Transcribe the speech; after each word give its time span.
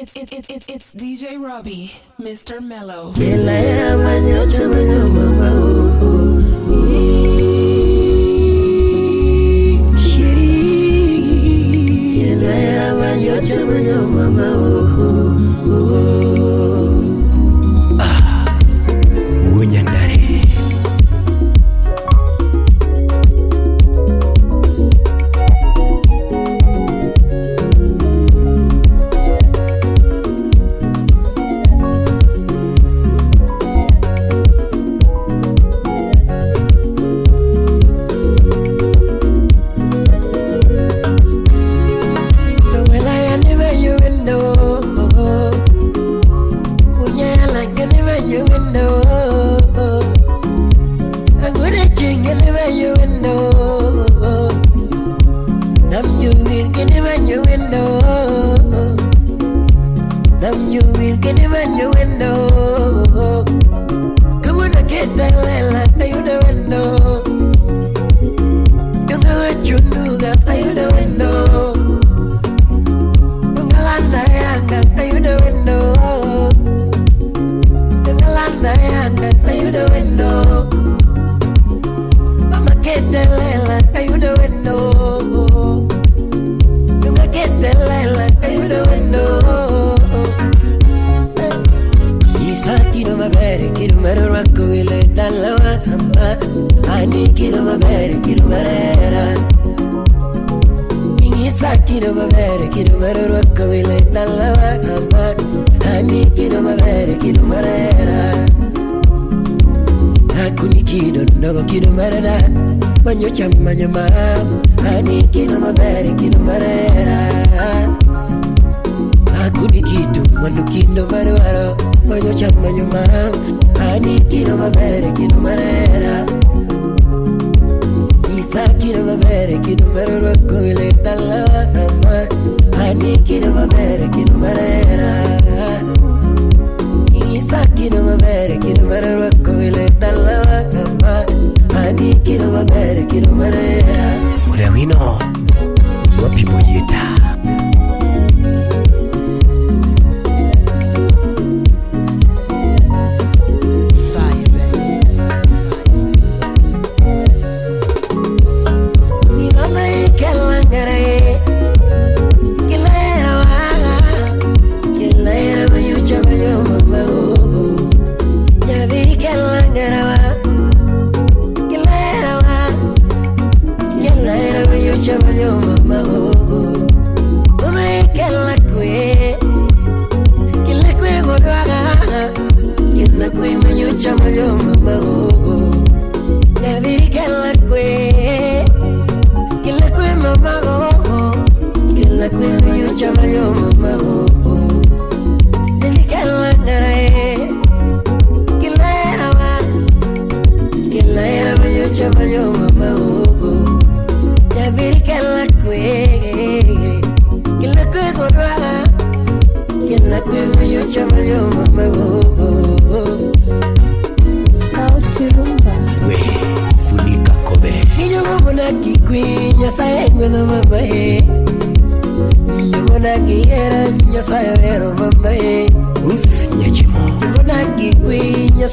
It's 0.00 0.14
it's 0.16 0.30
it's 0.32 0.48
it's, 0.48 0.68
it's 0.68 0.94
DJ 0.94 1.44
Robbie, 1.44 1.90
Mr. 2.20 2.60
Mellow. 2.62 3.12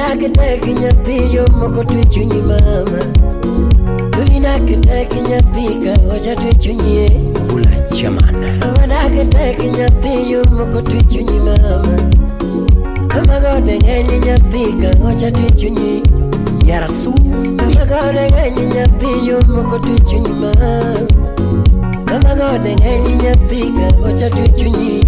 Tulinakitaki 0.00 0.72
nyathi 0.72 1.34
yo 1.34 1.44
moko 1.58 1.84
twe 1.84 2.04
chunyi 2.04 2.40
mama 2.42 3.02
Tulinakitaki 4.10 5.20
nyathi 5.28 5.64
kaocha 5.84 6.36
twe 6.36 6.54
chunyi 6.54 7.02
Bula 7.48 7.70
chamana 7.96 8.48
Tulinakitaki 8.58 9.68
nyathi 9.68 10.30
yo 10.32 10.42
moko 10.56 10.82
twe 10.82 11.02
chunyi 11.10 11.38
mama 11.46 11.96
Amagode 13.18 13.76
ng'enyi 13.78 14.18
nyathi 14.26 14.64
kaocha 14.82 15.30
twe 15.30 15.50
chunyi 15.58 16.02
Nyarasu 16.64 17.12
Amagode 17.62 18.22
ng'enyi 18.32 18.64
nyathi 18.74 19.10
yo 19.28 19.36
moko 19.54 19.78
twe 19.78 19.98
chunyi 20.08 20.28
mama 20.42 20.72
Amagode 22.14 22.70
ng'enyi 22.76 23.14
nyathi 23.22 23.62
kaocha 23.78 24.30
twe 24.34 24.48
chunyi 24.58 24.98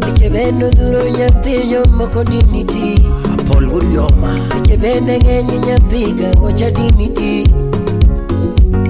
Piche 0.00 0.30
bendo 0.30 0.70
dhuro 0.70 1.08
nyathi 1.18 1.54
yo 1.72 1.82
moko 1.98 2.24
diniti 2.24 3.15
Paul 3.46 3.66
Gurioma 3.68 4.34
Eche 4.56 4.76
bende 4.76 5.18
ng'enye 5.18 5.58
nyathiga 5.58 6.28
wacha 6.42 6.70
dini 6.70 7.08
ti 7.16 7.42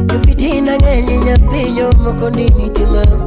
Jofitina 0.09 0.77
ng'enye 0.81 1.17
nyathi 1.27 1.63
jomoko 1.77 2.31
dini 2.31 2.69
ti 2.73 2.85
mam 2.93 3.19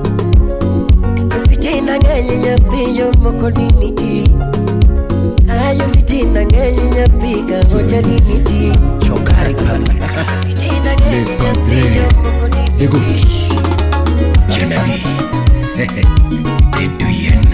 Jofitina 1.30 1.98
ng'enye 2.00 2.36
nyathi 2.44 2.80
jomoko 2.98 3.48
dini 3.52 3.90
ti 3.94 4.12
Ayo 5.50 5.86
ah, 5.86 5.90
fitina 5.94 6.46
ng'enye 6.46 6.86
nyathiga 6.98 7.58
wacha 7.76 8.02
dini 8.02 8.38
ti 8.50 8.60
Chokari 9.06 9.54
Palika 9.54 10.26
Fitina 10.46 10.92
ng'enye 10.98 11.36
nyathi 11.42 11.78
jomoko 11.96 12.46
dini 12.54 12.70
ti 12.74 12.80
Degush 12.82 13.34
Genevieve 14.50 16.04
Deduyen 16.74 17.50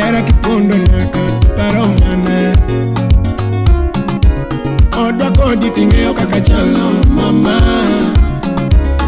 era 0.00 0.20
ki 0.26 0.34
pondo 0.46 0.76
na 0.90 1.00
ka 1.14 1.22
paro 1.56 1.84
mane 2.02 2.40
odwa 5.04 5.28
kodi 5.38 5.68
tingeyo 5.76 6.10
kaka 6.18 6.40
chalo 6.48 6.84
mama 7.18 7.54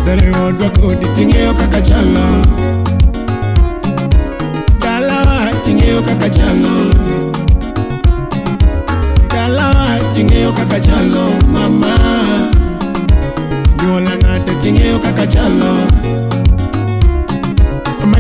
dere 0.07 0.31
odwa 0.47 0.69
kodi 0.81 1.07
tingeyo 1.19 1.53
kaka 1.61 1.81
chalo 1.89 2.27
dalawa 4.85 5.39
tingeyo 5.65 6.01
kaka 6.09 6.29
chalo 6.39 6.75
dalawa 9.35 9.89
tingeyo 10.15 10.51
kaka 10.61 10.79
chalo 10.89 11.25
mama 11.55 11.95
nyuola 13.81 14.15
nade 14.23 14.53
tingeyo 14.65 14.99
kaka 15.09 15.27
chalo 15.37 15.73
mama 15.91 16.40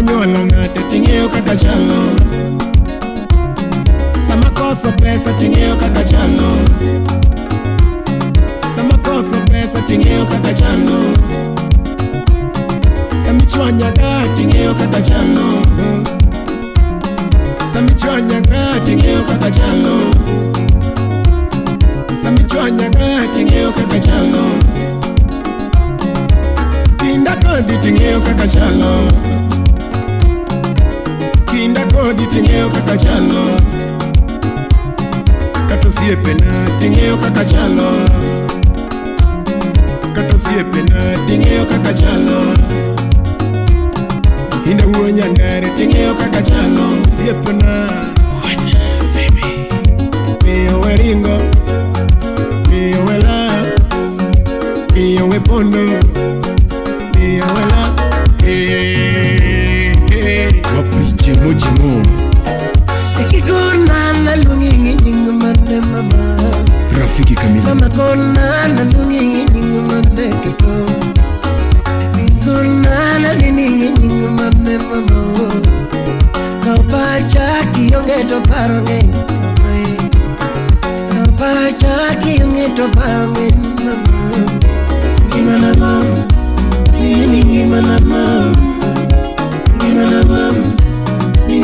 Kanyolo 0.00 0.46
mate 0.46 0.80
tingeo 0.90 1.28
kaka 1.28 1.56
chalo 1.56 2.00
Samakoso 4.28 4.92
pesa 4.92 5.32
tingeo 5.32 5.76
kaka 5.76 6.04
chalo 6.04 6.48
Samakoso 8.76 9.36
pesa 9.50 9.82
tingeo 9.82 10.24
kaka 10.24 10.52
chalo 10.54 11.00
Samichwanyaga 13.24 14.24
tingeo 14.36 14.74
kaka 14.74 15.02
chalo 15.02 15.50
Samichwanyaga 17.72 18.80
tingeo 18.84 19.22
kaka 19.22 19.50
chalo 19.50 19.98
Samichwanyaga 22.22 23.28
tingeo 23.36 23.72
kaka 23.72 24.00
chalo 24.00 24.44
Kinda 26.98 27.36
kodi 27.36 27.78
tingeo 27.82 28.20
kaka 28.20 28.48
chalo 28.48 29.29
winda 31.60 31.82
kodi 31.94 32.24
ting'eyo 32.32 32.66
kaka 32.74 32.94
chalo 33.02 33.42
kata 35.68 35.86
osiepena 35.92 36.52
ting'eyo 36.80 37.14
kaka 37.22 37.42
chalo 37.50 37.90
kata 40.16 40.32
osiepena 40.40 40.98
ting'eyo 41.28 41.62
kaka 41.72 41.92
chalo 42.00 42.40
inda 44.70 44.84
wuo 44.92 45.06
nyandare 45.16 45.68
ting'eyo 45.76 46.12
kaka 46.20 46.40
chalo 46.48 46.84
osiepena 47.12 47.72
miyo 50.44 50.74
we 50.82 50.92
ringo 51.02 51.36
miyo 52.72 52.98
we 53.06 53.14
la 53.26 53.38
miyo 54.96 55.22
we 55.30 55.38
pondo 55.48 55.80
miyo 57.16 57.44
we 57.54 57.60
la 57.72 57.80
hey. 58.48 58.89
jimu 61.30 61.54
jimu 61.54 62.02
Ikikona 63.22 64.12
na 64.24 64.36
lungi 64.36 64.68
ngingingu 64.72 65.32
mande 65.32 65.80
mama 65.80 66.36
Rafiki 67.00 67.34
Kamila. 67.34 67.64
Mama 67.74 67.88
kona 67.88 68.68
na 68.68 68.84
lungi 68.92 69.20
ngingingu 69.20 69.80
mande 69.82 70.28
toto 70.44 70.72
Ningona 72.16 73.18
na 73.18 73.34
lini 73.34 73.70
ngingingu 73.70 74.28
mande 74.30 74.78
mama 74.78 75.52
Kapacha 76.64 77.64
kiyonge 77.74 78.18
to 78.28 78.38
paronge 78.50 79.00
Kapacha 81.10 82.16
kiyonge 82.22 82.66
to 82.76 82.88
paronge 82.98 83.54
mama 83.84 84.48
Gimana 85.30 85.74
mama 85.78 86.24
Gimana 86.98 88.00
mama 88.00 88.56
Gimana 89.78 90.24
mama 90.24 90.79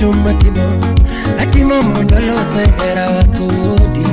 tumatino 0.00 0.66
latino 1.36 1.82
mondolose 1.82 2.62
era 2.90 3.10
wakodi 3.10 4.06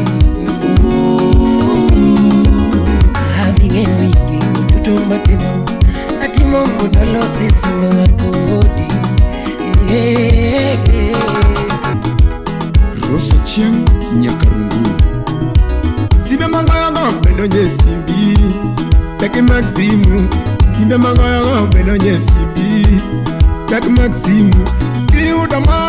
habingewiki 3.37 4.43
tutumatino 4.67 5.65
latimo 6.19 6.65
mondolosi 6.67 7.53
singo 7.53 8.01
wakodi 8.01 8.87
roso 13.11 13.35
chieng 13.45 13.85
nyakarungu 14.13 14.89
simbe 16.29 16.47
magoyogo 16.47 17.11
bedo 17.23 17.47
nyesimbi 17.47 18.37
peke 19.19 19.41
maximu 19.41 20.27
simbe 20.77 20.97
magoyogo 20.97 21.67
bedo 21.73 21.97
nyesimbi 21.97 22.87
peke 23.69 23.89
maximu 23.89 24.67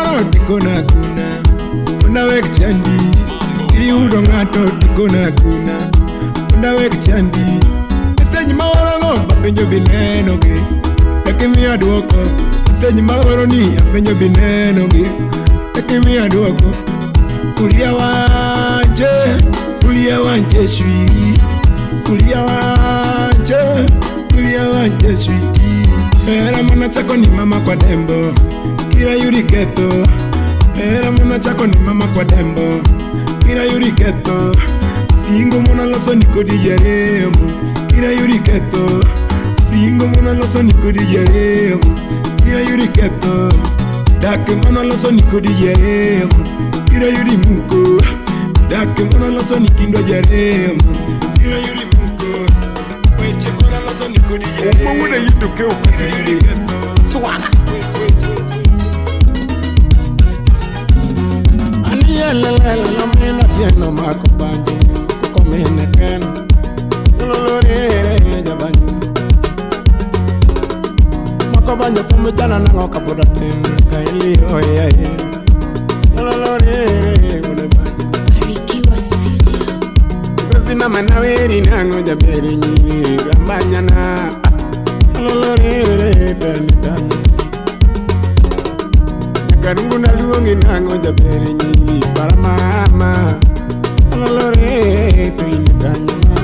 ng'ato 0.09 0.29
tikona 0.31 0.73
kuna 0.89 1.27
unawek 2.05 2.45
chandi 2.57 2.89
iyudo 3.79 4.21
ng'ato 4.21 4.61
tikona 4.81 5.21
kuna 5.39 5.75
unawek 6.57 6.93
chandi 7.05 7.39
message 8.17 8.51
maorong'o 8.57 9.13
apenjo 9.33 9.65
binenogi 9.65 10.57
dakimiya 11.25 11.77
dwoko 11.81 12.21
message 12.69 13.01
maoroni 13.07 13.65
apenjo 13.81 14.13
binenogi 14.15 15.05
dakimiya 15.75 16.23
dwoko 16.29 16.69
kulia 17.57 17.93
wanje 17.93 19.09
kulia 19.85 20.21
wanje 20.21 20.67
shwi 20.67 21.09
kulia 22.05 22.41
wanje 22.41 23.61
kulia 24.35 24.69
wanje 24.69 25.17
shwiti 25.17 25.69
era 26.29 26.63
mana 26.63 26.89
chako 26.89 27.15
ni 27.17 27.27
mama 27.27 27.59
kwa 27.59 27.75
dembo 27.75 28.48
Ila 28.99 29.13
yuri 29.15 29.43
keto 29.47 30.03
Era 30.75 31.11
mama 31.11 31.39
chako 31.39 31.67
ni 31.67 31.77
mama 31.79 32.07
kwa 32.07 32.23
dembo 32.23 32.81
Ila 33.51 33.63
yuri 33.63 33.91
keto 33.91 34.55
Singo 35.25 35.59
muna 35.61 35.85
loso 35.85 36.15
niko 36.15 36.43
dijaremo 36.43 37.47
Ila 37.97 38.11
yuri 38.11 38.39
keto 38.39 38.99
Singo 39.69 40.07
muna 40.07 40.33
loso 40.33 40.63
niko 40.63 40.91
dijaremo 40.91 41.95
Ila 42.47 42.59
yuri 42.69 42.87
keto 42.87 43.53
Dake 44.19 44.55
muna 44.55 44.83
loso 44.83 45.11
niko 45.11 45.39
dijaremo 45.39 46.35
Ila 46.95 47.05
yuri 47.05 47.37
muko 47.37 48.01
Dake 48.69 49.03
muna 49.03 49.27
loso 49.27 49.59
nikindo 49.59 50.01
jaremo 50.01 50.83
Ila 51.43 51.55
yuri 51.57 51.83
muko 51.95 52.35
Weche 53.21 53.47
muna 53.63 53.79
loso 53.79 54.09
niko 54.09 54.37
dijaremo 54.37 54.91
Umu 54.91 55.03
una 55.03 55.15
yinduke 55.15 55.63
ukasi 55.63 56.03
Swaga 57.13 57.58
lelelelele 62.33 62.97
na 62.97 63.05
mina 63.19 63.47
fiena 63.55 63.91
mako 63.91 64.27
banje 64.37 64.75
kokomenekena 65.33 66.27
lolorereya 67.27 68.53
banje 68.55 68.93
mako 71.55 71.71
banje 71.79 72.01
komejana 72.09 72.59
nango 72.59 72.87
kapoda 72.87 73.25
ten 73.25 73.61
kaeli 73.89 74.33
oyaye 74.53 75.09
namanaweri 80.79 81.61
nango 81.61 81.99
jaberinyiri 82.07 83.15
gambanyana 83.25 84.31
lolorere 85.21 86.33
banedana 86.39 87.18
karungu 89.69 89.97
naluonge 90.01 90.55
nango 90.65 90.95
jaber 91.05 91.41
nyingi 91.45 91.99
para 92.17 92.35
mama 92.45 93.11
alalore 94.13 95.29
piny 95.37 95.65
kanyma 95.81 96.35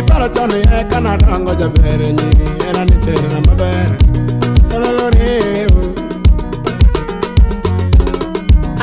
iparo 0.00 0.26
chon 0.36 0.52
ekanadongo 0.78 1.52
jaber 1.60 2.00
nyingi 2.18 2.48
era 2.68 2.82
ni 2.88 2.96
terna 3.04 3.36
maber 3.46 3.88
alalore 4.74 5.30
oh. 5.76 5.88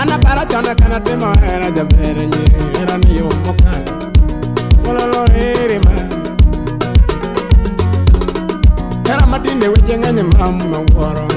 anaparo 0.01 0.43
chon 0.51 0.65
ekanatimo 0.73 1.29
era 1.53 1.67
jaber 1.77 2.15
nyingi 2.29 2.45
era 2.81 2.95
ni 3.03 3.09
yomokan 3.19 3.83
alalorerima 4.89 5.95
era 9.11 9.25
matinde 9.31 9.65
weche 9.73 9.93
ng'enye 9.99 10.23
mam 10.39 10.55
mawuoro 10.71 11.36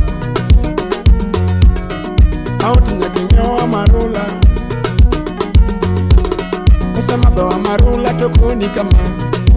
ni 8.55 8.67
kama 8.69 8.91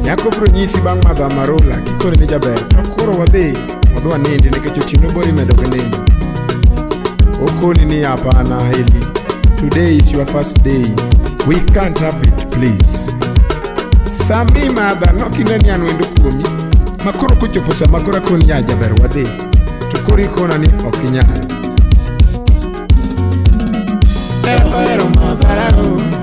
nyakobro 0.03 0.47
nyisi 0.47 0.81
bang' 0.81 1.03
madho 1.05 1.25
amarola 1.25 1.77
kikone 1.77 2.17
ni 2.17 2.27
jaber 2.27 2.59
to 2.69 2.95
koro 2.97 3.19
wadhi 3.19 3.53
wadhi 3.95 4.31
nindi 4.31 4.49
nikech 4.51 4.79
otino 4.83 5.11
bori 5.13 5.33
medo 5.33 5.55
gi 5.55 5.69
nindo 5.71 5.99
okoni 7.47 7.85
ni 7.85 8.05
hapana 8.05 8.59
hili 8.75 9.05
today 9.61 9.97
is 9.97 10.13
your 10.13 10.27
first 10.27 10.63
day 10.63 10.85
we 11.47 11.57
can't 11.75 11.99
have 11.99 12.19
it 12.29 12.37
please 12.51 13.13
sami 14.29 14.69
madha 14.69 15.13
nokine 15.13 15.59
ni 15.63 15.71
anwendo 15.71 16.05
kuomi 16.07 16.45
makoro 17.05 17.37
kochopo 17.37 17.75
sama 17.75 18.01
koro 18.01 18.17
akoni 18.17 18.45
nya 18.45 18.63
jaber 18.63 18.93
wadhi 19.03 19.23
to 19.93 19.99
koro 20.09 20.23
ikona 20.23 20.59
ni 20.59 20.69
ok 20.89 20.99
inyal 21.07 21.41
ne 24.45 24.63
ohero 24.65 25.09
madharau 25.15 26.14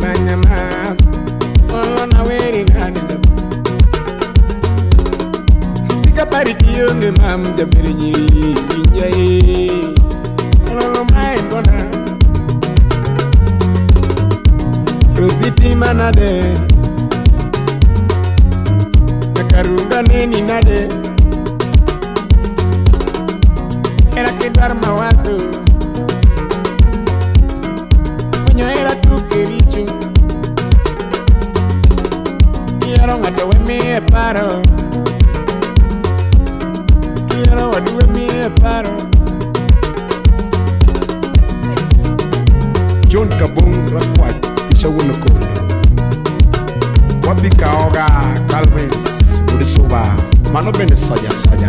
Banya 0.00 0.36
ma 0.44 1.76
On 1.76 2.14
a 2.14 2.24
wedding 2.24 2.66
hand 2.74 2.96
Sika 6.04 6.26
pari 6.26 6.54
kiyo 6.60 6.88
ne 7.00 7.10
mam 7.20 7.42
de 7.56 7.66
peri 7.66 7.92
Yeah 8.96 9.97
mitima 15.48 15.92
nade 15.94 16.30
nakaruga 19.36 19.98
neni 20.08 20.40
nade 20.50 20.80
era 24.18 24.28
kedwar 24.40 24.72
mawazo 24.82 25.36
fuyo 28.44 28.66
era 28.80 28.92
tukericho 29.04 29.84
kiyaro 32.80 33.14
ng'ato 33.22 33.44
wemie 33.50 34.00
paro 34.12 34.48
kiyaro 37.28 37.70
wadu 37.70 37.90
wemie 37.98 38.42
paro 38.62 38.94
John 43.10 43.28
Kabung 43.40 43.88
Rakwati 43.94 44.47
Echa 44.78 44.88
Wunoko. 44.88 45.28
Wapika 47.26 47.68
Oga, 47.82 48.06
Calvins, 48.48 49.40
Urisoba, 49.52 50.04
Manobene 50.52 50.94
Soya 50.96 51.30
Soya. 51.32 51.68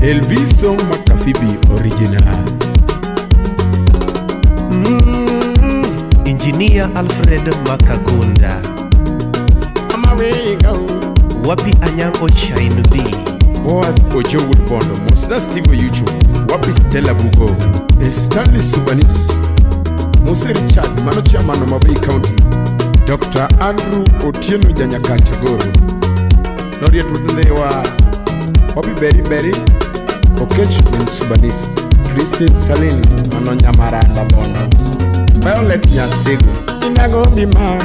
Elviso 0.00 0.72
Macafibi 0.88 1.58
Original. 1.76 2.42
Mm. 4.80 6.26
Engineer 6.26 6.90
Alfred 6.94 7.44
Makagunda. 7.64 8.64
America. 10.02 10.72
Wapi 11.46 11.72
Anyango 11.84 12.30
Shine 12.34 12.82
D. 12.92 12.96
Boaz 13.62 13.98
Ojo 14.16 14.38
Woodbondo, 14.46 14.94
Mosda 15.08 15.38
Steve 15.40 15.64
YouTube 15.64 16.18
Wapi 16.50 16.72
Stella 16.72 17.12
Bugo, 17.14 17.48
Stanley 18.10 18.60
Subanis, 18.60 19.45
Muse 20.26 20.48
Richard 20.50 20.90
mano 21.06 21.22
chairman 21.22 21.54
wa 21.70 21.78
Mabei 21.78 21.94
County, 22.02 22.34
Dr. 23.06 23.46
Andrew 23.62 24.02
Otieno 24.26 24.74
Janyakachagoro, 24.74 25.70
Noriet 26.82 27.06
Mutendewa, 27.14 27.70
Obi 28.76 28.92
Beriberi, 28.98 29.52
Okech 30.42 30.82
Ben 30.90 31.06
Subanis, 31.06 31.68
Christine 32.10 32.54
Salin 32.56 32.98
mano 33.34 33.54
Nyamaranda 33.54 34.24
Bono, 34.30 34.68
Violet 35.44 35.84
Nyasego, 35.94 36.50
Inagombi 36.84 37.46
ma, 37.46 37.78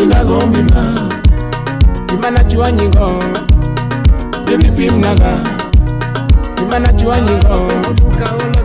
Inagombi 0.00 0.62
ma, 0.70 1.08
Imana 2.14 2.44
chua 2.44 2.70
nyingo, 2.72 3.18
Jimmy 4.46 4.70
Pimnaga, 4.70 5.40
Imana 6.62 6.92
chua 6.92 7.16
nyingo, 7.20 8.57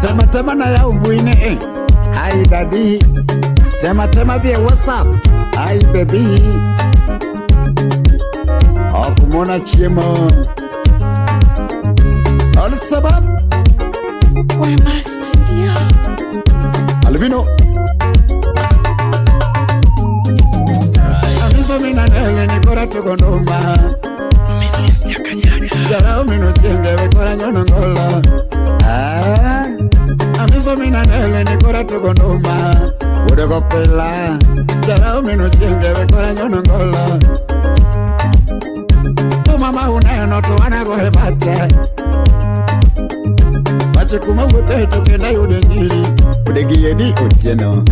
tema 0.00 0.26
tema 0.32 0.54
na 0.54 0.66
ya 0.70 0.86
ubwine 0.88 1.30
eh. 1.30 1.58
Hi 2.14 2.46
daddy 2.48 2.98
tema 3.80 4.08
tema 4.08 4.38
vye 4.38 4.56
what's 4.56 4.88
up 4.88 5.28
Hi 5.54 5.82
baby 5.92 6.26
okumona 8.94 9.54
oh, 9.54 9.58
chiemo 9.60 10.18
alisabab 12.64 13.24
Wema 14.60 15.02
Studio 15.02 15.74
Albino 17.06 17.44
right. 20.68 21.42
Amizo 21.52 21.80
mina 21.80 22.06
nele 22.08 22.46
nikora 22.46 22.86
tukonoma 22.86 23.89
uminutienge 26.20 26.96
vikora 26.96 27.36
nyonongola 27.36 28.22
ah, 28.84 29.66
amiso 30.42 30.76
mina 30.76 31.04
nele 31.04 31.44
nikora 31.44 31.84
tukonduma 31.84 32.56
udekopila 33.32 34.38
jara 34.86 35.18
uminutienge 35.18 35.92
vikora 35.94 36.32
nyonongola 36.32 37.20
umama 39.54 39.90
uneno 39.90 40.40
tuwanagohe 40.42 41.10
bache 41.10 41.56
bache 43.94 44.18
kuma 44.18 44.44
wuthe 44.44 44.86
tukenda 44.86 45.28
yude 45.30 45.60
nyiri 45.68 46.02
udegiyeni 46.50 47.14
otieno 47.26 47.84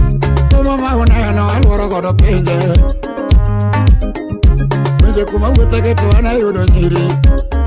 umama 0.61 0.97
uneno 0.97 1.51
aluoro 1.51 1.89
godo 1.89 2.13
pinje 2.13 2.59
winje 5.05 5.25
kuma 5.25 5.49
wuthege 5.49 5.95
tuwanayudo 5.95 6.65
nyiri 6.65 7.11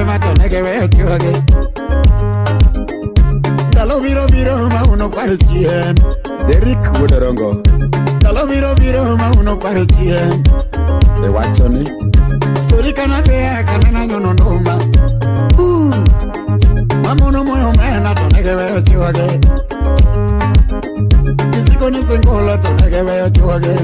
ematonekeweyotioge 0.00 1.42
ndalo 3.70 4.00
biro 4.00 4.26
biro 4.28 4.68
mauno 4.68 5.08
kware 5.08 5.36
chien 5.36 5.94
derik 6.48 6.78
wuodorongo 6.98 7.56
ndalo 8.16 8.46
biro 8.46 8.74
biro 8.74 9.16
mauno 9.16 9.56
kware 9.56 9.86
chien 9.86 10.44
iwacho 11.26 11.68
ni 11.68 11.90
sori 12.70 12.92
kana 12.92 13.22
thea 13.22 13.64
kana 13.64 13.90
nanyono 13.90 14.32
nduma 14.32 14.74
mamono 17.02 17.44
moyo 17.44 17.72
mena 17.72 18.14
tonekeweyochioge 18.14 19.40
isiko 21.58 21.90
ni 21.90 21.96
singolo 21.98 22.56
tonekeweyochioge 22.56 23.76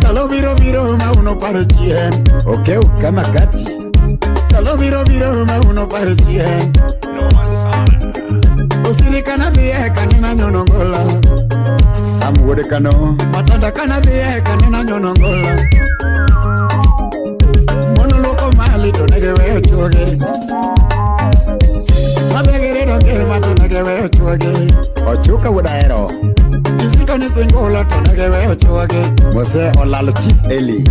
Talo 0.00 0.24
biro 0.30 0.54
biro 0.56 0.96
ma 0.96 1.12
uno 1.20 1.36
pare 1.36 1.64
chien 1.66 2.14
Oke 2.48 2.78
uka 2.80 3.12
makati 3.12 3.64
Talo 4.48 4.74
biro 4.78 5.02
biro 5.04 5.44
ma 5.44 5.60
uno 5.68 5.86
pare 5.86 6.14
chien 6.16 6.72
Osili 8.86 9.20
kana 9.22 9.50
dhie 9.50 9.90
kanina 9.94 10.34
nyonongola 10.34 10.98
Samwode 11.92 12.64
kano 12.70 12.90
Matanda 13.32 13.70
kana 13.70 14.00
dhie 14.00 14.40
kanina 14.40 14.82
nyonongola 14.84 15.54
Mono 17.98 18.18
loko 18.22 18.52
mali 18.56 18.92
to 18.92 19.04
negewe 19.08 19.56
uchoge 19.60 20.18
Mabegere 22.34 22.86
donge 22.86 23.24
matu 23.28 23.54
negewe 23.62 24.00
uchoge 24.04 24.50
Ochuka 25.06 25.50
wudaero 25.50 25.50
Ochuka 25.50 25.50
wudaero 25.50 26.17
singulo 27.28 27.84
tono 27.86 28.12
que 28.16 28.28
veo 28.28 28.54
choque. 28.54 29.14
Mose 29.32 29.72
olal 29.78 30.12
chi 30.14 30.34
eli. 30.50 30.82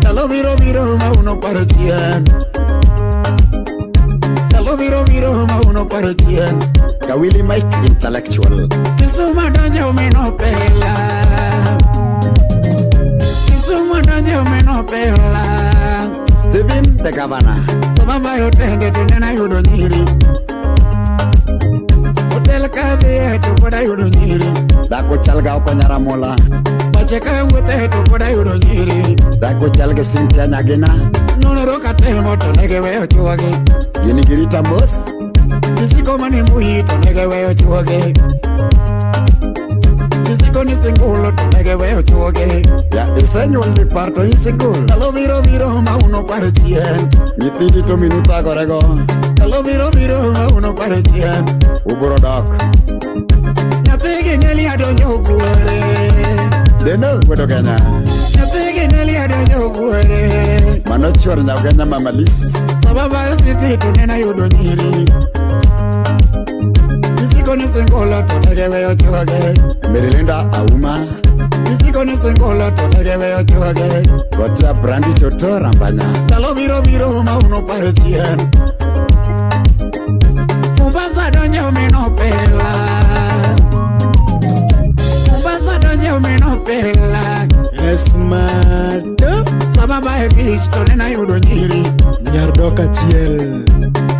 Talo 0.00 0.26
viro 0.28 0.54
viro 0.60 0.96
ma 0.96 1.10
uno 1.12 1.36
para 1.40 1.64
chien. 1.66 2.24
Talo 4.50 4.76
viro 4.76 5.02
viro 5.04 5.46
ma 5.46 5.58
uno 5.66 5.84
para 5.86 6.12
chien. 6.14 6.58
Kawili 7.06 7.42
Mike 7.42 7.66
intellectual. 7.86 8.68
Kisuma 8.96 9.50
donyo 9.50 9.92
meno 9.92 10.32
pela. 10.36 10.92
Kisuma 13.46 14.00
donyo 14.02 14.42
meno 14.50 14.84
pela. 14.86 15.42
Steven 16.34 16.96
the 16.98 17.12
governor. 17.12 17.62
Sababa 17.96 18.36
yote 18.38 18.76
ndete 18.76 19.04
nena 19.04 19.32
yudo 19.32 19.60
nyiri. 19.60 20.04
काय 22.74 23.18
है 23.18 23.36
टोपडा 23.42 23.78
उडून 23.92 24.12
रे 24.14 24.50
दाखव 24.90 25.14
चलगाव 25.22 25.58
पणारा 25.66 25.98
मोला 25.98 26.34
माझे 26.94 27.18
काय 27.24 27.40
होत 27.40 27.68
आहे 27.74 27.86
टोपडा 27.92 28.28
उडून 28.40 28.60
रे 28.88 29.14
दाखव 29.40 29.68
चलग 29.78 30.00
सिंप्या 30.10 30.46
नागिना 30.54 30.86
नोनरो 31.42 31.76
काटे 31.84 32.12
मोठो 32.20 32.50
नगे 32.58 32.78
वेळ 32.86 33.04
चुवागे 33.14 33.52
गिनगिरी 34.06 34.44
टांबोस 34.52 34.96
kisiko 35.76 36.14
mani 36.22 36.40
muhito 36.46 36.94
nege 37.04 37.24
weyo 37.30 37.52
chuoge 37.58 38.00
kisiko 40.26 40.64
ni 40.68 40.72
singulo 40.84 41.30
to 41.38 41.44
nege 41.54 41.74
weyo 41.82 42.02
chuoge 42.10 42.48
ya 42.98 43.04
isenyuol 43.22 43.68
ni 43.78 43.84
parto 43.94 44.24
ni 44.28 44.36
sikul 44.44 44.76
ndalo 44.84 45.08
biro 45.16 45.40
biro 45.48 45.68
ma 45.88 45.96
uno 46.04 46.22
par 46.32 46.42
chien 46.60 47.00
nyithindi 47.38 47.82
to 47.90 47.96
minutakorego 48.04 48.82
lo 49.50 49.62
miro 49.62 49.90
miro 49.94 50.32
a 50.36 50.48
uno 50.48 50.74
parecía 50.74 51.44
Uburo 51.84 52.16
Doc 52.18 52.46
Ya 53.84 53.96
te 53.96 54.18
que 54.22 54.34
en 54.34 54.42
el 54.42 54.58
yado 54.60 54.92
yo 54.96 55.22
fuere 55.24 56.84
De 56.84 56.98
no 56.98 57.20
puedo 57.20 57.46
ganar 57.46 57.82
Ya 58.30 58.44
te 58.52 58.74
que 58.74 58.84
en 58.84 58.92
el 58.94 59.10
yado 59.10 59.36
yo 59.50 59.74
fuere 59.74 60.82
Mano 60.88 61.10
chuar 61.12 61.38
na 61.44 61.56
ugana 61.56 61.84
mamalis 61.86 62.52
Sababa 62.82 63.28
es 63.30 63.36
que 63.42 63.54
te 63.54 63.78
tu 63.78 63.90
nena 63.92 64.18
yo 64.18 64.34
doñiri 64.34 65.06
Isiko 67.22 67.56
nisengola 67.56 68.26
tonegewe 68.26 68.80
yo 68.82 68.94
chuage 68.96 69.54
Merilinda 69.92 70.40
Auma 70.52 71.00
Isiko 71.70 72.04
nisengola 72.04 72.74
tonegewe 72.74 73.30
yo 73.30 73.42
chuage 73.44 74.02
Gotia 74.36 74.72
brandi 74.74 75.14
chotora 75.14 75.72
mbanya 75.72 76.04
Lalo 76.28 76.54
viro 76.54 76.82
viro 76.82 77.22
ma 77.22 77.38
uno 77.38 77.64
parecía 77.64 78.22
Uburo 78.34 78.46
Doc 78.52 78.57
menos 81.72 82.08
pela. 82.10 83.84
Conversa 85.30 85.78
de 85.78 85.86
onde 85.86 86.06
eu 86.06 86.20
menos 86.20 86.56
pela. 86.64 87.46
É 87.90 87.94
smart. 87.94 89.16
Saba 89.74 90.00
vai 90.00 90.28
bitch, 90.30 90.66
tô 90.68 90.80
nem 90.94 91.00
aí 91.06 91.16
o 91.16 91.26
do 91.26 91.34
giri. 91.46 91.84
Nyardo 92.22 92.72
katiel. 92.72 93.64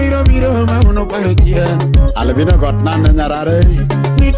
biro 0.00 0.20
biro 0.32 0.50
ma 0.64 0.78
uno 0.88 1.04
pare 1.12 1.32
tien. 1.44 1.76
Albino 2.16 2.56
got 2.64 2.76
nan 2.86 3.02
nyarare. 3.16 3.60
Ni 4.18 4.28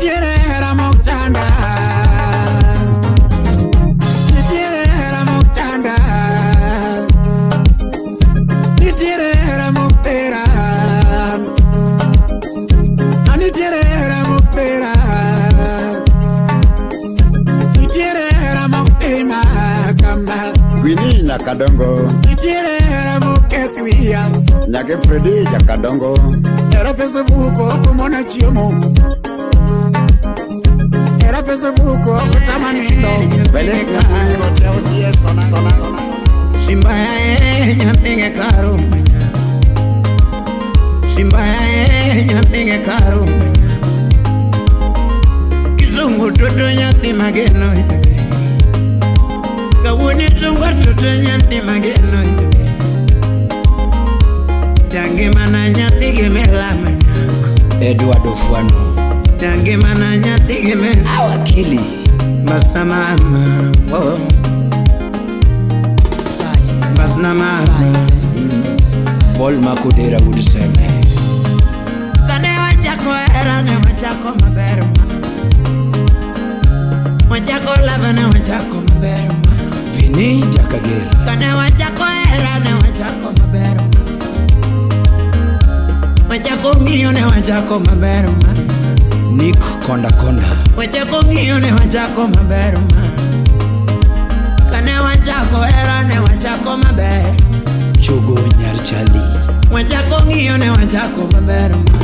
era 0.43 0.75
mok 0.75 0.97
chanda. 1.07 1.91
facebook 27.13 27.57
okumona 27.75 28.21
chiemo 28.31 28.67
era 31.27 31.39
facebook 31.49 32.03
okutama 32.21 32.69
nindo 32.77 33.13
belesiagoteosiesonasona 33.53 36.01
simbayae 36.67 37.77
nyapinge 37.81 38.29
karo 38.39 38.75
simbayae 41.15 42.25
nyapinge 42.33 42.79
karo 42.89 43.23
kizungu 45.79 46.27
toto 46.39 46.67
nyathi 46.81 47.11
mageno 47.13 47.69
kawuoni 49.83 50.27
zungwa 50.41 50.71
toto 50.85 51.11
nyathi 51.27 51.59
mageno 51.69 52.21
jangimana 54.93 55.61
nyathi 55.69 56.07
gimelama 56.13 56.91
Edward 57.83 58.23
Ofwano 58.27 58.95
tangemana 59.41 60.17
nyatigeme 60.17 60.99
awakili 61.19 61.81
basamama 62.45 63.73
wow. 63.93 64.19
basnamama 66.97 67.67
Paul 69.37 69.57
Makudera 69.61 70.19
would 70.21 70.39
say 70.41 70.63
kanewa 72.27 73.21
era 73.41 73.63
ne 73.63 73.75
wachako 73.77 74.33
maberma 74.41 75.03
wachako 77.31 77.81
lava 77.85 78.13
ne 78.13 78.25
wachako 78.25 78.75
maberma 78.89 79.55
vini 79.97 80.37
jakagera 80.37 81.25
kanewa 81.25 81.71
chako 81.71 82.05
era 82.35 82.59
ne 82.61 82.75
wachako 82.75 83.33
maberma 83.41 83.72
wachako 86.33 86.73
ng'iyo 86.83 87.13
ne 87.13 87.21
wachako 87.29 87.77
maber 87.85 88.25
ma 88.43 88.53
nik 89.37 89.61
konda 89.87 90.09
konda 90.17 90.49
wachako 90.81 91.21
ng'iyo 91.29 91.61
ne 91.61 91.69
wachako 91.77 92.23
maber 92.33 92.73
ma 92.89 93.05
kane 94.73 94.95
wachako 95.07 95.61
hera 95.73 95.99
ne 96.09 96.17
wachako 96.25 96.73
maber 96.81 97.25
chogo 98.01 98.33
nyar 98.59 98.79
chali 98.89 99.21
wachako 99.75 100.25
ng'iyo 100.27 100.57
ne 100.57 100.71
wachako 100.73 101.23
maber 101.37 101.71
ma 101.85 102.01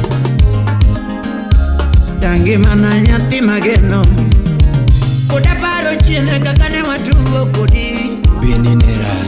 tangi 2.20 2.56
mana 2.60 3.00
nyathi 3.00 3.40
mageno 3.40 4.04
kuda 5.32 5.54
paro 5.62 5.96
chiene 6.04 6.36
kaka 6.44 6.68
ne 6.68 6.82
watugo 6.84 7.40
kodi 7.56 7.88
bini 8.44 8.76
ne 8.76 8.92
rach 9.02 9.27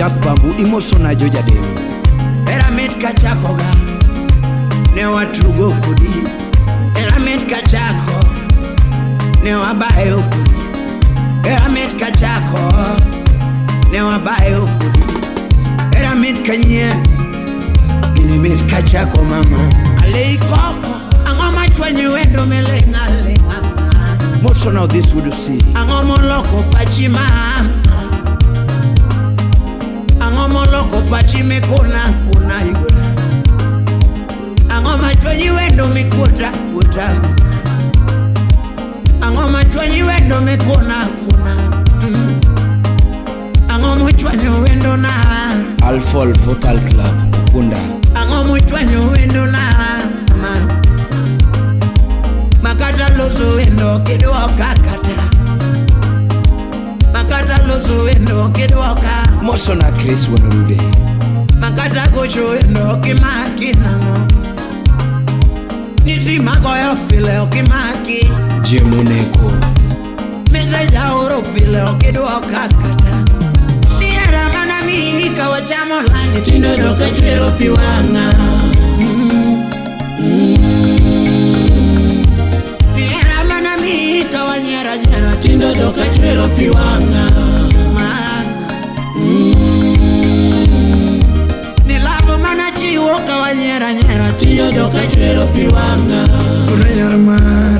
Jack 0.00 0.12
Bambu 0.24 0.48
imosona 0.62 1.14
jo 1.14 1.28
jadem 1.28 1.62
Pyramid 2.46 2.90
kachako 3.02 3.54
ga 3.54 3.74
Ne 4.96 5.06
watugo 5.06 5.70
kodi 5.70 6.10
Pyramid 6.94 7.50
kachako 7.50 8.26
Ne 9.44 9.54
wabayo 9.54 10.16
kodi 10.22 10.50
Pyramid 11.42 11.98
kachako 12.00 12.96
Ne 13.92 14.00
wabayo 14.02 14.60
kodi 14.60 15.04
Pyramid 15.90 16.42
kanye 16.46 16.94
Pyramid 18.14 18.60
kachako 18.70 19.22
mama 19.24 19.60
Alei 20.04 20.38
koko 20.38 20.94
Angoma 21.28 21.68
chwenye 21.70 22.06
wendo 22.06 22.46
melenga 22.46 23.10
lenga 23.22 23.60
Mosona 24.42 24.88
this 24.88 25.12
would 25.12 25.30
see 25.34 25.58
Angoma 25.74 26.16
loko 26.22 26.62
pachimama 26.72 27.89
pachimekona 31.10 32.00
kona 32.26 32.56
iwe 32.70 32.90
ang'o 34.74 34.94
machonyi 35.02 35.48
wendo 35.56 35.84
mikota 35.94 36.50
kota 36.74 37.06
ang'o 39.26 39.46
machonyi 39.54 40.00
wendo 40.08 40.36
mikona 40.46 40.98
kona 41.20 41.52
mm. 42.00 42.40
ang'o 43.72 44.58
wendo 44.64 44.92
na 44.96 45.10
alfol 45.82 46.30
vocal 46.44 46.78
club 46.88 47.16
kunda 47.52 47.80
ang'o 48.14 48.46
wendo 49.14 49.42
na 49.54 49.62
makata 52.62 53.06
loso 53.18 53.56
wendo 53.58 53.98
kidwa 54.06 54.46
kakata 54.58 55.29
makata 57.30 57.58
lozowendokedwaka 57.66 59.28
mosona 59.42 59.90
kris 59.92 60.28
wanrude 60.28 60.76
makata 61.60 62.08
kochowendo 62.08 62.90
okimaki 62.92 63.70
nango 63.72 64.20
nitimakoyo 66.04 66.96
pile 67.08 67.38
okimaki 67.38 68.28
jemoneko 68.70 69.52
meseja 70.52 71.12
oro 71.14 71.42
pile 71.42 71.82
okidwoka 71.82 72.58
kata 72.62 73.16
niyaramana 73.98 74.82
minikawo 74.86 75.60
chamo 75.60 75.94
lange 76.02 76.40
tindodoka 76.42 77.10
chwero 77.10 77.50
piwanga 77.50 78.59
kačeros 85.92 86.52
piwana 86.52 87.24
mm. 89.16 89.54
Nilavo 91.86 92.38
mana 92.42 92.70
chiwo 92.78 93.18
kawanyera 93.26 93.94
nyera 93.94 94.32
Tiyo 94.32 94.72
do 94.72 94.88
kačeros 94.88 95.50
piwana 95.50 96.20
Kureyar 96.68 97.16
mar 97.18 97.79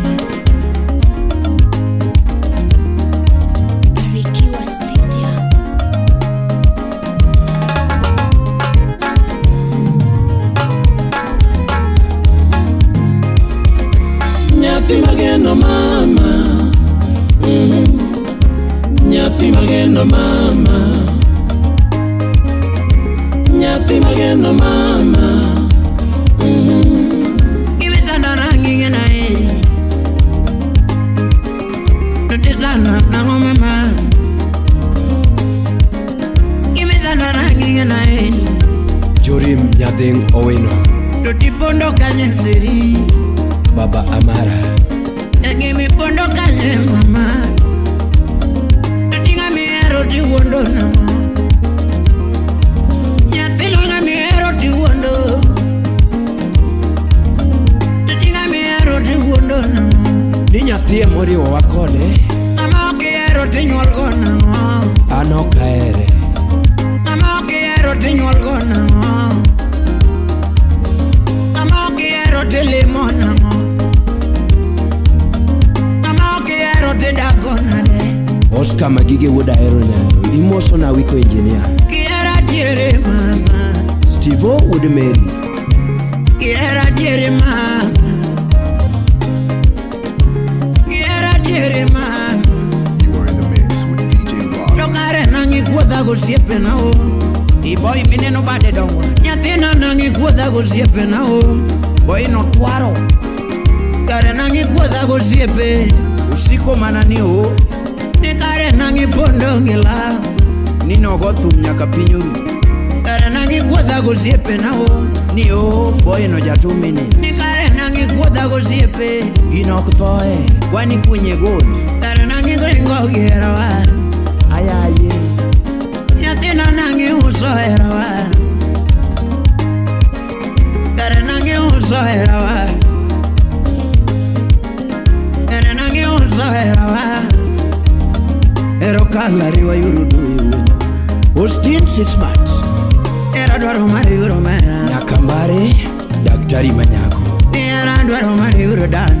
garima 146.61 146.85
nyako 146.85 147.21
era 147.57 147.97
dwaro 148.07 148.35
mar 148.37 148.53
yuro 148.59 148.85
dan 148.87 149.15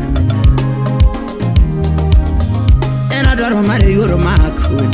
era 3.09 3.33
dwaro 3.35 3.61
mar 3.65 3.81
yuro 3.81 4.17
makun 4.27 4.89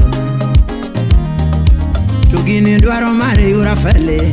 to 2.32 2.38
gini 2.48 2.78
dwaro 2.80 3.12
mar 3.12 3.36
yuro 3.38 3.76
fele 3.84 4.32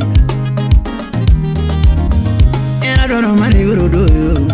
era 2.87 3.03
dwaro 3.07 3.35
mar 3.35 3.51
yuro 3.51 3.89
doyo 3.91 4.47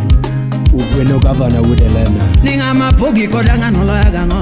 ugweno 0.73 1.19
gavana 1.21 1.61
wudelena 1.61 2.23
ni 2.43 2.57
ng'ama 2.57 2.89
pogi 2.97 3.27
koda 3.29 3.57
ng'ano 3.61 3.79
loya 3.85 4.09
gang'o 4.09 4.41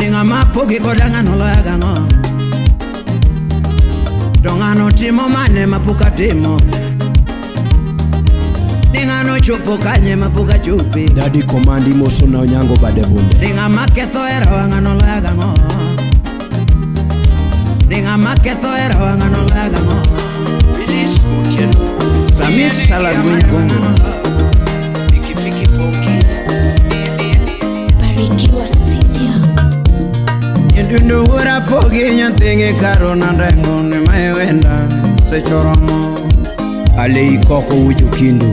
ni 0.00 0.08
ng'ama 0.08 0.48
pogi 0.52 0.78
koda 0.80 1.12
ng'ano 1.12 1.32
loya 1.36 1.60
gang'o 1.60 2.23
To 4.44 4.52
ng'ano 4.60 4.92
timo 4.92 5.24
mane 5.24 5.64
mapok 5.64 6.04
atimo 6.04 6.60
Ni 8.92 9.00
ng'ano 9.08 9.40
chopo 9.40 9.80
kanye 9.80 10.12
mapok 10.20 10.52
achope 10.52 11.08
Dadi 11.16 11.40
komandi 11.48 11.96
moso 11.96 12.28
na 12.28 12.44
onyango 12.44 12.76
bade 12.76 13.00
bunde 13.08 13.40
Ni 13.40 13.56
ng'ama 13.56 13.88
ketho 13.96 14.20
hero 14.20 14.68
ng'ano 14.68 15.00
loya 15.00 15.16
gang'o 15.24 15.48
Ni 17.88 18.04
ng'ama 18.04 18.36
ketho 18.44 18.68
hero 18.68 19.16
ng'ano 19.16 19.48
loya 19.48 19.64
gang'o 19.72 19.96
Bilis 20.76 21.24
Otieno 21.24 21.80
Samis 22.36 22.84
Salangwiny 22.84 23.48
Kongwa 23.48 23.90
ya 23.96 24.12
Pikipiki 25.08 25.64
Ponki 25.72 26.20
Barikiwa 27.96 28.64
Steve 28.68 29.03
yunduwura 30.94 31.60
pogi 31.60 32.10
nyathingi 32.14 32.72
karona 32.74 33.32
ndengoni 33.32 33.96
maiwenda 34.06 34.70
sechoromo 35.30 36.18
alei 36.98 37.38
koko 37.38 37.74
wucho 37.74 38.04
kindo 38.06 38.46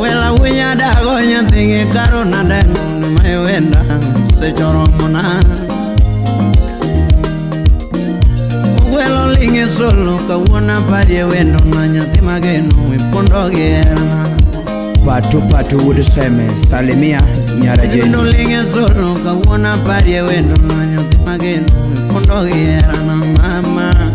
wela 0.00 0.32
winya 0.32 0.74
dago 0.76 1.20
nyathingi 1.20 1.84
karona 1.84 2.42
ndengoni 2.42 3.08
maiwenda 3.08 3.82
sechoromo 4.40 5.08
na 5.08 5.42
welo 8.96 9.32
lingi 9.34 9.62
solo 9.78 10.16
kawuona 10.28 10.80
parie 10.80 11.22
wendo 11.24 11.60
na 11.74 11.88
nyathi 11.88 12.20
mageno 12.20 12.72
wipondogi 12.90 13.60
erna 13.60 14.28
patu 15.06 15.40
patu 15.42 15.86
wudseme 15.88 16.48
salimia 16.70 17.22
nyara 17.58 17.86
jeno 17.86 18.24
linge 18.24 18.62
zono 18.74 19.14
kawona 19.14 19.76
parie 19.76 20.20
wendo 20.22 20.54
manyo 20.74 21.00
magen 21.26 21.62
kondo 22.12 22.46
yera 22.48 22.92
na 23.06 23.16
mama 23.16 24.10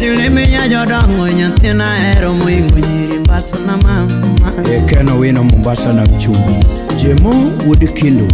Sile 0.00 0.28
mi 0.30 0.46
nya 0.46 0.68
jodo 0.68 0.98
ngo 1.08 1.28
nyatina 1.28 1.86
ero 2.16 2.34
muingo 2.34 2.74
nyiri 2.78 3.18
mbasa 3.18 3.56
na 3.66 3.76
mama 3.76 4.52
Ekeno 4.76 5.14
eh, 5.14 5.20
wino 5.20 5.44
mbasa 5.44 5.92
na 5.92 6.02
mchumbi 6.02 6.66
Jemu 6.96 7.52
udikindu 7.70 8.28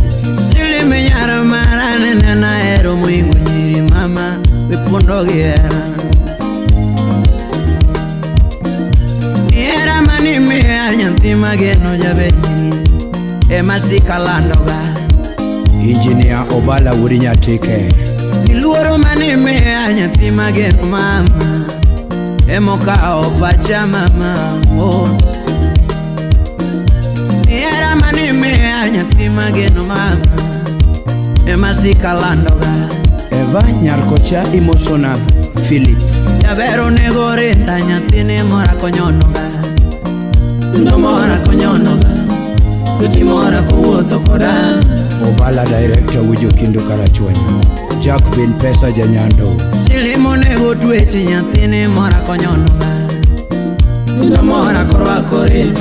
Sile 0.53 0.83
mi 0.85 1.03
nyara 1.03 1.45
marane 1.45 2.15
nena 2.15 2.75
ero 2.75 2.97
muingo 2.97 3.35
nyiri 3.51 3.83
mama 3.83 4.37
Wipondo 4.71 5.27
yera 5.27 5.63
na 5.63 5.69
mama 5.89 6.00
nyathi 10.97 11.35
mageno 11.35 11.97
jabeti 11.97 12.49
ema 13.51 13.81
sikalandoga 13.81 14.79
injinia 15.87 16.43
obala 16.51 16.93
wuri 16.93 17.19
nyatike 17.19 17.89
iluoro 18.51 18.99
manimiya 18.99 19.93
nyathi 19.93 20.31
mageno 20.31 20.85
mama 20.85 21.65
emokawo 22.55 23.31
pacha 23.41 23.85
oh. 23.85 23.87
mama 23.87 24.35
iera 27.51 27.93
oh. 27.93 27.99
manimiya 28.01 28.91
nyathi 28.91 29.29
mageno 29.29 29.85
mama 29.85 30.27
ema 31.47 31.75
sikalandoga 31.75 32.69
eva 33.41 33.63
nyarkocha 33.83 34.43
imosona 34.55 35.19
philip 35.69 35.99
jaber 36.43 36.81
onego 36.81 37.37
rinda 37.37 37.81
nyathini 37.81 38.43
morakonyonoga 38.43 39.50
ndo 40.79 40.99
mora 40.99 41.37
konyono 41.47 41.99
luti 43.01 43.25
mora 43.25 43.63
kuwuotho 43.63 44.19
koda 44.19 44.53
obala 45.29 45.65
direkta 45.65 46.21
wijo 46.21 46.49
kindo 46.49 46.81
karachwonyo 46.81 47.65
jak 48.01 48.37
bin 48.37 48.53
pesa 48.53 48.93
janyando 48.93 49.53
silimonego 49.87 50.75
tweche 50.75 51.25
nyathine 51.25 51.89
mora 51.89 52.15
konyono 52.27 52.67
ndo 54.23 54.43
mora 54.43 54.85
korwako 54.85 55.45
rinda 55.45 55.81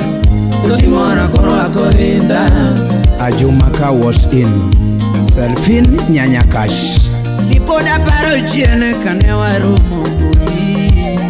luti 0.68 0.86
mora 0.86 1.28
korwako 1.28 1.90
rinda 1.90 2.50
ajuma 3.20 3.64
ka 3.78 3.90
was 3.90 4.26
in 4.32 4.52
selfin 5.34 6.00
nyanyakash 6.10 7.00
nipod 7.50 7.86
aparo 7.88 8.40
chien 8.52 8.94
kane 9.04 9.32
warumo 9.32 10.00
mbui 10.08 11.20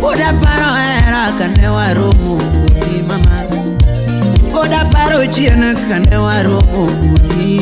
pod 0.00 0.20
aparo 0.20 0.74
hera 0.76 1.32
kane 1.38 1.68
warumo 1.68 2.12
mbui 2.34 2.55
kuda 4.66 4.82
paro 4.92 5.20
chiena 5.32 5.70
kane 5.88 6.16
waro 6.26 6.58
obudi 6.82 7.54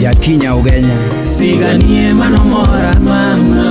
jakinya 0.00 0.50
ugenya 0.58 0.96
figa 1.38 1.70
nie 1.86 2.10
manomora 2.20 2.90
mama 3.08 3.66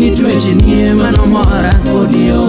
nitweche 0.00 0.52
nie 0.64 0.84
manomora 1.00 1.72
kodio 1.84 2.42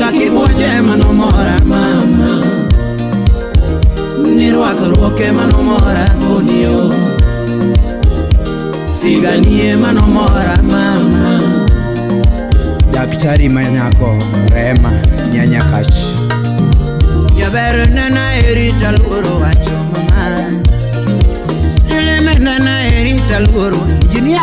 kakibuonje 0.00 0.70
manomora 0.88 1.56
mama 1.70 2.30
nirwakruoke 4.38 5.26
manomora 5.38 6.06
kodio 6.26 6.74
figa 8.98 9.32
nie 9.44 9.70
manomora 9.82 10.56
ma 10.72 10.81
daktari 13.12 13.44
manyako 13.48 14.16
rema 14.56 14.88
nyanyakach 15.32 15.96
jaber 17.36 17.76
nena 17.94 18.24
erita 18.48 18.92
luoro 18.96 19.36
wacho 19.42 19.76
mama 19.92 20.22
silime 21.88 22.32
nena 22.40 22.88
erita 22.98 23.38
luoro 23.44 23.80
injinia 24.00 24.42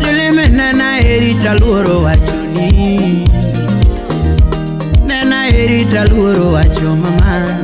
silime 0.00 0.48
nena 0.48 1.00
erita 1.00 1.54
luoro 1.56 2.02
wacho 2.04 2.36
ni 2.52 3.24
nena 5.08 5.48
erita 5.48 6.04
luoro 6.12 6.52
wacho 6.60 6.92
mama 6.92 7.56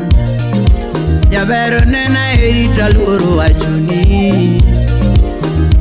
jaber 1.31 1.85
nena 1.87 2.33
erita 2.41 2.89
luoro 2.97 3.37
wacho 3.37 3.71
ni 3.77 4.57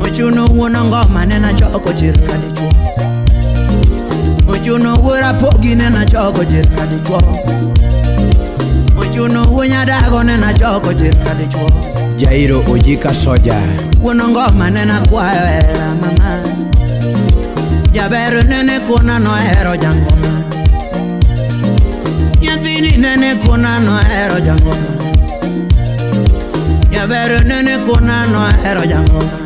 ochuno 0.03 0.45
wuono 0.51 0.83
ngoma 0.85 1.23
nena 1.25 1.53
choko 1.55 1.93
chirkalichuo 1.95 3.00
ojuno 4.61 4.95
wuora 4.95 5.33
pogi 5.33 5.75
nena 5.75 6.05
choko 6.05 6.43
jir 6.43 6.67
ka 6.75 6.85
dichuo 6.85 7.21
ojuno 9.01 9.43
wuonya 9.43 9.85
dago 9.85 10.23
nena 10.23 10.53
choko 10.53 10.93
jir 10.93 11.15
ka 11.23 11.33
dichuo 11.33 11.69
jairo 12.17 12.63
oji 12.71 12.97
ka 12.97 13.13
soja 13.13 13.57
wuono 14.01 14.27
ngoma 14.27 14.69
nena 14.69 15.01
kwayo 15.09 15.45
era 15.63 15.95
mama 15.95 16.43
jabero 17.93 18.43
nene 18.43 18.79
kuona 18.79 19.19
no 19.19 19.31
ero 19.59 19.75
jangoma 19.77 20.31
nyathini 22.41 22.97
nene 22.97 23.35
kuona 23.35 23.79
no 23.79 23.97
ero 24.23 24.39
jangoma 24.39 24.91
jabero 26.91 27.39
nene 27.39 27.77
kuona 27.77 28.27
no 28.27 28.39
ero 28.69 28.85
jangoma 28.85 29.37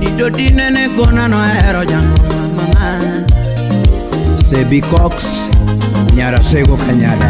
nidodi 0.00 0.50
nene 0.50 0.88
kuona 0.88 1.28
no 1.28 1.38
ero 1.68 1.84
jangoma 1.84 2.31
sebi 4.52 4.80
cox 4.80 5.14
nyara 6.14 6.42
sego 6.42 6.76
kanyala 6.76 7.28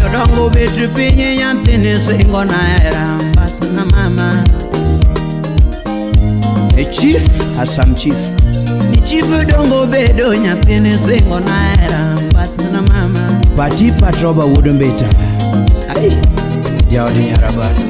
jodongo 0.00 0.50
bet 0.50 0.76
piny 0.94 1.26
nyathini 1.40 1.92
singona 2.06 2.56
erambasna 2.88 3.84
mama 3.92 4.28
e 6.80 6.84
chief 6.98 7.24
hasam 7.56 7.94
chief 7.94 8.16
ni 8.90 8.98
chief 9.08 9.26
dongo 9.50 9.80
bedo 9.86 10.34
nyathini 10.34 10.98
singona 10.98 11.56
erambasna 11.84 12.82
mama 12.82 13.24
pati 13.56 13.92
patroba 13.92 14.44
wuodo 14.44 14.74
mbita 14.74 15.08
ai 15.96 16.16
jaodi 16.88 17.18
nyarabado 17.22 17.85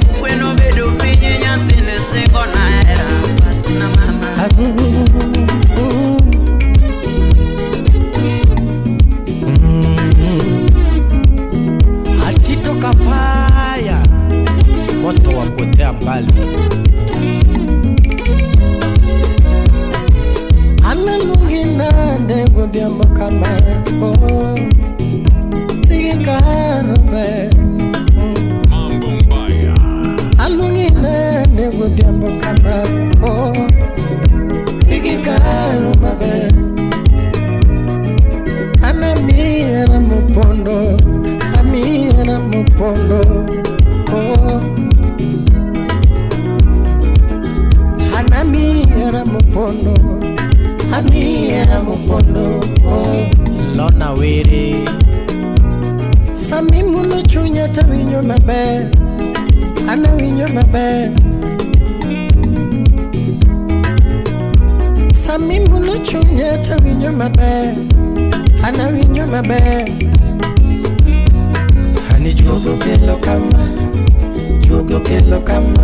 on 23.27 23.41
my 23.41 24.07
own. 24.07 24.56
to 57.79 57.87
win 57.89 58.09
you 58.09 58.23
my 58.23 58.39
bed. 58.39 58.97
I 59.87 59.95
know 59.97 60.17
win 60.17 60.39
you 60.39 60.49
my 60.49 60.63
bed. 60.73 61.15
Samin 65.13 65.69
will 65.69 65.81
not 65.85 66.11
you 66.11 66.23
near 66.33 66.57
to 66.65 66.75
win 66.83 67.03
you 67.03 67.13
my 67.13 67.29
bed. 67.29 67.77
I 68.65 68.71
know 68.71 68.89
win 68.95 69.15
you 69.15 69.27
my 69.27 69.43
bed. 69.43 69.89
Honey, 72.09 72.31
you 72.33 72.55
go 72.65 72.79
get 72.83 73.03
lo 73.05 73.21
come. 73.21 73.53
You 74.65 74.81
go 74.89 74.99
get 75.05 75.27
lo 75.27 75.43
come. 75.43 75.77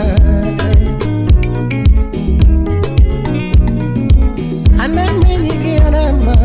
ameninyigia 4.80 5.88
rama, 5.96 6.36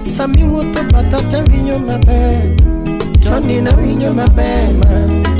Sami 0.00 0.42
wuotho 0.44 0.82
batha 0.92 1.18
to 1.30 1.38
winjo 1.50 1.76
maber, 1.82 2.38
to 3.20 3.40
nina 3.40 3.70
winjo 3.76 4.14
maber 4.14 4.62
ma 4.80 5.31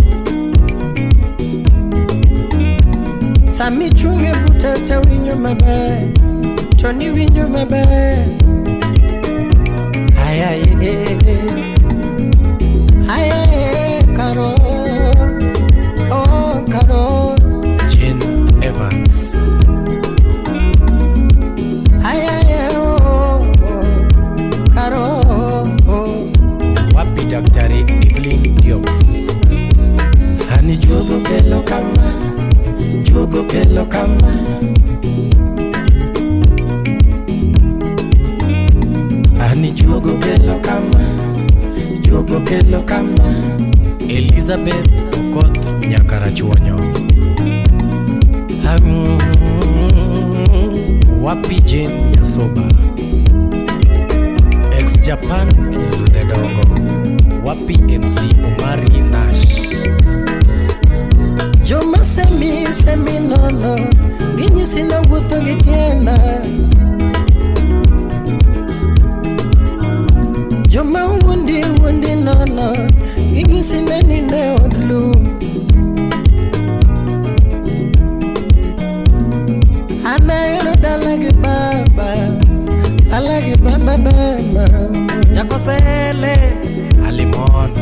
sami 3.63 3.89
chunge 3.91 4.33
butata 4.43 4.99
winyo 5.07 5.37
maber 5.37 6.13
to 6.79 6.93
ni 6.93 7.09
winyo 7.15 7.47
maber 7.49 8.19
ayayeee 10.27 11.79
go 33.33 33.43
kelo 33.45 33.85
kama 33.85 34.17
ani 39.51 39.71
juogo 39.71 40.19
kelo 40.19 40.59
kama 40.61 41.01
juogo 42.03 42.41
kelo 42.41 42.83
kama 42.83 43.25
Elizabeth 44.09 44.89
Okoth 45.17 45.59
Nyakarachuonyo 45.89 46.77
um, 48.85 49.19
wapi 51.23 51.61
Jane 51.61 52.13
Nyasoba 52.17 52.63
ex 54.79 55.03
Japan 55.07 55.49
Ludedongo 55.99 56.91
wapi 57.47 57.79
MC 57.99 58.19
Omari 58.47 58.99
Nash 59.01 59.49
Joma 61.65 62.02
Semi, 62.13 62.67
semi, 62.69 63.17
nono 63.25 63.75
Ninyi 64.37 64.67
sina 64.67 65.01
uthuli 65.09 65.55
tena 65.57 66.13
Juma 70.69 71.07
wundi 71.25 71.65
wundi 71.81 72.15
nono 72.17 72.71
Ninyi 73.33 73.63
sina 73.65 73.97
nine 74.05 74.43
odlu 74.61 75.13
Anaero 80.05 80.73
dalagi 80.85 81.33
baba 81.43 82.13
Alagi 83.17 83.57
baba 83.57 83.97
baba 83.97 84.67
Nyakosele 85.33 86.61
Alimon 87.09 87.73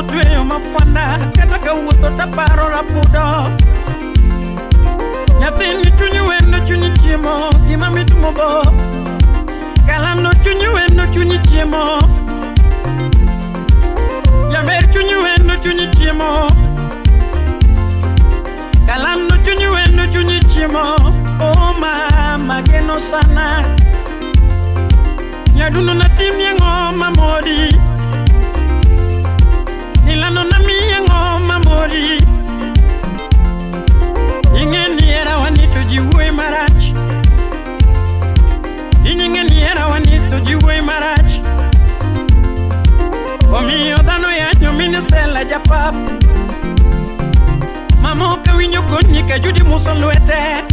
otweyo 0.00 0.44
mafwanda 0.44 1.18
kata 1.34 1.58
kawuotho 1.58 2.10
taparo 2.10 2.68
rapudo 2.68 3.22
nyathini 5.40 5.92
chuny 5.98 6.20
wendo 6.20 6.60
chuny 6.60 6.90
chiemo 6.98 7.52
gima 7.66 7.90
mitmobo 7.90 8.64
kalano 9.86 10.34
chuny 10.34 10.68
wendo 10.68 11.06
chuny 11.06 11.38
chiemo 11.38 12.00
jaber 14.52 14.90
chuny 14.90 15.14
wendo 15.14 15.56
chuny 15.56 15.86
chiemo 15.88 16.48
kalano 18.86 19.36
chuny 19.44 19.66
wendo 19.68 20.06
chuny 20.06 20.40
chiemo 20.40 20.82
o 21.40 21.52
oh, 21.52 21.74
mama 21.80 22.62
geno 22.62 22.98
sana 23.00 23.76
nyadunonatimnyeng'o 25.54 26.92
mamodi 26.92 27.89
mali 31.90 32.16
Ingen 34.62 34.96
ni 35.00 35.10
era 35.10 35.38
wani 35.38 35.66
to 35.72 35.82
jiwe 35.88 36.30
marach 36.30 36.84
Ingen 39.04 39.46
ni 39.48 39.62
era 39.62 39.86
wani 39.88 40.28
to 40.30 40.40
jiwe 40.40 40.80
marach 40.82 41.38
Omi 43.52 43.92
odano 43.92 44.30
ya 44.32 44.54
nyomini 44.60 45.00
sela 45.00 45.44
jafap 45.44 45.94
Mamoka 48.02 48.54
winyo 48.54 48.82
konyi 48.82 49.22
ke 49.22 49.40
judi 49.40 49.62
muso 49.62 49.94
lwete 49.94 50.64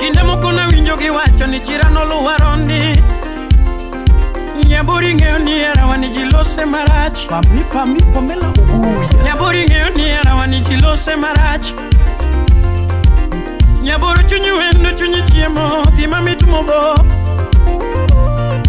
Kinde 0.00 0.22
mokona 0.22 0.66
winyo 0.66 0.96
giwacho 0.96 1.46
ni 1.46 1.60
chira 1.60 1.90
no 1.90 2.04
luwarondi 2.04 2.38
Kinde 2.38 2.50
mokona 2.54 2.66
winyo 2.66 2.66
giwacho 2.66 2.66
ni 2.66 2.70
chira 2.80 2.90
no 2.94 2.94
luwarondi 3.00 3.25
Nyaburi 4.66 5.14
ng'eyo 5.14 5.38
ni 5.38 5.52
erawa 5.62 5.96
ni 5.96 6.08
jilose 6.08 6.64
marach 6.64 7.26
Pamipa 7.28 7.86
mipo 7.86 8.20
mela 8.20 8.48
ubuya 8.50 9.08
Nyaburi 9.24 9.64
ng'eyo 9.66 9.90
ni 9.94 10.04
erawa 10.08 10.46
ni 10.46 10.60
jilose 10.60 11.16
marach 11.16 11.72
Nyaburu 13.82 14.22
chunyi 14.22 14.50
wendo 14.50 14.90
chunyi 14.92 15.22
chiemo 15.22 15.84
gima 15.96 16.20
mitumo 16.22 16.62
bo 16.62 16.80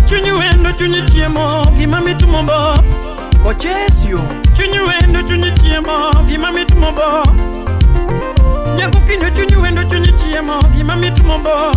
Chunyi 0.05 0.31
wendo 0.31 0.71
chunyi 0.73 1.01
chiemo 1.01 1.65
gima 1.77 2.01
mitumo 2.01 2.43
bo 2.43 2.59
Kochesio 3.43 4.21
Chunyi 4.53 4.79
wendo 4.79 5.21
chunyi 5.23 5.51
chiemo 5.51 6.11
gima 6.27 6.51
mitumo 6.51 6.91
bo 6.91 7.09
Nyaku 8.75 8.97
kinyo 9.07 9.29
chunyi 9.29 9.55
wendo 9.55 9.83
chunyi 9.83 10.13
chiemo 10.13 10.59
gima 10.75 10.95
mitumo 10.95 11.39
bo 11.39 11.71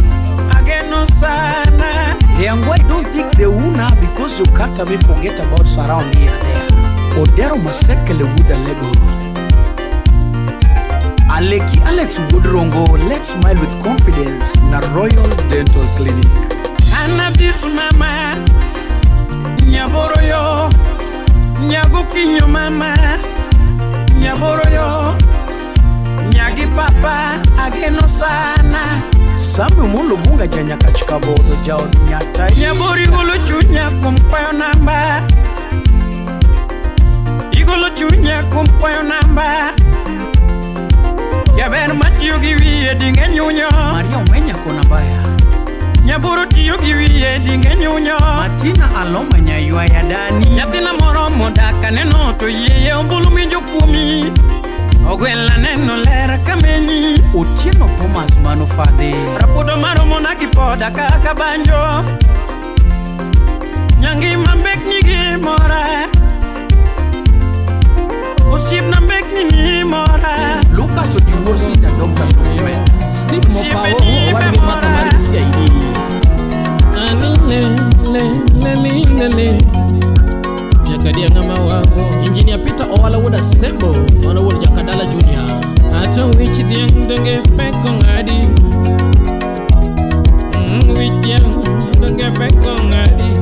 Ageno 0.57 1.07
sana 1.07 2.10
And 2.43 2.67
why 2.67 2.79
don't 2.89 3.07
think 3.09 3.35
they 3.37 3.47
will 3.47 3.61
now 3.61 3.95
because 4.01 4.39
you 4.41 4.47
can't 4.57 4.75
even 4.81 4.99
forget 5.03 5.39
about 5.39 5.69
surround 5.69 6.15
here 6.15 6.37
there. 6.39 6.67
Odero 7.23 7.57
Masekele 7.59 8.25
Wuda 8.25 8.57
Lego. 8.65 8.91
Aleki 11.37 11.77
Alex 11.85 12.19
Woodrongo, 12.33 12.87
let's 13.11 13.29
smile 13.35 13.55
with 13.61 13.71
confidence 13.83 14.57
na 14.71 14.81
Royal 14.97 15.29
Dental 15.51 15.83
Clinic. 15.99 16.33
Cannabis 16.89 17.63
mama, 17.63 18.43
nyaboroyo, 19.69 20.71
nyagukinyo 21.69 22.47
mama, 22.49 22.95
yo. 24.73 25.40
papa 26.77 27.33
ageno 27.65 28.09
sana 28.09 28.85
samwe 29.37 29.89
mulubunga 29.89 30.47
janya 30.47 30.77
bodo 31.21 31.57
jao 31.67 31.83
nyata 32.09 32.47
nyabori 32.61 33.07
gulu 33.07 33.47
chunya 33.47 33.91
kumpayo 33.91 34.53
namba 34.53 35.23
igulu 37.53 37.91
chunya 37.91 38.43
kumpayo 38.45 39.03
namba 39.03 39.73
yaber 41.59 41.95
matiyo 41.95 42.35
ya 42.35 42.57
wiye 42.57 42.95
dinge 42.95 43.29
nyunyo 43.35 43.69
maria 43.93 44.17
omenya 44.17 44.55
kona 44.55 44.85
baya 44.85 45.21
nyaburu 46.05 46.47
tiyo 46.47 46.77
gi 46.79 46.95
wiye 46.95 47.39
dinge 47.39 47.75
nyunyo 47.77 48.17
matina 48.19 48.87
aloma 49.01 49.37
ya 49.95 50.03
dani 50.03 50.47
nyatina 50.51 50.93
moro 51.01 51.31
modak 51.31 51.83
neno 51.93 52.33
to 52.39 52.49
yeye 52.49 52.93
ombulu 52.95 53.31
minjo 53.31 53.61
kumi 53.61 54.33
ogwela 55.09 55.57
neno 55.59 55.97
ler 55.97 56.45
kameni 56.45 57.17
otieno 57.39 57.89
thomas 57.97 58.37
manufadhi 58.45 59.15
rapudo 59.41 59.77
maromo 59.83 60.17
na 60.21 60.31
gi 60.39 60.47
poda 60.57 60.89
kaka 60.97 61.31
banjo 61.39 61.83
nyangima 64.01 64.51
mbekni 64.61 64.99
gi 65.09 65.17
mora 65.45 65.85
osiepna 68.53 69.01
mbekni 69.01 69.43
ni 69.55 69.85
mora 69.85 70.35
lukas 70.77 71.17
odiwosi 71.17 71.73
na 71.83 71.91
dr 71.99 72.25
nuime 72.37 72.73
stiemoaowaimatomarisiaidi 73.17 75.71
akadianga 81.01 81.43
mawango 81.43 82.23
Engineer 82.27 82.59
peter 82.65 82.85
owala 82.91 83.19
would 83.23 83.35
assemble 83.35 83.97
ona 84.29 84.41
jakadala 84.63 85.05
junior 85.13 85.47
ato 86.01 86.25
Which 86.39 86.59
yang 86.59 86.93
donge 87.09 87.37
pek 87.57 87.75
ong'adi 87.89 88.39
mm, 90.53 90.85
Which 90.97 91.17
dhiang' 91.25 91.57
donge 92.01 92.29
pek 92.37 92.55
ong'adi 92.69 93.33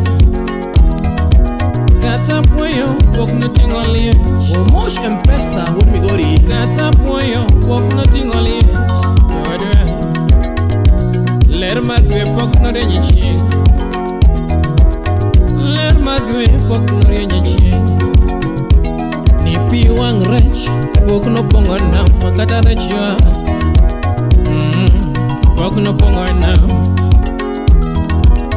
kata 2.03 2.43
puoyo 2.55 2.87
oh, 2.95 2.95
pok 3.27 3.31
noting'o 3.35 3.83
liech 3.95 4.55
omosh 4.57 4.99
mpesa 5.03 5.65
wuod 5.75 5.89
migori 5.93 6.39
kata 6.49 6.91
puoyo 7.03 7.43
oh, 7.43 7.47
pok 7.67 7.87
noting'o 7.99 8.39
liech 8.47 8.75
ler 11.51 11.83
mar 11.83 11.99
dwe 12.07 12.23
pok 12.39 12.55
nodenye 12.63 13.03
ler 15.79 15.95
magwe 16.05 16.45
pok 16.69 16.83
norienye 16.93 17.41
chieng 17.49 17.87
ni 19.45 19.55
pi 19.71 19.81
wang' 19.99 20.23
rech 20.33 20.61
pok 21.07 21.25
nopong'o 21.35 21.77
nam 21.95 22.09
makata 22.23 22.59
rech 22.67 22.85
ya 22.93 23.05
mm, 24.51 24.91
pok 25.57 25.75
nopong'o 25.85 26.25
nam 26.43 26.65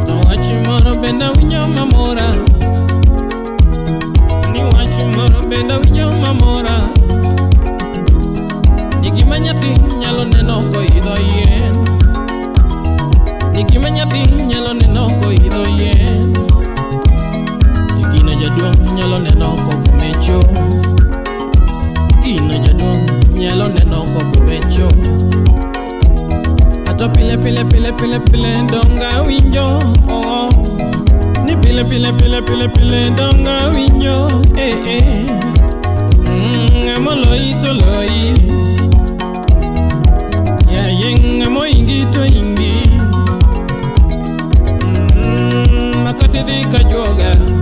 to 0.07 0.13
wach 0.26 0.47
moro 0.65 0.91
bende 1.01 1.26
awinjo 1.30 1.61
mamora 1.76 2.30
ni 4.53 4.61
wach 4.74 4.95
moro 5.15 5.39
bende 5.49 5.74
awinjo 5.78 6.05
mamora 6.24 6.76
ni 9.01 9.07
gima 9.15 9.36
nyathi 9.45 9.69
nyalo 10.01 10.24
neno 10.34 10.55
koidho 10.72 11.15
yien 11.32 11.74
ni 13.53 13.61
gima 13.69 13.89
nyathi 13.97 14.22
nyalo 14.49 14.72
neno 14.80 15.03
koidho 15.22 15.61
yien 15.78 16.34
jaduong' 18.41 18.81
inyalo 18.89 19.17
neno 19.21 19.49
koko 19.65 19.89
mecho 20.01 20.37
ino 22.33 22.55
jaduong' 22.65 23.07
inyalo 23.37 23.65
neno 23.75 23.99
koko 24.13 24.37
mecho 24.49 24.87
ato 26.89 27.05
pile 27.13 27.37
pile 27.37 27.61
pile 27.71 27.89
pile 27.99 28.17
pile 28.29 28.51
donga 28.71 29.09
winjo 29.29 29.67
oh, 30.09 30.49
ni 31.45 31.53
pile 31.61 31.85
pile 31.85 32.09
pile 32.19 32.39
pile 32.47 32.67
pile 32.75 32.99
donga 33.17 33.57
winjo 33.77 34.17
eh, 34.57 34.89
eh. 34.97 35.27
Mm, 36.25 36.97
moloi 37.03 37.53
to 37.61 37.69
loi 37.81 38.15
yeah, 40.73 40.89
yeah, 40.99 41.45
moingi 41.45 42.09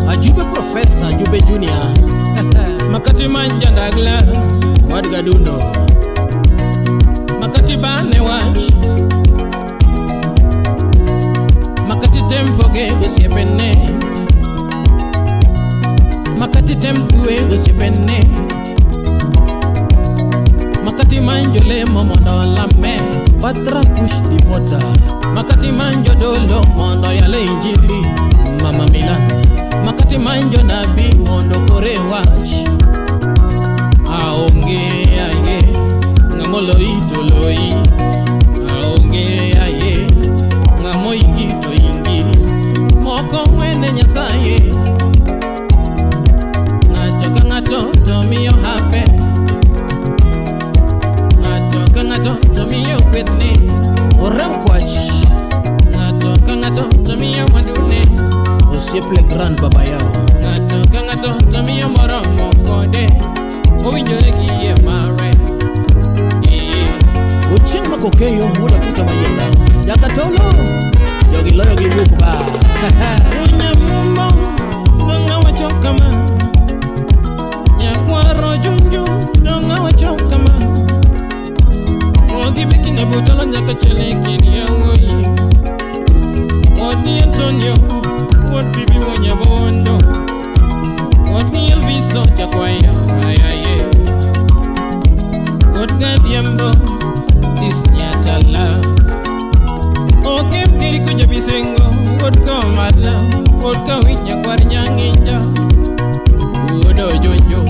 Ajube 0.10 0.42
Professor 0.54 1.06
Ajube 1.14 1.38
Junior 1.46 1.86
Makati 2.92 3.28
manja 3.28 3.72
ndagla 3.72 4.22
Wadgadundo 4.94 5.64
Makati 7.40 7.78
bane 7.78 8.20
wash 8.20 8.72
Makati 11.88 12.22
tempo 12.28 12.68
ge 12.74 12.92
usiepene 13.06 13.90
Makati 16.40 16.76
temtue 16.76 17.40
usiepene 17.56 18.28
Makati 20.86 21.22
manjole 21.22 21.86
momondo 21.86 22.44
lame 22.56 23.00
Patra 23.42 23.82
push 23.82 24.20
the 24.22 24.82
Makati 25.36 25.72
manjo 25.72 26.16
dolo 26.20 26.64
mondo 26.76 27.12
yale 27.14 27.46
injili 27.46 28.49
mama 28.72 28.86
Milan 28.92 29.22
makati 29.86 30.18
manjo 30.18 30.62
na 30.64 30.86
bi 30.94 31.10
mondokore 31.26 31.98
wach 32.12 32.52
aonge 34.06 35.10
aye 35.26 35.58
ng'amo 36.38 36.60
toloi. 37.10 37.58
aonge 38.78 39.26
aye 39.66 39.94
ng'amo 40.86 41.10
ingi 41.18 41.48
to 41.62 41.70
ingi 41.74 42.20
moko 43.02 43.42
ng'wene 43.50 43.90
Nyasaye 43.98 44.58
ng'ato 46.94 47.28
ka 47.36 47.42
ng'ato 47.50 47.80
to 48.06 48.16
miyo 48.30 48.54
hape 48.64 49.04
ng'ato 51.42 51.80
ka 51.90 52.02
ng'ato 52.06 52.34
to 52.54 52.62
miyo 52.70 53.02
kwethne 53.10 53.50
orem 54.22 54.69
osieple 58.90 59.22
grand 59.30 59.56
papa 59.62 59.84
yao 59.86 60.06
ng'ato 60.42 60.78
ka 60.90 61.00
ng'ato 61.06 61.30
to 61.54 61.60
miyo 61.62 61.86
moromo 61.94 62.46
kode 62.66 63.06
owinjore 63.86 64.32
gi 64.38 64.48
yie 64.62 64.74
mare 64.86 65.30
ochieng' 67.54 67.86
ma 67.90 67.98
kokeyo 68.04 68.46
mula 68.58 68.78
kuta 68.86 69.02
mayienda 69.08 69.46
jakatolo 69.88 70.46
yogi 71.34 71.52
loyo 71.58 71.76
gi 71.80 71.86
wuok 71.96 72.12
ba 72.22 72.34
nyabumo 73.62 74.26
dong'a 75.06 75.36
wacho 75.46 75.68
kama 75.86 76.10
nyakwaro 77.78 78.52
junju 78.64 79.04
dong'a 79.46 79.78
wacho 79.86 80.12
kama 80.34 80.54
ogi 82.46 82.66
mekine 82.66 83.06
butolo 83.06 83.44
nyaka 83.54 83.74
chele 83.82 84.10
ya 84.18 84.66
yawuoyi 84.66 85.14
odi 86.88 87.14
antonio 87.24 87.99
What 88.50 88.66
you 88.76 88.98
wanya 89.00 89.36
bondo 89.36 90.00
What 91.32 91.54
ni 91.54 91.70
elviso 91.72 92.26
takwaya 92.36 92.92
ayaye 93.28 93.78
What 95.78 95.92
gadiambo 96.00 96.72
This 97.60 97.84
nyatala 97.94 98.80
Oke 100.26 100.66
mtiri 100.66 101.00
kuja 101.00 101.28
What 102.24 102.38
ka 102.44 102.62
madla 102.76 103.22
What 103.64 103.86
ka 103.86 104.00
winya 104.08 104.36
kwar 104.44 104.60
nyanginja 104.66 105.42
Udo 106.90 107.18
jonjo 107.18 107.66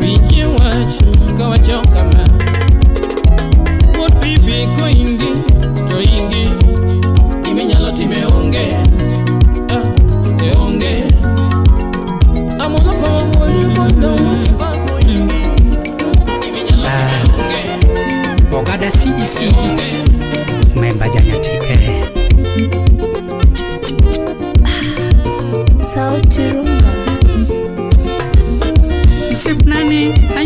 Winye 0.00 0.44
wachu 0.46 1.34
Kawachoka 1.38 2.13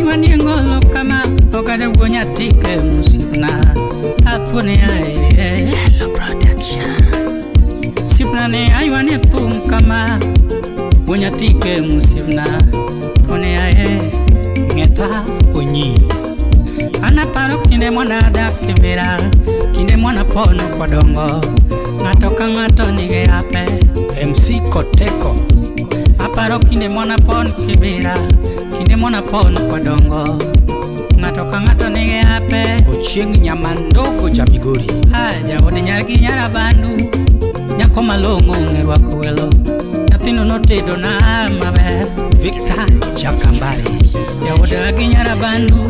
waningo 0.09 0.87
kama 0.93 1.23
okade 1.59 1.87
wonya 1.87 2.27
tike 2.27 2.77
musipna 2.77 3.49
atune 4.27 4.73
ai 4.93 5.13
eh. 5.39 5.75
hello 5.85 6.13
production 6.13 6.95
sipna 8.05 8.49
ne 8.49 8.73
ai 8.75 8.91
wane 8.91 9.19
tum 9.19 9.61
kama 9.69 10.19
wonya 11.07 11.31
tike 11.31 11.81
musipna 11.81 12.45
tone 13.27 13.59
ai 13.59 14.03
ngeta 14.75 15.25
onyi 15.55 15.95
ana 17.03 17.27
paro 17.27 17.59
kinde 17.59 17.91
mwana 17.91 18.31
dak 18.31 18.53
kibira 18.67 19.19
e 19.47 19.53
kinde 19.73 19.97
mwana 19.97 20.25
pono 20.25 20.63
kwa 20.77 20.89
dongo 20.89 21.41
ng'ato 22.03 22.31
ka 22.31 22.49
ng'ato 22.49 22.91
nigi 22.91 23.29
ape 23.31 23.65
MC 24.29 24.71
Koteko 24.73 25.37
aparo 26.19 26.59
kinde 26.59 26.89
mwana 26.89 27.19
pon 27.19 27.53
kibira 27.53 28.15
kinde 28.79 28.95
monapon 28.95 29.59
kodongo 29.67 30.39
ng'ato 31.19 31.43
ka 31.51 31.59
ng'ato 31.67 31.91
nigi 31.91 32.23
hape 32.23 32.79
ochieng 32.87 33.35
nyamando 33.43 34.07
kocha 34.23 34.47
migori 34.47 34.87
ajaode 35.11 35.83
nyara 35.83 36.47
bandu 36.55 36.95
nyako 37.75 37.99
malong'o 38.07 38.55
ng'erwako 38.55 39.19
welo 39.19 39.51
nyathino 40.15 40.45
notedona 40.47 41.19
maber 41.61 42.07
victor 42.39 42.87
chakambari 43.19 43.99
jaoda 44.47 44.81
gi 44.97 45.09
bandu 45.43 45.83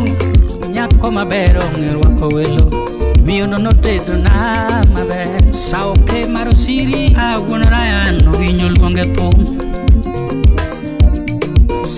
nyako 0.73 1.11
maber 1.13 1.61
ong'erwako 1.61 2.27
welo 2.33 2.67
miyono 3.25 3.59
notedona 3.61 4.81
maber 4.97 5.37
saoke 5.53 6.25
mar 6.33 6.49
osiri 6.49 7.13
awuon 7.21 7.63
rayan 7.69 8.25
nowinjo 8.25 8.69
luonge 8.81 9.05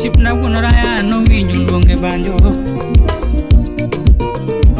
osiepna 0.00 0.34
wuonoraya 0.34 1.02
nowinyo 1.02 1.54
luonge 1.54 1.96
banjo 1.96 2.32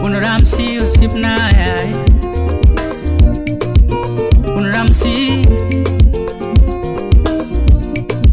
wuonoramsi 0.01 0.79
osiepna 0.79 1.29
yaye 1.61 1.95
wuonoramsi 4.53 5.09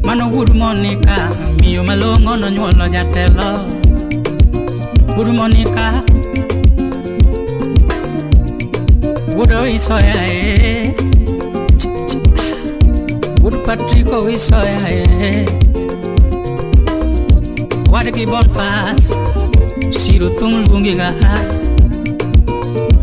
manowud 0.04 0.50
monika 0.56 1.30
miyo 1.60 1.84
malongo 1.84 2.36
nonyuolo 2.38 2.88
jatelo 2.90 3.60
wud 5.18 5.28
monika 5.28 6.04
wudo 9.36 9.68
isoyae 9.68 10.96
Patrick, 13.66 14.08
oh, 14.14 14.22
we 14.24 14.38
saw 14.38 14.64
yeah, 14.64 15.04
yeah. 15.20 15.67
ki 18.06 18.26
bon 18.28 18.46
fas 18.56 19.12
siru 20.00 20.30
tum 20.40 20.64
lungi 20.70 20.94
ga 20.98 21.10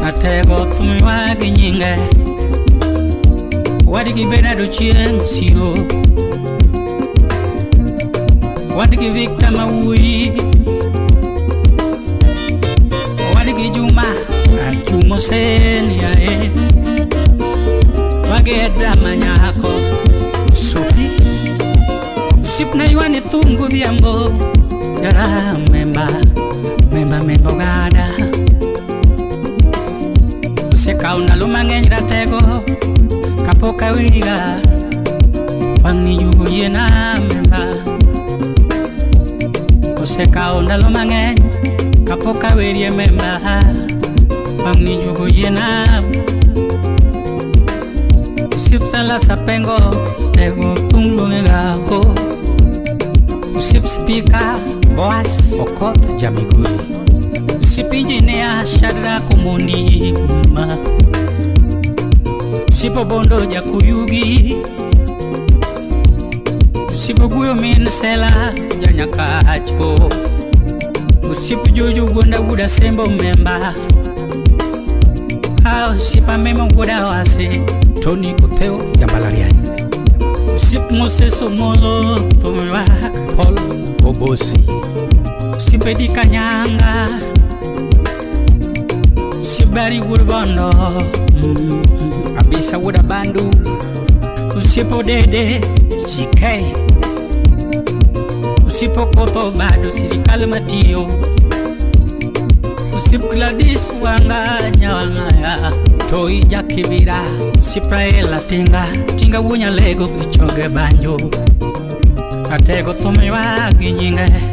atego 0.09 0.59
tumi 0.75 1.03
wagi 1.03 1.51
nyinge 1.51 1.95
ki 4.17 4.25
bena 4.31 4.55
do 4.59 4.65
ki 4.71 4.87
siro 5.33 5.75
ma 8.77 8.85
victor 8.87 9.51
maui, 9.51 10.31
ki 13.59 13.69
juma 13.75 14.07
ajumo 14.71 15.17
sen 15.27 15.91
yae 16.01 16.33
wageda 18.31 18.95
manyako 19.03 19.73
supi 20.67 21.07
sipna 22.43 22.85
iwani 22.87 23.21
tunggu 23.21 23.69
diambo. 23.69 24.54
gara 25.05 25.53
memba 25.69 26.09
memba 26.89 27.21
memba 27.21 27.53
gada 27.93 28.09
usekauna 30.73 31.37
lumangenyira 31.37 32.01
tego 32.09 32.41
kapoka 33.45 33.93
wiriga 33.93 34.57
na 36.73 37.21
memba 37.21 37.65
osekawo 40.01 40.65
ndalo 40.65 40.89
mang'eny 40.89 41.37
kapok 42.09 42.41
awerie 42.49 42.89
memba 42.89 43.37
na 54.25 54.57
ho 54.57 54.74
Boas 54.95 55.53
Okoth 55.59 56.17
Jamiguru 56.17 56.71
Usipinjinea 57.67 58.65
Shadraku 58.67 59.37
Mundima 59.37 60.79
Usipobondoja 62.71 63.63
Kuyugi 63.63 64.57
min 67.61 67.87
sela 67.89 68.53
Janyakacho 68.81 70.11
Usipojuju 71.31 72.07
Gwondaguda 72.07 72.69
Sembo 72.69 73.07
Memba 73.07 73.75
Usipamemo 75.95 76.67
Guda 76.69 77.07
Wase 77.07 77.63
toni 78.03 78.35
otheo 78.45 78.83
jambalariany 78.99 79.69
Usip 80.57 80.91
moseso 80.91 81.49
molo 81.51 82.19
Tumewaka 82.29 83.11
pol 83.37 83.59
Obosi 84.07 84.84
pedika 85.85 86.25
nyanga 86.25 87.09
sibari 89.57 90.01
wurbondo 90.01 90.69
abisa 92.39 92.79
wura 92.79 93.03
bandu 93.03 93.51
usipo 94.59 95.03
dede 95.03 95.61
jike 96.17 96.75
usipo 98.67 99.07
koto 99.07 99.51
badu 99.51 99.93
sirikal 99.93 100.47
matiyo 100.47 101.07
usip 102.97 103.33
gladis 103.35 103.91
wanga 104.03 104.59
nyawangaya 104.79 105.73
toi 106.11 106.45
jakibira 106.45 107.21
usipraela 107.61 108.41
tinga 108.41 108.87
tinga 109.17 109.41
wunyalego 109.41 110.09
gichoge 110.09 110.69
banjo 110.69 111.17
atego 112.51 112.93
thumiwa 112.93 113.73
ginyinge 113.79 114.44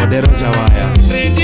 Modero 0.00 0.28
Jawaya 0.38 0.86
Ready 1.12 1.41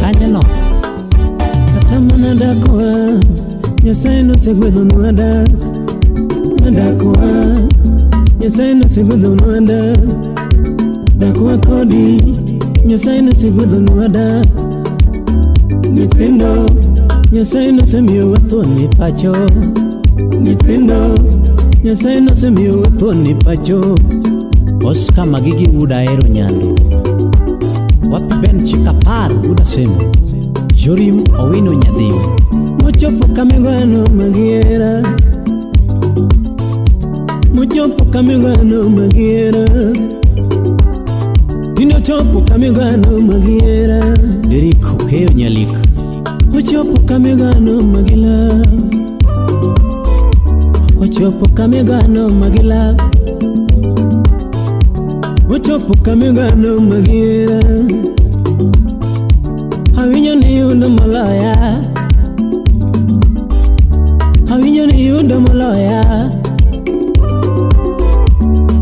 kanya 0.00 0.38
no 0.38 0.42
kata 1.74 1.96
mana 2.00 2.30
dakwa 2.34 2.84
nyasaye 3.82 4.22
nosegwedho 4.22 4.84
nwa 4.84 5.12
dakwa 6.72 7.26
nyasaye 8.40 8.74
nosegwedho 8.74 9.34
nwa 9.36 9.60
dakwa 11.18 11.58
kodi 11.58 12.22
nyasaye 12.84 13.20
nosegwedho 13.22 13.80
nwa 13.80 14.08
dak 14.08 14.46
nyithindo 15.92 16.66
nyasaye 17.32 17.72
nosemiyowa 17.72 18.38
thuon 18.38 18.68
ni 18.68 18.88
pacho 18.88 19.32
nitendo, 19.32 20.40
nyithindo 20.40 21.00
nyasaye 21.84 22.20
nosemiyowa 22.20 22.88
thuon 22.90 23.16
ni 23.18 23.34
pacho 23.34 23.94
oskamagi 24.84 25.52
gi 25.52 25.68
ud 25.78 25.92
ahero 25.92 26.28
nyando 26.28 27.01
Kiaro 29.28 29.50
unasema 29.52 29.96
Jorim 30.74 31.24
Owino 31.38 31.72
Nyadhiu 31.74 32.18
mochopo 32.82 33.26
kamigwano 33.26 34.08
magiera 34.16 35.02
mochopo 37.54 38.04
kamigwano 38.04 38.88
magiera 38.88 39.66
tinde 41.74 41.94
ochopo 41.96 42.40
kamigwano 42.40 43.18
magiera 43.18 44.18
Deriko 44.48 44.96
Keyo 45.06 45.28
nyalik 45.28 45.68
ochopo 46.58 47.00
kamigwano 47.02 47.82
magila 47.82 48.64
ochopo 51.02 51.48
kamigwano 51.54 52.28
magila 52.28 52.96
mochopo 55.48 55.94
kamigwano 56.02 56.80
magiera 56.80 57.62
awinyo 60.02 60.34
ni 60.34 60.58
yudo 60.58 60.88
moloya 60.90 61.54
awinyo 64.52 64.86
ni 64.86 65.06
yudo 65.06 65.40
moloya 65.40 66.00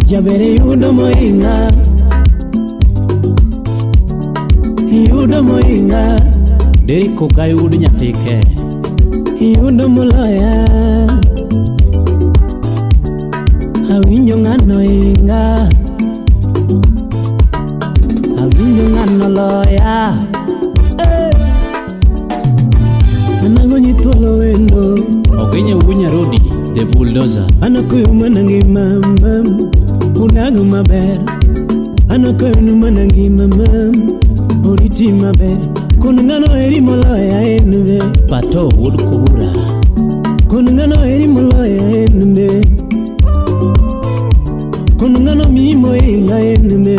jabere 0.06 0.48
yudo 0.54 0.92
moinga 0.92 1.54
yudo 5.08 5.42
moinga 5.42 6.20
deri 6.86 7.08
koka 7.08 7.46
yud 7.46 7.72
nyatike 7.80 8.36
yudo 9.60 9.88
moloya 9.94 10.52
awinyo 13.92 14.36
ng'ano 14.40 14.76
inga 14.84 15.42
loza 27.14 27.46
anakoyo 27.60 28.12
mwanange 28.14 28.64
mama 28.64 29.44
ulanga 30.22 30.62
maber 30.64 31.18
anakoyo 32.08 32.60
numwanange 32.60 33.30
mama 33.30 33.66
oriti 34.70 35.12
maber 35.12 35.58
konngano 35.98 36.46
eri 36.64 36.80
moloya 36.80 37.48
enbe 37.56 38.02
pato 38.28 38.68
wod 38.82 38.96
kubura 39.02 39.48
konngano 40.48 41.04
eri 41.06 41.26
moloya 41.26 41.90
enbe 42.04 42.48
konngano 45.00 45.48
mimo 45.48 45.96
ila 45.96 46.40
enbe 46.40 46.96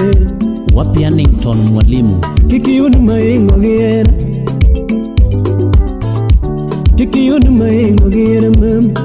wapianington 0.75 1.57
mwalimu 1.73 2.15
kikiyud 2.47 2.95
maingo 2.97 3.55
giyera 3.59 4.13
kikiyud 6.95 7.49
maingo 7.49 8.09
giyera 8.09 8.49
mama 8.49 9.00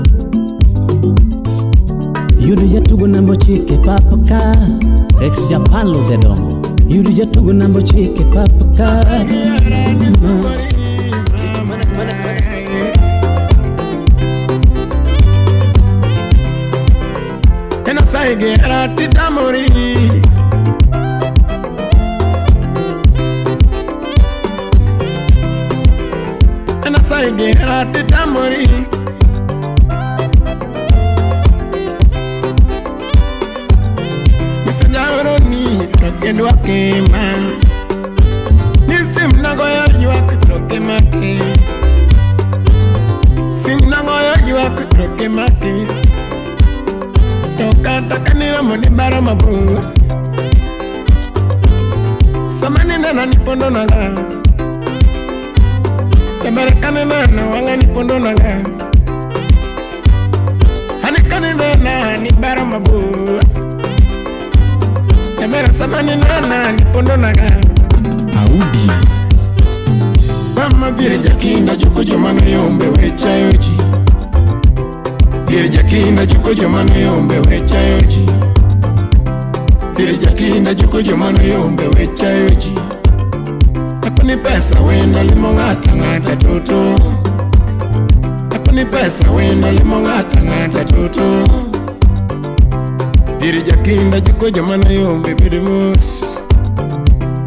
papaka 4.27 4.55
ex 5.27 5.49
japan 5.51 5.89
lo 5.93 6.01
dedo 6.09 6.35
yudu 6.89 7.11
jatugo 7.13 7.53
namba 7.53 7.79
ochike 7.81 8.25
papaka 8.33 9.27
Era 18.27 18.89
ti 18.97 19.07
da 19.07 19.31
mori 19.31 19.65
Ena 26.85 26.99
sai 27.09 27.31
ge 27.39 27.49
era 27.53 27.85
ti 27.93 28.03
da 28.11 28.27
mori 28.27 28.67
makema 36.67 37.37
nago 38.87 39.35
mnagoya 39.37 39.87
yuwa 40.03 40.15
kutroke 40.21 40.81
make 40.81 41.39
si 43.63 43.75
mnagoya 43.85 44.49
yuwa 44.49 44.71
kutroke 44.71 45.29
make 45.29 45.87
tokatakanira 47.59 48.63
moni 48.63 48.87
bara 48.89 49.21
mabu 49.21 49.79
samanindana 52.61 53.27
nipondonaga 53.27 54.11
tabarakaninana 56.43 57.47
wanga 57.47 57.77
nipondonaga 57.77 58.59
hanikanindana 61.03 62.17
ni 62.17 62.33
bara 62.33 62.65
mabu 62.65 63.01
Emera 65.41 65.69
samani 65.79 66.17
nana 66.17 66.73
nipondonaga 66.73 67.43
Audi 68.39 68.91
Mama 70.55 70.91
dhire 70.91 71.19
jakinda 71.19 71.77
chuko 71.77 72.05
jomano 72.05 72.45
yombe 72.49 72.87
wecha 72.87 73.29
yochi 73.31 73.73
Dhire 75.47 75.69
jakinda 75.69 76.27
chuko 76.27 76.55
jomano 76.55 76.95
yombe 76.99 77.35
wecha 77.51 77.79
yochi 77.81 78.21
Dhire 79.97 80.17
jakinda 80.19 80.75
chuko 80.75 81.03
jomano 81.03 81.43
yombe 81.43 81.85
wecha 81.89 82.29
yochi 82.31 82.73
Hakuni 84.05 84.37
pesa 84.37 84.81
wenda 84.81 85.23
limo 85.23 85.53
ngata 85.53 85.97
ngata 85.97 86.37
toto 86.37 86.99
Hakuni 88.53 88.85
pesa 88.85 89.31
wenda 89.31 89.73
limo 89.73 90.01
ngata 90.01 90.43
ngata 90.43 90.85
toto 90.85 91.43
dirijakinda 93.47 94.21
jikojoma 94.21 94.77
n'ibihumbi 94.77 95.35
biri 95.35 95.61
munsi 95.61 96.25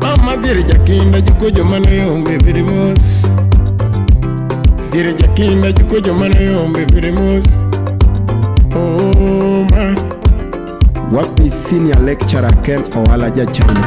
mama 0.01 0.37
dirijakinda 0.37 1.21
jikojoma 1.21 1.79
n'ibihumbi 1.79 2.37
biri 2.43 2.63
munsi 2.63 3.27
dirijakinda 4.91 5.71
jikojoma 5.71 6.27
n'ibihumbi 6.29 6.85
biri 6.93 7.11
munsi 7.11 7.51
oma 8.83 9.95
wapi 11.11 11.49
senior 11.51 11.99
lecturer 12.03 12.61
kem 12.61 12.81
ohala 12.95 13.29
jachama 13.29 13.83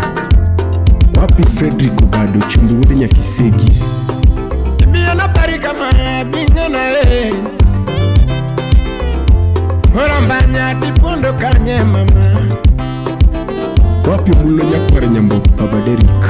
wapi 1.16 1.42
frederick 1.56 1.98
obado 2.02 2.40
chumbi 2.48 2.74
wude 2.74 2.94
nyakisegi 2.94 3.72
ibiyana 4.82 5.28
pari 5.28 5.58
kama 5.58 5.88
bingana 6.32 6.78
ee 7.04 7.32
Olambanya 9.94 10.72
dipondo 10.80 11.32
karnya 11.36 11.84
mama 11.84 12.56
Wapi 14.08 14.32
mulo 14.40 14.64
nyakwara 14.64 15.06
nyambo 15.06 15.36
Papa 15.52 15.78
Derek 15.84 16.24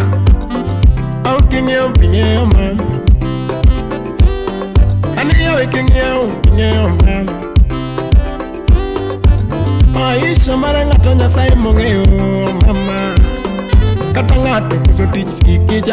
Aukinyo 1.24 1.88
pinyo 1.94 2.26
mama 2.46 2.66
Aniyo 5.16 5.62
ikinyo 5.62 6.08
pinyo 6.42 6.72
mama 6.90 7.42
Maisha 9.94 10.56
mara 10.56 10.82
ng'ato 10.86 11.14
Nyasaye 11.14 11.54
mong'eyo 11.54 12.02
mama 12.66 12.98
Kata 14.12 14.34
ng'ato 14.42 14.74
koso 14.90 15.06
tich 15.14 15.34
kik 15.46 15.86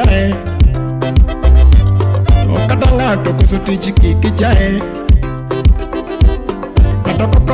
Kata 2.67 2.87
ng'ato 2.97 3.29
koso 3.37 3.57
tich 3.61 3.93
kik 3.93 4.17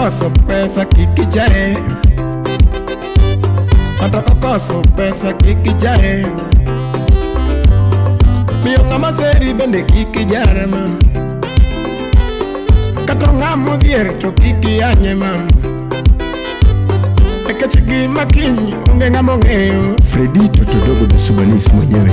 tokoso 0.06 0.30
pesa 0.48 0.86
kikijae, 0.86 1.78
hata 4.00 4.22
tokoso 4.22 4.74
pesa 4.82 5.34
kikijae, 5.34 6.26
biyonga 8.64 9.00
maseri 9.00 9.54
bende 9.54 9.84
kikijare 9.84 10.66
mam, 10.68 10.98
Kato 13.06 13.34
ng'a 13.34 13.56
modhier 13.56 14.20
to 14.20 14.32
kikiyanye 14.32 15.16
mam, 15.16 15.48
e 17.50 17.54
kechegi 17.54 18.08
ma 18.08 18.26
kiny 18.26 18.74
onge 18.92 19.10
ng'ama 19.12 19.34
ong'eyo. 19.34 19.96
Fredi 20.10 20.50
Tutudogo 20.50 21.06
Dusubalis 21.08 21.70
mwenyewe, 21.74 22.12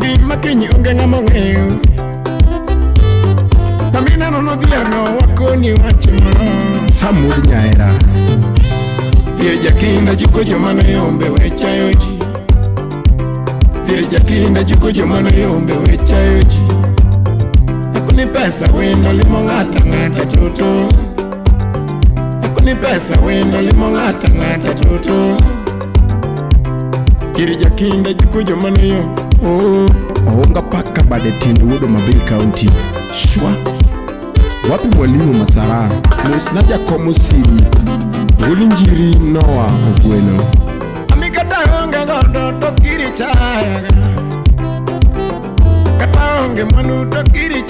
gi 0.00 0.18
ma 0.28 0.36
kiny 0.36 0.68
onge 0.74 0.94
ng'ama 0.94 1.16
ong'eyo. 1.16 1.78
Amina 3.98 4.30
nono 4.30 4.56
dhiano 4.56 5.04
wakoni 5.04 5.72
wach 5.72 6.06
samur 6.92 7.46
nyaera 7.46 7.92
dhier 9.38 9.60
jakinda 9.62 10.14
juko 10.14 10.42
joma 10.44 10.72
noyombe 10.72 11.28
wechayo 11.28 11.92
ji 11.94 12.06
jakinda 14.10 14.64
juko 14.64 14.92
joma 14.92 15.20
noyombe 15.20 15.72
wechayo 15.72 16.42
ji 16.42 16.56
akuni 17.96 18.26
pesa 18.26 18.68
wendo 18.76 19.12
limo 19.12 19.40
ng'ata 19.44 19.80
ng'ata 19.86 20.26
toto 20.26 20.88
akuni 22.46 22.74
pesa 22.74 23.20
wendo 23.26 23.60
limo 23.60 23.88
ng'ata 23.88 24.28
ng'ata 24.28 24.74
toto 24.74 25.36
dhier 27.34 27.56
jakinda 27.56 28.12
juko 28.12 28.42
joma 28.42 28.70
noyombe 28.70 29.22
oh. 29.44 29.88
oonga 30.30 30.62
paka 30.62 31.02
bade 31.02 31.30
tind 31.40 31.62
wuodo 31.62 31.88
mabil 31.88 32.20
kaunti 32.28 32.70
shwa 33.14 33.52
wapi 34.70 34.88
mwalimu 34.96 35.32
Masara 35.34 35.90
musinaja 36.34 36.78
komusili 36.78 37.48
njiri 38.66 39.14
noa 39.32 39.64
ogweno 39.66 40.44
amikata 41.12 41.56
onge 41.84 41.96
godo 42.06 42.52
tokiri 42.52 43.04
kata 45.98 46.40
onge 46.44 46.64
manu 46.64 47.10
tokiri 47.10 47.62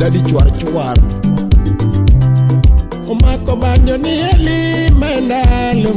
dadi 0.00 0.20
chwar 0.28 0.46
chwar 0.58 0.96
omako 3.10 3.52
banyo 3.62 3.94
ni 4.04 4.12
eli 4.28 4.60
mandalo 5.00 5.90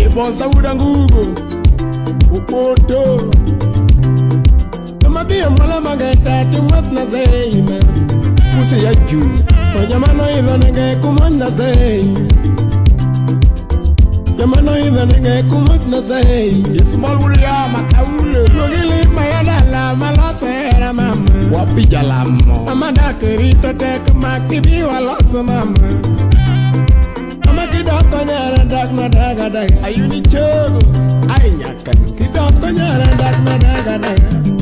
ibonsa 0.00 0.46
wudangugo 0.52 1.22
upoto 2.36 3.02
tomabiyo 4.98 5.50
mala 5.50 5.80
mage 5.80 6.16
tati 6.24 6.56
mwas 6.68 6.86
na 6.94 7.06
zeima 7.06 7.78
kusi 8.58 8.84
ya 8.84 8.94
ju 8.94 9.20
ojamano 9.80 10.24
idho 10.38 10.56
nege 10.58 10.96
kumwas 11.02 11.30
na 11.40 11.50
zei 11.50 12.14
jamano 14.38 14.78
idho 14.86 15.04
nege 15.06 15.42
kumwas 15.42 15.86
na 15.90 16.00
zei 16.00 16.64
yesu 16.76 16.98
mawuri 16.98 17.42
ya 17.42 17.68
makaule 17.72 18.38
logili 18.38 19.06
mae 19.14 19.31
wala 20.00 20.32
sera 20.40 20.92
mama 20.92 21.28
wapi 21.52 21.84
jalam 21.84 22.40
amada 22.68 23.12
kerita 23.20 23.76
tek 23.76 24.00
makibi 24.16 24.80
wala 24.86 25.18
mama 25.32 25.60
ama 27.50 27.64
kidoko 27.68 28.24
nyara 28.24 28.64
dak 28.64 28.88
na 28.96 29.08
daga 29.12 29.46
daga 29.52 29.76
ayuni 29.84 30.20
chogo 30.32 30.80
ay 31.36 31.52
nyakan 31.60 31.98
kidoko 32.16 32.68
nyara 32.72 33.04
dak 33.20 33.36
na 33.44 33.54
daga 33.64 33.94
daga 34.06 34.61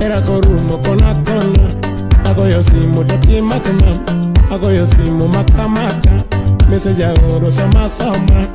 Era 0.00 0.18
korumo 0.20 0.76
kona 0.82 1.14
kona 1.14 1.64
Agoyo 2.28 2.62
simu 2.62 3.04
taki 3.04 3.42
matama 3.42 3.96
Agoyo 4.54 4.86
simu 4.86 5.28
mata 5.28 5.68
mata 5.68 6.24
Meseja 6.70 7.12
oro 7.28 7.50
soma 7.50 7.86
soma 7.88 8.46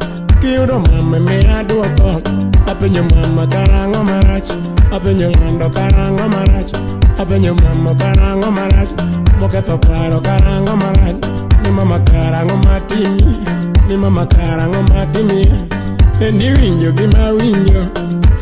Kiuro 0.41 0.79
mame 0.79 1.19
me 1.19 1.43
aduoko 1.47 2.21
Apenyo 2.65 3.03
mama 3.03 3.45
karango 3.47 4.03
marach 4.03 4.49
Apenyo 4.91 5.31
ando 5.47 5.69
karango 5.69 6.23
marach 6.29 6.71
Apenyo 7.19 7.53
mama 7.55 7.93
karango 7.95 8.51
marach 8.51 8.89
Moketo 9.39 9.77
claro 9.77 10.19
karango 10.21 10.75
marach 10.75 11.25
mi 11.63 11.71
mama 11.71 11.99
karango 11.99 12.55
matimi 12.65 13.37
mi 13.87 13.95
mama 13.97 14.25
karango 14.25 14.81
matimi 14.89 15.45
Endi 16.19 16.49
winjo 16.49 16.91
gima 16.91 17.29
winjo 17.29 17.85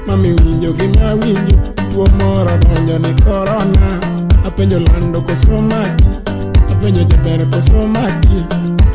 Mami 0.08 0.30
winjo 0.30 0.74
gima 0.74 1.14
winjo 1.14 1.73
Jatuo 1.94 2.10
moro 2.26 2.42
odonjo 2.54 3.00
ni 3.00 3.22
korona 3.24 4.00
Apenjo 4.48 4.80
lando 4.80 5.22
koso 5.22 5.62
maki 5.62 6.06
Apenjo 6.72 7.04
jaber 7.04 7.50
koso 7.52 7.88
maki 7.88 8.44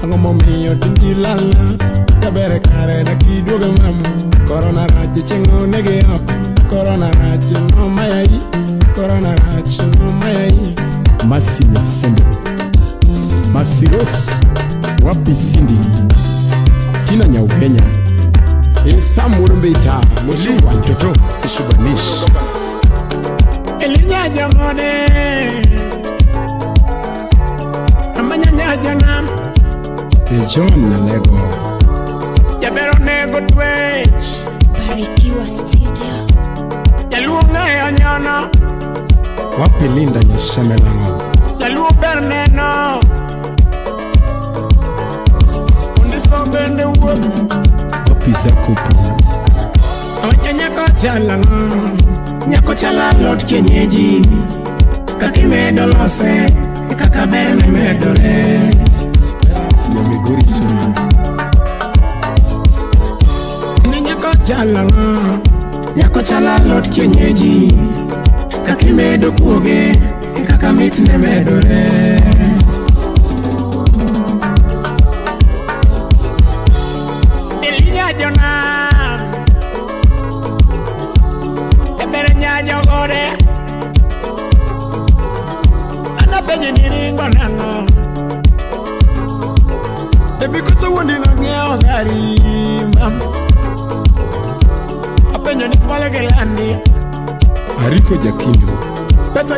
Ang'o 0.03 0.17
momiyo 0.17 0.75
tindi 0.75 1.15
lala 1.15 1.79
Jaber 2.23 2.61
kare 2.61 3.05
dakiduogo 3.05 3.67
mama 3.79 4.09
Korona 4.49 4.87
rach 4.87 5.27
chieng' 5.27 5.63
onege 5.63 6.03
oko 6.11 6.35
Korona 6.71 7.11
rach 7.11 7.51
no 7.77 7.87
Korona 8.95 9.35
rach 9.35 9.81
no 9.99 10.13
mayai 10.13 10.75
Masi 11.25 11.65
Nyasendo 11.65 12.25
Masiros 13.53 14.29
Wapi 15.03 15.35
Sindi 15.35 15.79
Tina 17.07 17.29
Nyaukenya 17.29 17.83
Esamur 18.89 19.55
Musuwa 20.27 20.75
Njoto 20.75 21.13
Kusubanishi 21.43 22.48
Eliza 23.81 24.29
Jongone 24.31 24.91
Amanyanya 28.19 28.77
Janam 28.83 29.27
John 30.47 30.81
Nalego 30.91 31.39
Jabero 32.61 32.99
Nego 33.05 33.41
twech 33.41 34.47
Barikiwa 34.79 35.45
Studio 35.47 36.17
Jaluo 37.09 37.43
Ngae 37.43 37.83
wapilinda 37.85 38.49
Wapi 39.61 39.89
Linda 39.89 40.21
Nyasemelang'o 40.21 41.23
Jaluo 41.59 41.89
Berneno 42.01 43.01
Undiso 46.03 46.47
Bende 46.53 46.85
Uwe 46.85 47.19
Wapi 48.09 48.33
Zakupu 48.33 48.99
nyako 52.49 52.75
chala 52.75 53.13
lot 53.23 53.45
kienyeji 53.45 54.25
kaki 55.21 55.41
medo 55.47 55.87
lose 55.87 56.35
kaka 56.99 57.27
ber 57.27 57.53
ne 57.59 57.67
medore 57.67 58.37
nyamigori 59.93 60.47
sunu 60.55 60.87
ni 63.91 64.01
nyako 64.01 64.29
chala 64.47 64.83
nyako 65.97 66.23
chala 66.23 66.59
lot 66.69 66.89
kienyeji 66.95 67.71
kaki 68.67 68.87
medo 68.97 69.33
kuoge 69.33 69.83
kaka 70.49 70.73
mit 70.73 70.99
ne 70.99 71.19
medore 71.19 72.38
nyogore 82.69 83.23
anapenye 86.23 86.69
niringo 86.77 87.25
nang'o 87.33 87.71
ebikoth 90.45 90.85
wuondi 90.95 91.17
nong'iewo 91.25 91.75
gari 91.85 92.21
mam 92.97 93.15
apenjo 95.37 95.67
ni 95.73 95.77
pole 95.87 96.07
gi 96.13 96.23
landi 96.33 96.69
ariko 97.85 98.15
pesa 99.35 99.55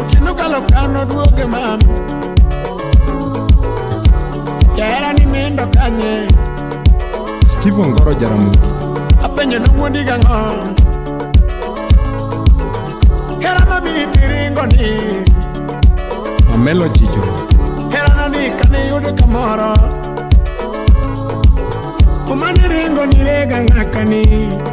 Otieno 0.00 0.34
kalo 0.34 0.60
kano 0.70 1.04
duoge 1.04 1.44
mam 1.46 1.80
Jahera 4.76 5.12
ni 5.12 5.26
mendo 5.26 5.66
kanye 5.66 6.28
Stephen 7.50 7.94
Goro 7.94 8.14
Jaramogi 8.14 8.60
Apenyo 9.22 9.58
nomuondi 9.58 10.04
gang'o 10.04 10.38
Hera 13.42 13.66
mami 13.70 14.06
piringo 14.12 14.66
ni 14.66 14.88
Amelo 16.54 16.88
Chicho 16.88 17.22
Hera 17.90 18.14
nani 18.16 18.50
kane 18.58 18.88
yudo 18.88 19.12
kamoro 19.18 19.74
Umani 22.32 22.60
ringo 22.68 23.06
nirega 23.06 23.58
ng'akani 23.64 24.69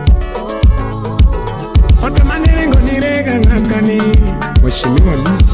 otomanengo 2.03 2.79
nirega 2.79 3.39
ng'akani 3.41 4.01
mweshimiwa 4.61 5.15
lis 5.17 5.49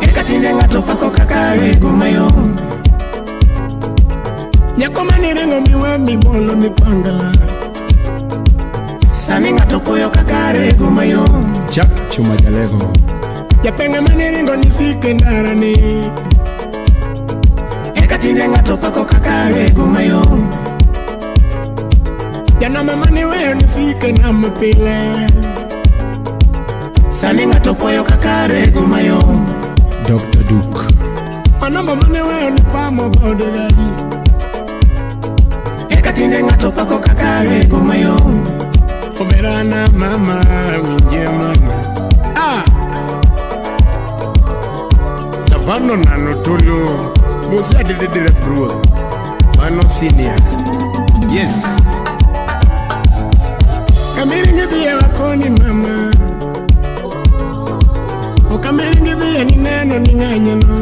ekatinde 0.00 0.50
ng'atopako 0.54 1.10
kakare 1.10 1.74
komayo 1.78 2.26
nyakomanirengo 4.78 5.60
miwa 5.60 5.98
mibolo 5.98 6.54
mipangala 6.56 7.30
sani 9.12 9.52
ng'atopoyo 9.54 10.10
kakare 10.10 10.72
komayo 10.78 11.24
chak 11.70 11.90
chuma 12.10 12.34
jalego 12.42 12.90
japenge 13.62 14.00
maniringo 14.00 14.54
nisike 14.56 15.14
ndarani 15.14 15.72
ekatinde 17.94 18.48
ng'atopako 18.50 19.02
kakare 19.04 19.70
komayo 19.70 20.22
janama 22.60 22.94
maniweyo 22.98 23.54
nisike 23.54 24.12
nama 24.14 24.50
pile 24.62 25.26
sani 27.18 27.50
ng'ato 27.50 27.74
kwayo 27.74 28.06
kaka 28.06 28.46
rego 28.46 28.78
mayom 28.86 29.42
dr 30.06 30.38
duk 30.46 30.76
manamba 31.58 31.92
mane 32.00 32.20
weyo 32.28 32.48
ni 32.54 32.62
godo 33.18 33.46
gadi 33.56 33.86
eka 35.98 36.10
tinde 36.16 36.38
ng'ato 36.46 36.68
pako 36.76 36.96
kaka 37.06 37.30
rego 37.48 37.78
mayom 37.88 38.28
omerana 39.20 39.80
mama 40.00 40.36
winje 40.84 41.22
mama 41.38 41.74
ah! 42.46 42.62
savano 45.50 45.94
nano 46.06 46.32
tolo 46.46 46.78
mosadededera 47.50 48.30
brua 48.46 48.72
mano 49.58 49.82
sinia 49.96 50.36
yes 51.34 51.66
kamiri 54.16 54.54
ngidhiye 54.54 54.92
wakoni 55.02 55.48
mama 55.58 55.97
kukamiri 58.58 58.96
ngiviye 59.02 59.42
mineno 59.48 59.94
ningenyeno 60.04 60.74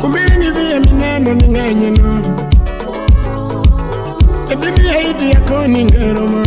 kumiri 0.00 0.36
ngiviye 0.40 0.76
mineno 0.86 1.30
ningenyeno 1.40 2.08
ebimiyaidi 4.52 5.26
yako 5.34 5.58
ningeroma 5.72 6.44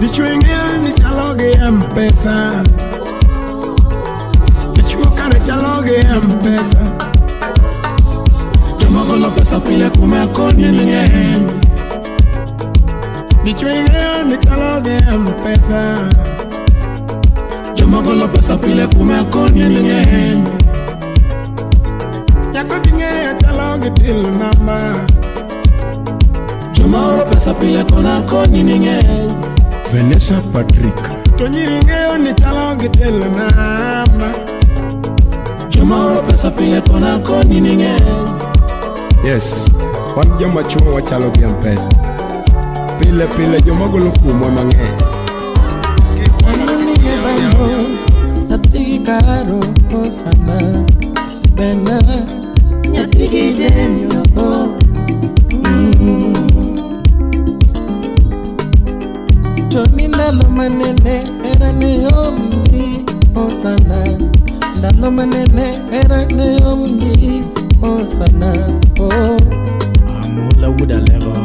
dichwingia 0.00 0.62
nichaloge 0.84 1.50
ampesa 1.68 2.34
dichwokare 4.76 5.40
chaloge 5.46 5.96
ampesa 6.16 6.82
chomogolo 8.80 9.30
pesa 9.30 9.60
pile 9.60 9.90
kume 9.90 10.18
akonye 10.20 10.68
ningeny 10.70 11.42
dichwingia 13.44 14.22
nichaloge 14.30 14.96
ampesa 15.12 15.82
Di 16.22 16.29
moko 17.90 18.12
pesa 18.32 18.56
pile 18.56 18.86
kume 18.86 19.14
akoninye 19.18 20.00
yakobinge 22.54 23.04
etalongitil 23.30 24.22
namba 24.40 24.78
joma 26.72 27.24
pesa 27.30 27.52
pile 27.54 27.82
kona 27.90 28.20
Vanessa 29.92 30.36
Patrick 30.52 30.96
akoninye 31.02 31.02
ni 31.02 31.02
patrik 31.02 31.36
tonyiringeyo 31.36 32.18
nitalongitil 32.18 33.20
namba 33.38 34.32
joma 35.70 36.22
pesa 36.28 36.50
pile 36.50 36.80
kona 36.82 37.14
akoninye 37.14 37.96
yes 39.24 39.66
wan 40.16 40.38
joma 40.38 40.62
chuo 40.62 40.92
wachalo 40.94 41.30
gi 41.30 41.42
pile 43.00 43.26
pile 43.26 43.60
joma 43.62 43.88
golo 43.88 44.10
kuomwa 44.10 44.50
mang'eny 44.50 45.09
karo 49.18 49.58
osana 50.00 50.62
bena 51.56 51.96
nyapigidenyoo 52.90 54.68
toni 59.68 59.96
mm. 60.00 60.08
ndalo 60.08 60.44
manene 60.56 61.14
eraneyo 61.52 62.32
mundi 62.38 62.84
osana 63.42 64.00
ndalo 64.78 65.06
manene 65.16 65.66
eraneyo 66.00 66.76
mundi 66.76 67.44
osana 67.90 68.50
o 69.00 69.04
oh. 69.04 69.38
amulawudalelo 70.24 71.36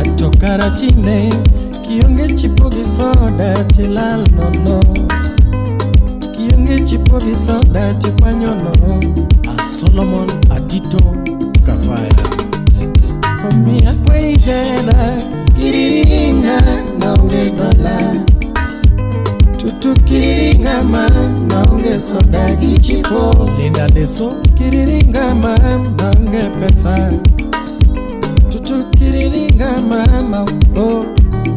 ato 0.00 0.30
kara 0.40 0.70
tine 0.70 1.32
kionge 1.82 2.28
cipogisoda 2.34 3.64
tilal 3.64 4.24
nono 4.36 4.81
lobisa 7.22 7.58
nde 7.68 7.94
tikpanyɔlɔ 8.02 8.72
a 9.48 9.56
solomon 9.78 10.28
a 10.50 10.60
dito 10.68 10.98
kafaya 11.66 12.12
omi 13.50 13.76
akwei 13.90 14.34
de 14.46 14.58
la 14.86 14.98
kiriringa 15.54 16.58
na 16.98 17.12
onge 17.20 17.42
dola 17.58 17.98
tutu 19.58 19.94
kiriringa 20.08 20.74
ma 20.92 21.04
na 21.48 21.62
onge 21.70 21.94
sodagijipo 22.08 23.20
linda 23.58 23.86
leso 23.94 24.28
kiriringa 24.58 25.24
ma 25.42 25.54
na 25.98 26.08
onge 26.18 26.42
pesa 26.60 26.94
tutu 28.50 28.76
kiriringa 28.98 29.70
ma 29.90 30.02
ma 30.30 30.40
o 30.76 31.04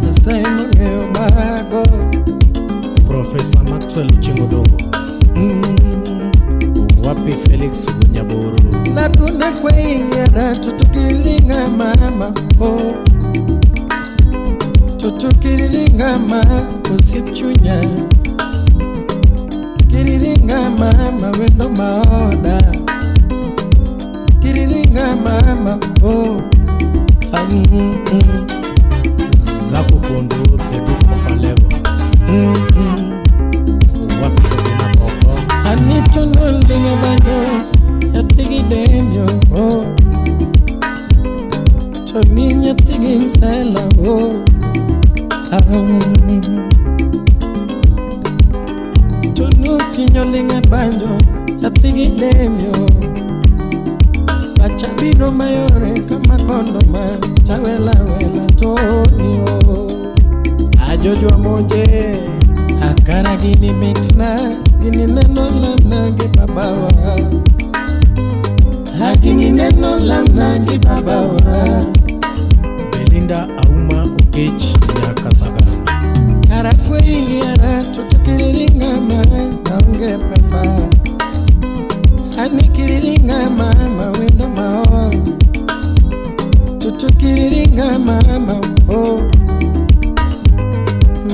nasaimongeyo 0.02 1.04
bago 1.16 1.82
profesa 3.08 3.60
maxwel 3.70 4.10
chingodongo 4.24 4.78
wapi 7.04 7.32
Felix 7.48 7.86
Bunyaburu 7.86 8.94
na 8.94 9.10
tunde 9.10 9.46
kwenye 9.62 10.26
na 10.34 10.56
tutukilinga 10.56 11.68
mama 11.68 12.34
oh. 12.62 12.94
tutukilinga 14.98 16.18
mama 16.20 16.46
usimchunya 17.00 17.82
kililinga 19.88 20.70
mama 20.70 21.32
wendo 21.40 21.70
maoda 21.70 22.62
kililinga 24.42 25.16
mama 25.16 25.78
oh. 26.04 26.42
Mm 27.52 27.64
-mm. 27.92 28.48
Zaku 29.72 30.00
Kondo 30.00 30.36
mm 32.30 32.54
-mm. 32.54 33.15
சொன்னொல்லிங்க 36.16 36.90
பண்ணோ 37.04 37.38
எத்திக்கிட்டேன்யோ 38.20 39.26
ஓ 39.60 39.64
சொன்னீங்க 42.12 42.64
எத்திக்கின் 42.74 43.30
சேல 43.38 43.76
ஓ 44.12 44.16
சொன்னூக்கிஞ்சொல்லிங்க 49.42 50.56
பண்ணோ 50.76 51.14
எத்திக்கிட்டேன்யோ 51.70 52.76
Chabino 54.82 55.28
mayore 55.40 55.92
kama 56.08 56.36
kondoma 56.48 57.04
chawelawela 57.48 58.44
tonio 58.62 59.54
ajojwa 60.90 61.36
moje 61.46 61.84
akaragini 62.90 63.70
mitna 63.82 64.30
hagini 64.86 65.08
neno 65.12 65.44
la 65.46 65.76
mnage 65.84 66.28
babawa 66.38 66.92
hagini 69.00 69.50
neno 69.50 69.98
la 70.00 70.22
mnage 70.24 70.78
babawa 70.80 71.58
Belinda 72.92 73.40
Auma 73.64 74.02
Okechi 74.04 74.74
Nyakasaga 75.02 75.66
karafwe 76.50 77.00
iliara 77.00 77.84
tutukililingama 77.96 79.24
naonge 79.26 80.18
pesa 80.36 80.76
hanikililingama 82.36 83.74
mawindo 83.98 84.50
mao 84.50 85.12
tutukililingama 86.80 88.20
mao 88.40 88.98
oh. 88.98 89.32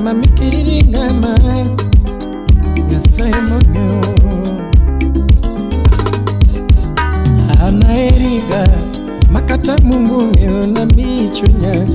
mamikililingama 0.04 1.28
sehemu 3.16 3.58
leo 3.74 4.02
anaeriga 7.66 8.68
makata 9.32 9.78
mungu 9.78 10.38
yo 10.40 10.66
na 10.66 10.86
michunya 10.86 11.86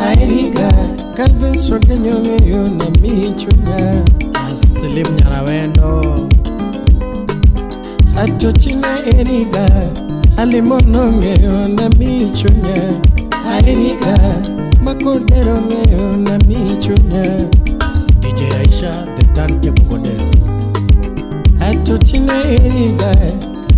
aeriga 0.00 0.72
kalvesogenyo 1.16 2.16
yo 2.50 2.62
na 2.62 2.86
michunya 3.02 3.86
aslim 4.48 5.06
nyarawendo 5.18 5.90
atochina 8.22 8.90
eriga 9.18 9.66
ng'eyo 10.46 11.56
na 11.76 11.84
michunya 11.98 12.82
aeriga 13.52 14.16
makodero 14.84 15.56
ng'eyo 15.66 16.04
na 16.24 16.34
michunya 16.48 17.22
DJ 18.20 18.40
Aisha 18.60 18.92
the 19.16 19.24
turntable 19.36 19.84
goddess 19.88 20.47
ato 21.68 21.98
tina 22.00 22.32
eriga 22.48 23.10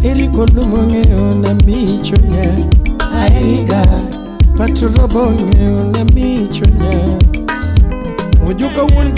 erikolumong'eyo 0.08 1.20
na 1.42 1.50
michonya 1.66 2.46
aeriga 3.20 3.82
patrobong'eyo 4.58 5.74
na 5.94 6.02
michonya 6.14 6.94
ojokawuon 8.46 9.08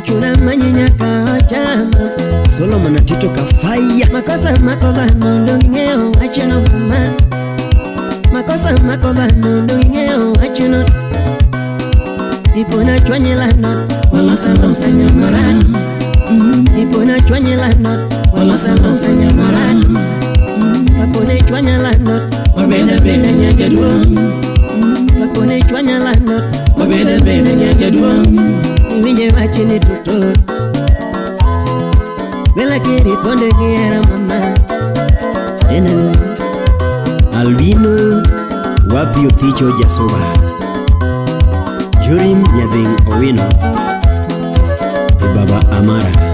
kuchurama 0.00 0.56
nyenyaka 0.56 1.04
wachama 1.06 2.00
Solomon 2.56 3.04
Tito 3.04 3.28
kafaya 3.30 4.08
makosa 4.12 4.52
makolano 4.56 5.38
ndongeo 5.38 6.12
achana 6.24 6.60
mama 6.60 6.98
makosa 8.32 8.72
makolano 8.86 9.62
ndongeo 9.62 10.32
achana 10.42 10.84
ipona 12.60 13.00
chwanyelana 13.00 13.82
wala 14.12 14.36
sana 14.36 14.74
senya 14.74 15.12
marani 15.12 15.64
mm-hmm. 16.30 16.82
ipona 16.82 17.20
chwanyelana 17.20 18.08
wala 18.32 18.56
sana 18.58 18.94
senya 18.94 19.30
marani 19.32 19.84
mm-hmm. 19.88 20.84
kapone 20.88 21.40
chwanyelana 21.42 22.22
wabena 22.56 22.98
bena 23.00 23.32
nyajadwa 23.32 23.88
kapone 23.90 25.54
mm-hmm. 25.54 25.62
chwanyelana 25.68 26.52
wabena 26.78 27.20
bena 27.20 27.52
nyajadwa 27.52 28.10
minye 29.02 29.30
wachini 29.36 29.80
tuto 29.80 30.26
Welakiri 32.56 33.16
ponde 33.16 33.52
kiera 33.52 34.00
mama 34.12 34.54
Enelu 35.74 36.12
Albino 37.38 38.22
wapi 38.94 39.26
oticho 39.26 39.72
jasoba 39.72 40.18
Jurim 42.08 42.38
nyadhing 42.56 42.94
owino 43.12 43.48
Baba 45.34 45.76
Amara 45.78 46.29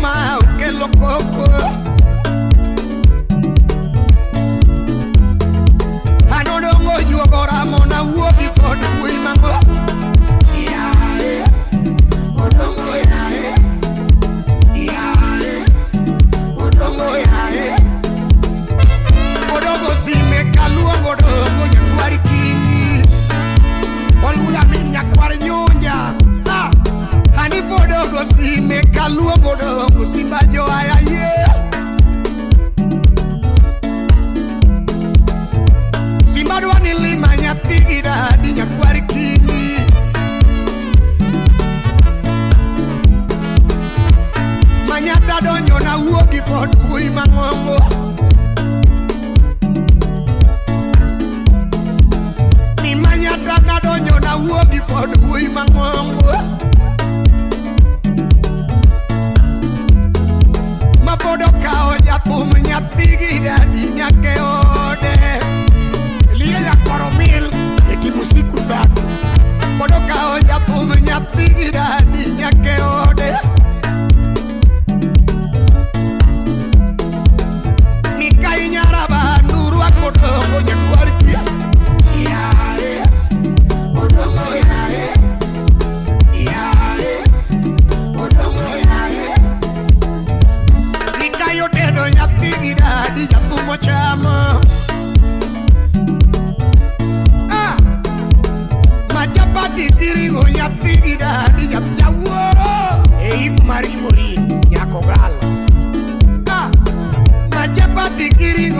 más 0.00 0.38
que 0.58 0.70
los 0.72 0.88
cocos. 0.96 1.79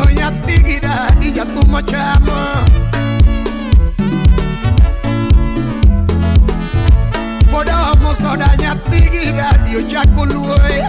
tengo 0.02 0.18
ya 0.18 0.30
dignidad 0.46 1.10
y 1.20 1.32
ya 1.32 1.44
tú 1.44 1.66
me 1.66 1.82
llamas. 1.82 2.64
Podamos 7.50 8.20
ahora 8.22 8.54
ya 8.58 8.74
dignidad 8.90 9.66
y 9.66 9.72
yo 9.72 9.80
ya 9.80 10.02
colué. 10.14 10.84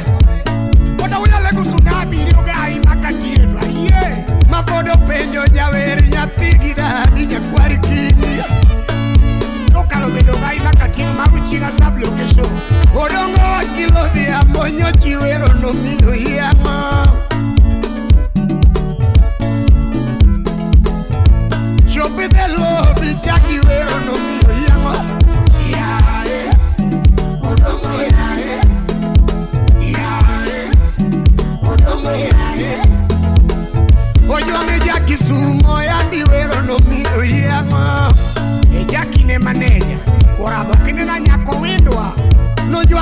Por 0.97 1.11
ahora 1.13 1.39
le 1.41 1.57
gusta 1.57 1.75
una 1.75 2.05
viruga 2.05 2.69
y 2.69 2.79
macatierra, 2.85 3.61
yeah. 3.65 4.25
Ma 4.49 4.63
fodo 4.63 4.93
peño 5.05 5.43
ya 5.53 5.69
ver 5.71 6.09
ya 6.09 6.25
dignidad 6.39 7.09
y 7.15 7.27
ya 7.27 7.39
cuarquini. 7.51 8.37
No 9.73 9.87
calo 9.87 10.09
me 10.09 10.21
lo 10.21 10.39
va 10.41 10.55
y 10.55 10.59
macatierra, 10.59 11.13
maruchiga 11.25 11.71
sablo 11.71 12.07
que 12.15 12.27
so 12.27 12.47
Orongo 12.93 13.41
aquí 13.57 13.85
los 13.87 14.13
días, 14.13 14.45
moño 14.49 14.91
chivero 14.99 15.53
no 15.55 15.73
mío 15.73 16.13
y 16.15 16.37
amo. 16.37 17.30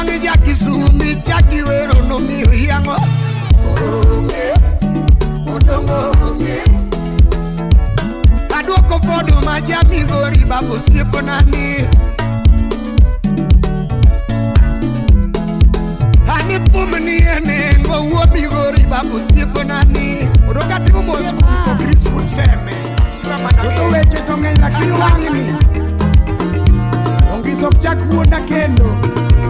Kivuli 0.09 0.19
cha 0.25 0.37
Kisumi 0.37 1.15
cha 1.23 1.41
Kiwero 1.41 2.05
no 2.07 2.19
mihiango 2.19 2.95
Onge, 4.11 4.53
odongo 5.45 6.11
ome, 6.25 6.61
Aduoko 8.57 8.99
podo 8.99 9.41
maja 9.45 9.81
migori 9.89 10.45
babu 10.45 10.79
siepo 10.79 11.21
nani 11.21 11.75
Ani 16.35 16.59
pumni 16.71 17.15
ene 17.17 17.79
ngo 17.79 18.01
uo 18.01 18.25
migori 18.33 18.83
babu 18.89 19.19
siepo 19.29 19.63
nani 19.63 20.27
Odoka 20.49 20.79
timu 20.79 21.03
mosku 21.03 21.43
ko 21.65 21.75
krisu 21.83 22.09
unseme 22.15 22.73
Sura 23.21 23.37
mandari 23.37 23.67
Odo 23.79 23.87
weche 23.91 24.17
tonge 24.27 24.49
lakini 24.61 24.91
wangini 24.91 25.55
Ongisok 27.33 27.79
chak 27.81 27.99
wuoda 28.11 28.39
kendo 28.41 28.99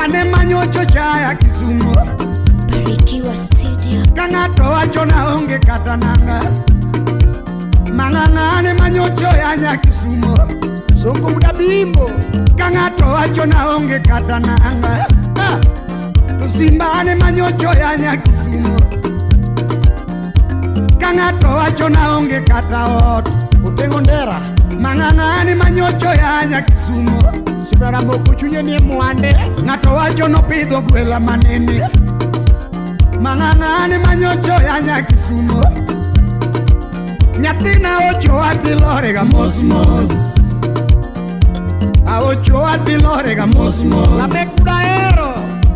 manemanyo 0.00 0.66
chocha 0.66 1.20
ya 1.20 1.34
kisumo 1.34 1.94
barikiwa 2.68 3.36
studio 3.36 4.00
kangato 4.14 4.62
wacho 4.62 5.04
na 5.04 5.34
onge 5.34 5.58
kata 5.58 5.96
nanga 5.96 6.40
mangangane 7.92 8.74
manyo 8.74 9.08
choya 9.10 9.54
ya 9.54 9.76
kisumo 9.76 10.38
songo 11.02 11.26
uda 11.36 11.52
bimbo 11.52 12.10
kangato 12.56 13.04
wacho 13.04 13.46
na 13.46 13.68
onge 13.68 13.98
kata 13.98 14.38
nanga 14.40 15.06
tusimbane 16.42 17.14
manyo 17.14 17.52
choya 17.52 17.92
ya 17.92 18.16
kisumo 18.16 18.80
kangato 21.00 21.46
wacho 21.48 21.88
na 21.88 22.16
onge 22.16 22.40
kata 22.40 22.86
ot 23.16 23.28
utengo 23.66 24.00
ndera 24.00 24.40
mangangane 24.80 25.54
manyo 25.54 25.92
choya 25.92 26.42
ya 26.52 26.62
kisumo 26.62 27.19
sibera 27.70 28.02
boku 28.02 28.34
chunye 28.34 28.62
ni 28.62 28.78
mwande 28.78 29.34
ng'ato 29.64 29.92
wacho 29.94 30.28
nopidho 30.28 30.80
gwela 30.80 31.20
manene 31.20 31.88
mang'ang'ani 33.22 33.98
manyocho 34.04 34.56
yanya 34.68 35.02
kisumo 35.02 35.60
nyathina 37.38 37.90
ochowa 38.10 38.54
dhi 38.62 38.74
lorega 38.80 39.24
mosmos 39.24 40.10
aochowa 42.06 42.76
dhi 42.78 42.96
lorega 43.04 43.46
mosmosabekuda 43.46 44.76
ero 45.08 45.30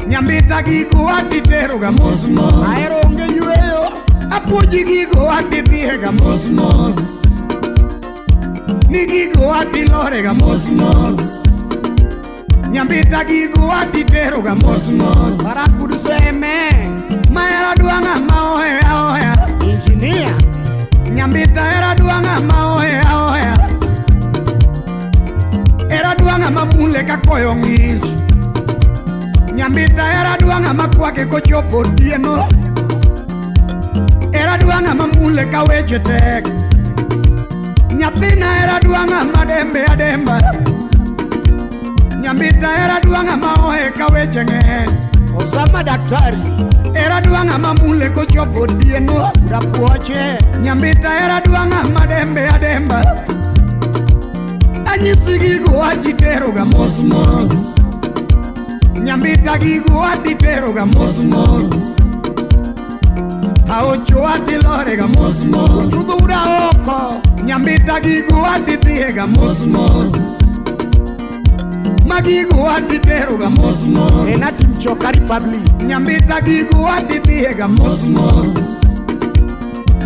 nyambita 0.09 0.63
giko 0.63 0.99
wadhi 1.05 1.41
teroga 1.41 1.93
mosmos 1.93 2.55
aero 2.77 2.97
onge 3.07 3.27
yweyo 3.39 3.83
apuoji 4.37 4.85
giko 4.85 5.19
wadhi 5.27 5.61
dhiega 5.63 6.13
mosmos 6.13 6.97
ni 8.89 9.07
giko 9.07 9.47
wadhi 9.47 9.83
lorega 9.85 10.35
mosmos, 10.35 11.21
mosmos. 11.21 11.44
nyambita 12.75 13.25
giguwa 13.25 13.87
diteruga 13.87 14.55
mosmos 14.55 15.33
varakudu 15.45 15.99
seme 15.99 16.59
maeraduanga 17.33 18.15
maoya 18.31 18.91
oya 19.11 19.33
injinia 19.71 20.35
nyambita 21.11 21.63
eraduanga 21.79 22.41
maoya 22.41 23.23
oya 23.29 23.55
eraduanga 25.99 26.51
mamule 26.51 27.03
kakoyo 27.05 27.55
ngich 27.57 28.07
nyambita 29.55 30.03
eraduanga 30.21 30.75
makwake 30.75 31.25
kochopo 31.25 31.85
dieno 31.85 32.35
eraduanga 34.33 34.95
mamule 34.95 35.45
kaweche 35.47 35.99
tek 35.99 36.43
nyathina 37.99 38.47
eraduanga 38.63 39.25
mademba 39.35 39.79
ademba, 39.93 40.35
ademba 40.37 40.64
nyambita 42.25 42.77
eraduanga 42.85 43.37
maoheka 43.37 44.07
wejenge 44.07 44.61
osama 45.37 45.85
daktari 45.85 46.39
eraduanga 46.95 47.59
mamule 47.59 48.09
kochopo 48.09 48.67
dieno 48.67 49.31
rapuoche 49.51 50.39
nyambita 50.63 51.19
eraduanga 51.25 51.85
madembe 51.95 52.49
ademba 52.49 53.25
anyisi 54.93 55.39
gigo 55.39 55.77
wajiteroga 55.79 56.65
mosmos 56.65 57.53
nyambita 59.03 59.59
gigo 59.59 59.99
waditeroga 59.99 60.87
mosmos 60.87 61.73
aocho 63.71 64.19
watilorega 64.21 65.07
mosmos 65.07 65.91
tudhuda 65.91 66.41
oko 66.71 67.21
nyambita 67.45 68.01
gigo 68.01 68.39
wadidhiega 68.43 69.27
mosmos, 69.27 70.09
mosmos 70.09 70.44
magigo 72.07 72.65
adhi 72.75 72.99
teroga 73.07 73.49
mosmos 73.51 74.29
en 74.33 74.43
atim 74.49 74.73
choka 74.83 75.09
republic 75.17 75.85
nyambita 75.91 76.37
gigo 76.47 76.81
adhi 76.95 77.19
dhiyega 77.27 77.67
mosmos 77.77 78.57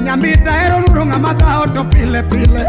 nyambita 0.04 0.52
hero 0.60 0.76
luro 0.86 1.02
ng'ama 1.10 1.32
dhao 1.40 1.64
to 1.76 1.82
pile 1.94 2.20
pile 2.30 2.64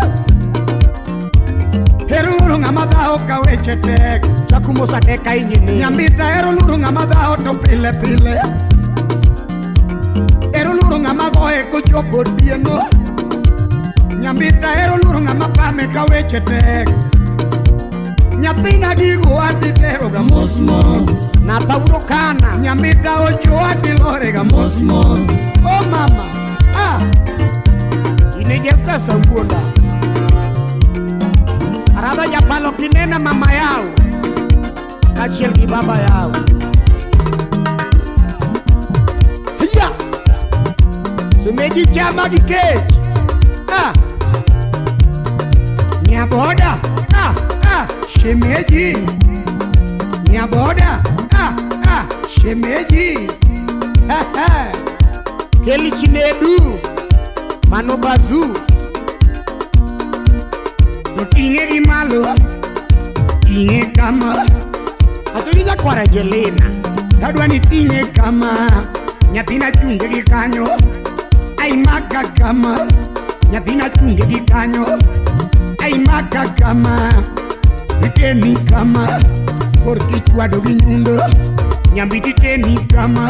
hero 2.12 2.32
luro 2.40 2.58
ng'ama 2.64 2.86
dhao 2.94 3.18
ka 3.28 3.38
weche 3.46 3.76
tek 3.88 4.24
chakumosa 4.52 5.00
deka 5.08 5.36
inyini 5.42 5.78
nyambita 5.82 6.26
hero 6.36 6.52
luro 6.58 6.78
ng'ama 6.86 7.06
dhao 7.14 7.34
to 7.46 7.54
pile 7.66 7.92
pile 8.02 8.36
hero 10.56 10.74
luro 10.80 10.98
ng'ama 11.06 11.30
goye 11.38 11.62
kochopo 11.74 12.24
dieno 12.34 12.80
nyambita 14.26 14.68
hero 14.80 14.98
luro 15.06 15.20
ng'ama 15.30 15.48
pame 15.60 15.86
ka 15.98 16.04
weche 16.14 16.42
tek 16.52 16.90
nyathina 18.40 18.96
gigo 19.00 19.32
adhi 19.48 19.70
teroga 19.80 20.22
mosmos 20.32 21.10
natauro 21.48 22.00
kana 22.10 22.50
nyamida 22.64 23.14
ocho 23.28 23.56
adhi 23.70 23.92
lorega 24.00 24.44
mosmos 24.52 25.30
o 25.72 25.78
mama 25.94 26.26
a 26.84 26.86
ah. 26.86 27.00
ine 28.42 28.56
jestesa 28.66 29.14
wuoda 29.24 29.60
arada 31.98 32.26
japalo 32.34 32.72
kinene 32.78 33.18
mama 33.28 33.50
yao 33.60 33.84
kachiel 35.18 35.52
gi 35.60 35.68
baba 35.74 35.98
yao 36.06 36.32
ya 39.78 39.88
simegichama 41.44 42.26
gikech 42.36 43.76
a 43.82 43.84
ah. 43.84 43.92
nyaboda 46.10 46.74
shemeji 48.22 48.98
nyaboda 50.32 51.04
shemeji 52.30 53.30
kelichinedu 55.66 56.80
manobazu 57.70 58.46
to 61.16 61.24
ting'e 61.32 61.64
gi 61.72 61.80
malo 61.88 62.26
ting'e 63.44 63.86
kama 63.96 64.32
atonija 65.38 65.76
kwara 65.82 66.08
jelina 66.08 66.66
kadwa 67.22 67.48
ni 67.48 67.60
ting'e 67.60 68.02
kama 68.18 68.52
nyathina 69.32 69.72
chunge 69.72 70.08
gi 70.12 70.22
kanyo 70.32 70.68
aimaka 71.64 72.22
kama 72.40 72.74
nyathina 73.52 73.90
chunge 73.96 74.24
gi 74.30 74.40
kanyo 74.52 74.84
aimaka 75.84 76.44
kama, 76.60 77.00
Ay, 77.00 77.08
maka, 77.08 77.24
kama. 77.24 77.36
Itemi 78.00 78.56
kama 78.72 79.20
korki 79.84 80.20
twado 80.28 80.60
binyundo 80.60 81.20
nyambi 81.94 82.22
titemi 82.22 82.76
kama 82.96 83.28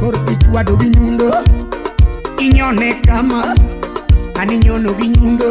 korki 0.00 0.36
twado 0.36 0.76
binyundo 0.76 1.44
inyone 2.38 2.94
kama 3.06 3.54
ani 4.40 4.58
nyono 4.58 4.92
binyundo 4.94 5.50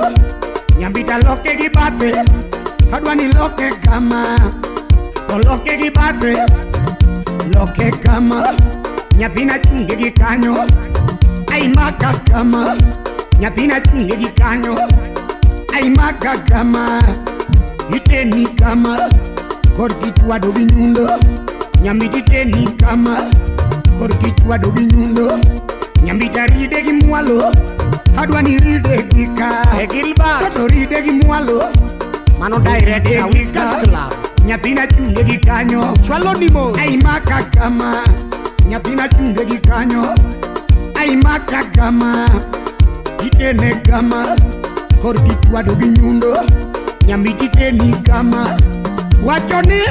nyambi 0.80 1.04
taloke 1.04 1.56
gi 1.60 1.70
bathe 1.76 2.26
adwa 2.96 3.16
ni 3.16 3.28
loke 3.34 3.70
kama 3.86 4.40
oloke 5.34 5.78
gi 5.80 5.90
bathe 5.96 6.34
loke 7.54 7.88
kama 8.04 8.40
nyathina 9.18 9.56
chunge 9.64 9.96
gi 10.02 10.10
kanyo 10.20 10.56
aimaka 11.54 12.10
kama 12.32 12.62
nyathina 13.40 13.76
chunge 13.86 14.16
gi 14.22 14.30
kanyo 14.40 14.74
aimaka 15.76 16.38
kama, 16.38 17.00
Ay, 17.00 17.02
maka, 17.02 17.06
kama. 17.20 17.31
iteni 17.96 18.46
kama 18.56 19.10
korkitwa 19.78 20.40
do 20.40 20.52
binyundo 20.52 21.20
nyambiti 21.84 22.18
iteni 22.20 22.66
kama 22.72 23.18
korkitwa 24.00 24.58
do 24.58 24.72
binyundo 24.72 25.40
Nyambi 26.04 26.30
ride 26.56 26.82
gi 26.82 26.94
mwalo 27.06 27.52
adwani 28.18 28.58
ride 28.60 28.98
gi 29.16 29.26
ka 29.38 29.52
e 29.84 29.88
gilba 29.92 30.30
to 30.56 30.68
ride 30.68 31.02
gi 31.06 31.12
mwalo 31.26 31.60
mano 32.40 32.60
daire 32.60 33.00
de 33.06 33.24
wiskas 33.34 33.70
club 33.84 34.14
nyathina 34.46 34.88
chunge 34.88 35.24
gi 35.28 35.38
kanyo 35.38 35.84
chwalo 36.08 36.34
ni 36.34 36.48
mos 36.50 36.78
aimaka 36.80 37.38
kama 37.56 37.92
nyathina 38.68 39.06
chunge 39.14 39.44
gi 39.50 39.58
kanyo 39.70 40.06
aimaka 41.00 41.60
kama 41.76 42.26
kama 43.88 44.22
do 45.66 45.76
binyundo 45.76 46.34
nyamitite 47.06 47.72
mikama 47.72 48.58
wacho 49.24 49.62
ni 49.62 49.82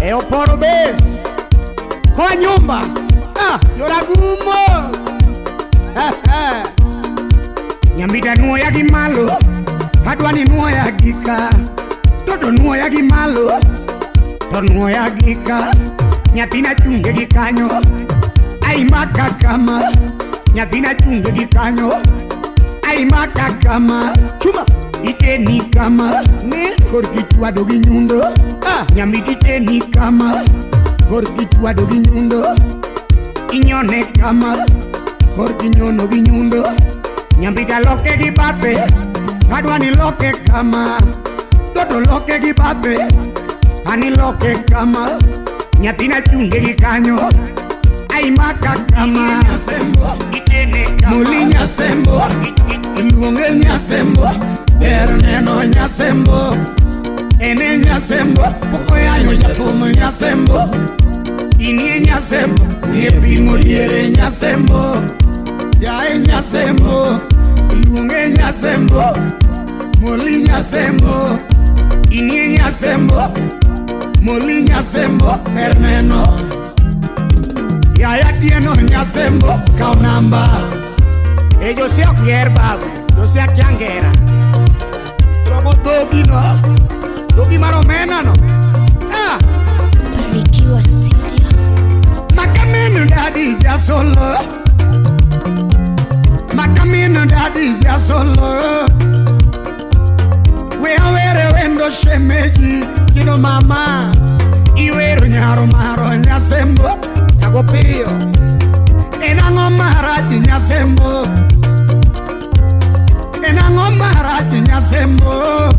e 0.00 0.12
oporo 0.12 0.56
bes 0.56 1.20
koa 2.16 2.36
nyumba 2.36 2.80
ah, 3.40 3.60
yoragumo 3.78 4.54
nyambita 7.96 8.34
nuoya 8.34 8.70
gi 8.70 8.82
malo 8.82 9.30
adwa 10.10 10.32
ni 10.32 10.44
nuoya 10.44 10.84
gi 11.00 11.12
ka 11.26 11.36
toto 12.26 12.48
nuoya 12.50 12.86
gi 12.92 13.02
malo 13.10 13.46
to 14.50 14.58
nuoya 14.60 15.04
gi 15.18 15.32
ka 15.46 15.58
nyathina 16.34 16.70
chunge 16.82 17.10
gi 17.16 17.26
kanyo 17.34 17.68
aimaka 18.68 19.26
kama 19.42 19.76
nyathina 20.54 20.90
chunge 21.00 21.30
gi 21.36 21.44
kanyo 21.54 21.92
aimaka 22.88 23.46
kama 23.64 23.98
chuma 24.40 24.62
iteni 25.04 25.60
kama 25.72 26.20
ne 26.44 26.70
gorkituado 26.92 27.64
ginyundo 27.64 28.22
ah, 28.66 28.84
nyami 28.94 29.20
diteni 29.20 29.80
kama 29.80 30.44
gorkituado 31.10 31.82
ginyundo 31.86 32.54
inyone 33.52 34.04
kama 34.04 34.66
gorkinyono 35.36 36.06
ginyundo 36.06 36.64
nyambi 37.38 37.64
daloke 37.64 38.16
gi 38.18 38.30
bape 38.30 38.78
adwani 39.54 39.90
loke 39.90 40.32
kama 40.46 40.98
todo 41.74 42.00
loke 42.00 42.38
gi 42.42 42.52
bape 42.52 42.96
ani 43.84 44.10
loke 44.10 44.54
kama 44.70 45.18
nyathina 45.80 46.20
chunge 46.22 46.60
gi 46.60 46.74
kanyo 46.74 47.18
aimaka 48.14 48.74
kama 48.94 49.26
molinyasembo 51.12 52.16
luonge 53.10 53.48
nyasembo 53.54 54.28
Neno 55.22 55.62
nyasembo 55.64 56.56
Ene 57.40 57.78
nyasembo 57.78 58.42
Poko 58.42 58.94
yanyo 58.96 59.32
yakomo 59.32 59.86
nyasembo 59.90 60.60
Ini 61.58 62.00
nyasembo 62.00 62.64
Yepimo 62.94 63.56
liere 63.56 64.10
nyasembo 64.10 64.82
Yae 65.80 66.18
nyasembo 66.18 67.20
Lunge 67.88 68.28
nyasembo 68.38 69.02
Moli 70.00 70.36
nyasembo 70.42 71.38
Ini 72.10 72.48
nyasembo 72.48 73.22
Moli 74.22 74.62
nyasembo 74.62 75.38
ya 75.54 75.76
Yaya 78.10 78.32
tieno 78.40 78.74
nyasembo 78.76 79.60
Kaunamba 79.78 80.48
Ellos 81.62 81.92
se 81.92 82.06
okierba, 82.08 82.78
yo 83.18 83.26
se 83.26 83.38
akiangera. 83.42 84.12
magodogino 85.64 86.42
dogi 87.36 87.58
maromenano 87.58 88.32
barikiwa 90.16 90.82
studio 90.82 91.46
makamenu 92.36 93.04
dadi 93.04 93.54
jasolo 93.54 94.38
makamenu 96.54 97.26
dadi 97.26 97.74
jasolo 97.80 98.50
weawere 100.82 101.44
wendo 101.54 101.90
shemeji 101.90 102.84
tino 103.14 103.38
mama 103.38 104.12
iwero 104.76 105.26
nyaro 105.26 105.66
maro 105.66 106.14
nyasembo 106.16 106.98
nyago 107.38 107.62
piyo 107.62 108.08
enang'o 109.30 109.70
maraji 109.70 110.40
nyasembo 110.40 111.10
enangomarati 113.50 114.60
nyasembo 114.60 115.34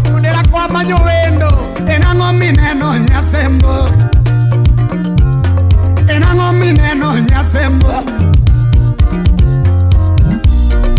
kundera 0.06 0.43
kwa 0.52 0.68
manyowendo 0.69 1.52
enango 1.95 2.31
mineno 2.34 2.98
nyasembo 2.98 3.89
enango 6.15 6.52
mineno 6.52 7.19
nyasembo 7.19 7.93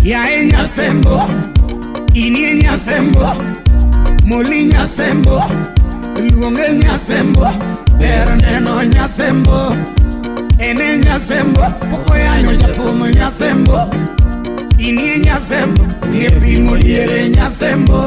yae 0.03 0.45
nyasembo 0.45 1.29
inie 2.15 2.55
nyasembo 2.55 3.37
muli 4.25 4.65
nyasembo 4.65 5.43
luonge 6.31 6.73
nyasembo 6.73 7.47
ber 7.99 8.37
neno 8.37 8.83
nyasembo 8.85 9.77
ene 10.59 10.99
nyasembo 10.99 11.63
okoyanyo 11.95 12.53
japumo 12.55 13.07
nyasembo, 13.09 13.77
nyasembo 13.79 14.22
ini 14.83 15.19
nyasembo 15.23 15.83
ngepimo 16.11 16.75
liere 16.77 17.29
nyasembo 17.31 18.03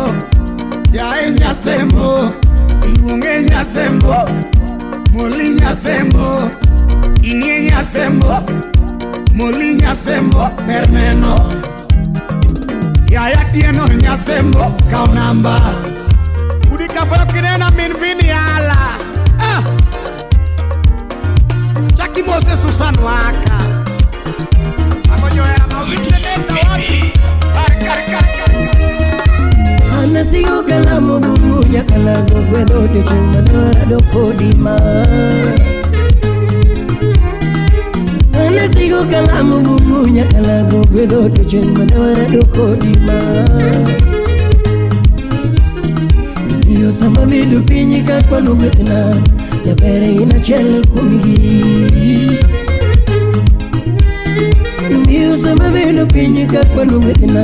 yae 0.92 1.32
nyasembo 1.32 2.32
ilunge 2.86 3.34
nyasembo 3.48 4.16
moli 5.16 5.50
nyasembo 5.56 6.28
ini 7.24 7.60
nyasembo 7.72 8.36
moli 9.36 9.76
nyasembo 9.80 10.50
merneno 10.68 11.36
yaya 13.08 13.40
tieno 13.56 13.88
nyasembo 13.88 14.68
kao 14.92 15.08
namba 15.16 15.56
udikafokinena 16.76 17.72
min 17.72 17.94
viniala 18.02 18.78
ah. 19.40 19.64
chakimose 21.96 22.56
susan 22.62 22.96
waka 23.00 23.56
na 30.16 30.24
siyo 30.24 30.64
kalamu 30.64 31.20
bumunya 31.20 31.84
kalago 31.84 32.40
gwedo 32.48 32.88
tecenga 32.88 33.40
narado 33.52 34.00
kodima 34.16 34.76
nasigo 38.56 39.00
kalamu 39.12 39.60
bumunya 39.60 40.24
kalago 40.32 40.80
gwedo 40.88 41.28
tecenga 41.36 41.84
narado 41.92 42.42
kodima 42.56 43.18
iyo 46.72 46.92
samba 46.92 47.26
bidu 47.28 47.60
pinyi 47.68 48.00
kakwanu 48.08 48.56
gwetna 48.56 49.18
yabere 49.68 50.16
ina 50.16 50.40
chele 50.40 50.80
kumgi 50.88 51.36
iyo 55.16 55.38
samba 55.44 55.68
bidu 55.76 56.08
pinyi 56.08 56.48
kakwanu 56.48 57.00
gwetna 57.04 57.44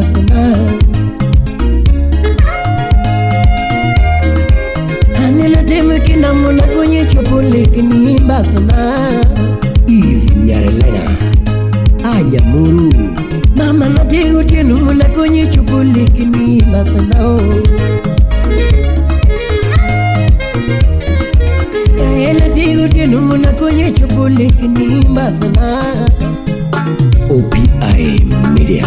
anasema 0.00 0.56
anilatimekinamona 5.26 6.62
kwenye 6.62 7.04
chupulikini 7.06 8.20
basema 8.20 8.94
nyarelena 10.44 11.10
ajamuru 12.18 12.92
mama 13.56 13.88
natigutienumuna 13.88 15.04
kwenye 15.04 15.46
chupulikini 15.46 16.62
basenao 16.62 17.40
natigutienumuna 22.38 23.52
kwenye 23.52 23.90
chupulikini 23.92 25.04
basena 25.14 25.82
opi 27.36 27.60
media 28.54 28.86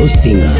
Lusinga 0.00 0.50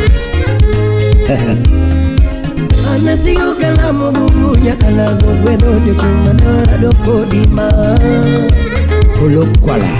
anasigo 2.94 3.54
kalamo 3.60 4.12
bubunya 4.12 4.76
kalago 4.76 5.32
gwedo 5.42 5.80
de 5.80 5.94
chuma 5.96 6.32
dora 6.40 6.76
doko 6.82 7.24
dima 7.30 7.64
kolokwala 9.16 9.92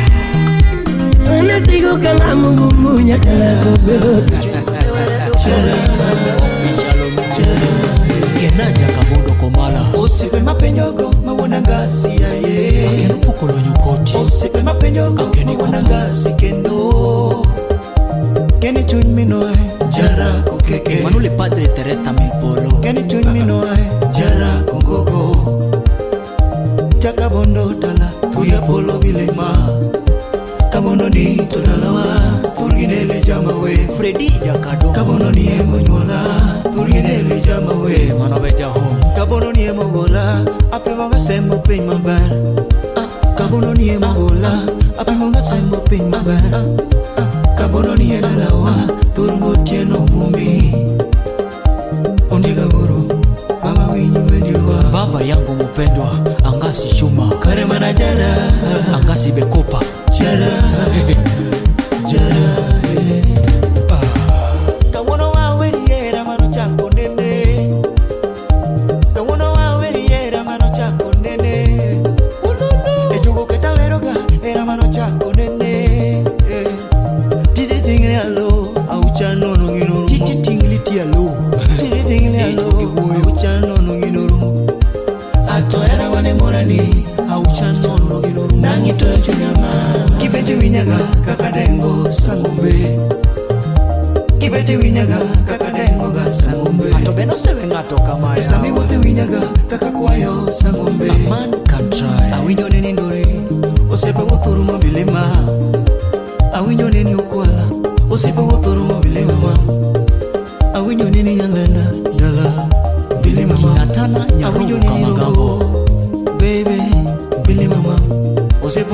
gwedo 9.87 10.03
osipe 10.03 10.41
mapenyogo 10.41 11.15
mawona 11.27 11.61
ngasi 11.61 12.09
yaye 12.23 13.09
osipe 14.23 14.63
mapenyogo 14.63 15.23
akeni 15.23 15.57
kumana 15.57 16.11
kendo 16.37 17.50
Keni 18.61 18.83
no 18.85 19.01
minoe 19.17 19.53
Jara 19.91 20.45
kukeke 20.45 21.01
Manule 21.03 21.31
padre 21.37 21.65
tereta 21.77 22.13
mil 22.13 22.31
polo 22.41 22.69
Keni 22.83 23.03
no 23.09 23.33
minoe 23.33 24.13
Jara 24.13 24.53
kungogo 24.69 25.23
Chaka 27.01 27.29
bondo 27.31 27.73
tala 27.81 28.13
Tuya 28.33 28.61
polo 28.67 28.99
bilema 29.01 29.49
Kamono 30.73 31.09
ni 31.09 31.39
tonalawa 31.49 32.05
Turginele 32.57 33.21
jamawe 33.23 33.97
Freddy 33.97 34.29
Jakado 34.29 34.93
Kamono 34.93 35.31
ni 35.31 35.49
emonyuola 35.53 36.21
Turginele 36.77 37.41
jamawe 37.41 37.93
eh, 37.95 38.15
Manobe 38.19 38.51
jahom 38.53 39.01
Kamono 39.17 39.53
ni 39.53 39.63
emogola 39.73 40.45
Ape 40.73 40.91
mga 40.95 41.19
sembo 41.19 41.57
piny 41.65 41.87
maber 41.89 42.31
Kamono 43.39 43.71
ah, 43.73 43.75
ni 43.75 43.89
emogola 43.89 44.53
Ape 44.99 45.11
mga 45.13 45.41
kaboro 47.61 47.93
ni 47.97 48.13
edalawa 48.17 48.73
thurgo 49.13 49.53
tieno 49.69 50.09
mumbi 50.17 50.73
ondiga 52.33 52.65
buru 52.73 53.05
mama 53.63 53.93
winyu 53.93 54.21
wendiwa 54.33 54.77
baba 54.93 55.21
yangu 55.23 55.53
mupendwa 55.55 56.09
angasi 56.45 56.97
chuma 56.97 57.29
karemana 57.39 57.93
jara 57.93 58.33
angasi 58.97 59.29
bekopa 59.33 59.81
jara 60.19 60.53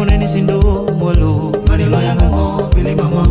neni 0.05 0.29
sindo 0.29 0.61
mwalo 0.99 1.53
mani 1.67 1.85
lo 1.85 2.01
yanga 2.03 2.29
ngo 2.29 2.69
pili 2.75 2.93
mama 2.95 3.25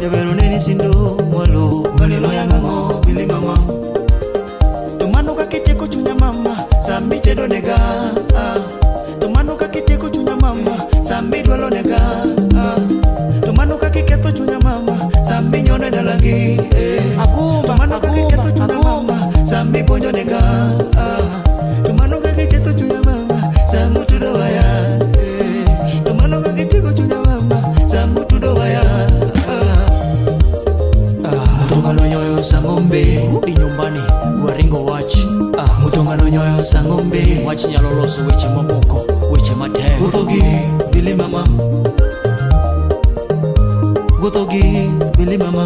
jabero 0.00 0.34
neni 0.34 0.60
sindo 0.60 1.18
mwalo 1.32 1.86
mani 1.98 2.16
lo 2.20 2.30
yanga 2.32 2.58
ngo 2.62 2.98
pili 3.06 3.26
mama 3.26 3.58
tumanuka 4.98 5.46
kitiko 5.46 5.86
chunya 5.86 6.14
mama 6.14 6.62
sambi 6.86 7.20
chedo 7.20 7.46
nega 7.48 7.76
ah. 8.38 8.85
wachi 37.56 37.68
nyalo 37.68 37.90
loso 37.90 38.20
weche 38.24 38.48
mamoko 38.48 38.96
weche 39.30 39.54
matek 39.58 40.00
wuotho 40.00 40.22
gi 40.28 40.38
milimama 40.94 41.40
wuotho 44.20 44.42
gi 44.50 44.64
milimama 45.18 45.64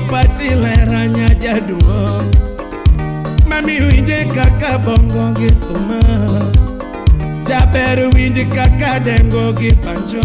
pati 0.00 0.48
lera 0.54 1.06
nyaja 1.06 1.60
duo 1.60 2.22
mami 3.48 3.80
winje 3.80 4.18
kaka 4.34 4.78
bongo 4.84 5.24
gi 5.40 5.48
tuma 5.62 6.00
jaber 7.46 7.98
winj 8.14 8.38
kaka 8.56 8.92
dengo 9.06 9.44
gi 9.58 9.70
pancho 9.82 10.22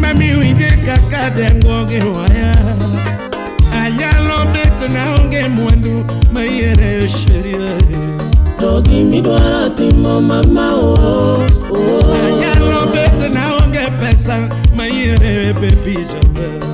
mami 0.00 0.28
winje 0.40 0.70
kaka 0.86 1.22
dengo 1.36 1.76
gi 1.90 2.00
waya 2.14 2.52
ayalo 3.82 4.38
bet 4.52 4.78
naonge 4.94 5.42
mwandu 5.56 5.94
mayere 6.34 6.90
sheria 7.16 7.70
to 8.60 8.70
gimidwaro 8.86 9.62
timo 9.76 10.14
mama 10.28 10.66
o 10.76 10.92
oh, 10.92 11.40
oh. 11.70 12.16
anyalo 12.24 12.80
bet 12.94 13.16
naonge 13.34 13.84
pesa 14.00 14.36
mayere 14.76 15.52
bepijaber 15.60 16.73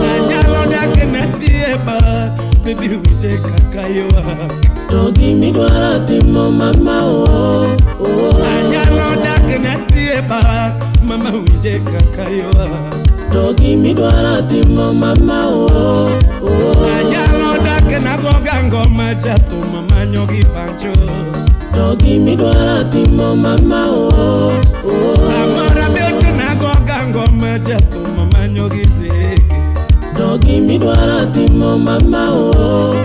nanyalo 0.03 0.59
dake 0.73 1.05
natie 1.13 1.67
ba 1.85 1.97
bedi 2.65 2.87
winje 3.01 3.31
kaka 3.45 3.83
ywa 3.97 4.23
togi 4.89 5.35
mi 5.35 5.51
dwaro 5.51 5.99
timo 6.07 6.51
mamao 6.51 7.27
nanyalo 8.43 9.07
dake 9.25 9.57
natie 9.65 10.21
ba 10.29 10.41
mama 11.07 11.29
winje 11.29 11.75
kaka 11.89 12.25
ywa 12.39 12.67
togi 13.33 13.75
mi 13.75 13.93
dwaro 13.93 14.41
timo 14.49 14.93
mamao 14.93 15.69
nanyalo 16.85 17.50
nago 18.03 18.33
gango 18.45 18.81
macha 18.97 19.35
tu 19.49 19.57
mama 19.73 19.99
nyogi 20.13 20.41
pancho 20.53 20.93
Togi 21.75 22.13
midwa 22.25 22.55
timo 22.91 23.29
mama 23.45 23.81
o 24.23 24.25
Samara 25.27 25.87
betu 25.95 26.27
nago 26.41 26.71
gango 26.89 27.25
macha 27.41 27.77
tu 27.91 27.99
mama 28.17 28.41
nyogi 28.55 28.85
zeki 28.97 29.61
Togi 30.17 30.55
midwa 30.67 30.97
timo 31.33 31.71
mama 31.87 32.23
o 32.37 33.03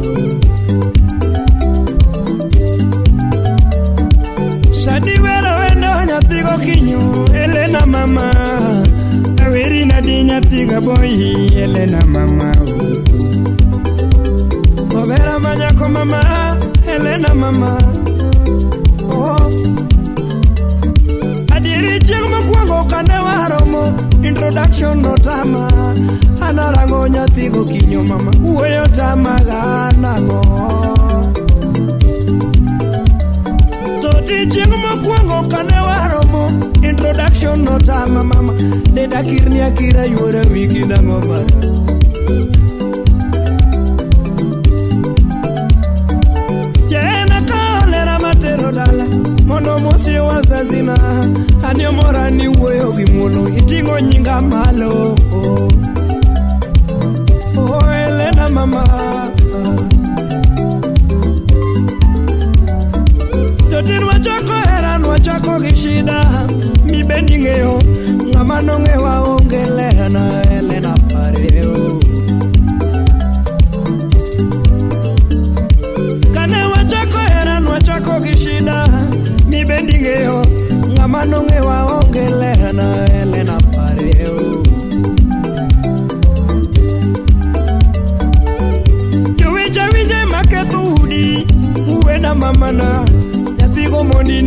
Sadi 4.82 5.14
wero 5.24 5.52
eno 5.70 5.90
na 6.10 6.16
tigo 6.28 6.55
kinyu 6.64 7.01
Elena 7.42 7.82
mama 7.94 8.26
Aweri 9.42 9.82
na 9.90 9.98
dinya 10.06 10.38
tiga 10.51 10.78
boy 10.86 11.10
Elena 11.64 12.01
mama 12.14 12.51
Obera 14.98 15.34
manya 15.44 15.70
ko 15.78 15.84
mama 15.97 16.20
Elena 16.94 17.30
mama 17.42 17.70
Oh 19.14 19.42
Adiri 21.55 21.98
chimo 22.06 22.38
kwango 22.51 22.78
kanewaromo 22.90 23.82
Introduction 24.26 24.94
notama 25.06 25.62
Oh 25.70 25.99
narango 26.61 27.01
nyathi 27.15 27.45
gokinyo 27.55 28.01
mama 28.11 28.31
wuoyo 28.45 28.85
tamaga 28.97 29.61
nango 30.03 30.41
chieng 34.53 34.74
mokwongo 34.85 35.39
kane 35.53 35.78
waromo 35.87 36.43
introduction 36.91 37.61
notama 37.66 38.24
mama 38.24 38.53
nedakir 38.95 39.45
ni 39.51 39.59
akira 39.66 40.03
yuora 40.12 40.43
wiki 40.53 40.82
nang'o 40.91 41.19
ma 41.28 41.39
jena 46.91 47.37
kaolera 47.51 48.15
matero 48.24 48.69
dala 48.78 49.07
mondo 49.49 49.73
mosi 49.85 50.12
wazazina 50.28 50.95
aniomora 51.69 52.24
ni 52.37 52.47
wuoyo 52.57 52.89
gi 52.97 53.07
mulu 53.12 53.43
iting'o 53.59 53.97
nyinga 54.09 54.37
malo 54.51 54.91
oh. 55.35 55.80
kwishina 65.70 66.18
mibendingeyo 66.84 67.72
ngamanonge 68.28 68.92
waongelehanayo 69.05 70.39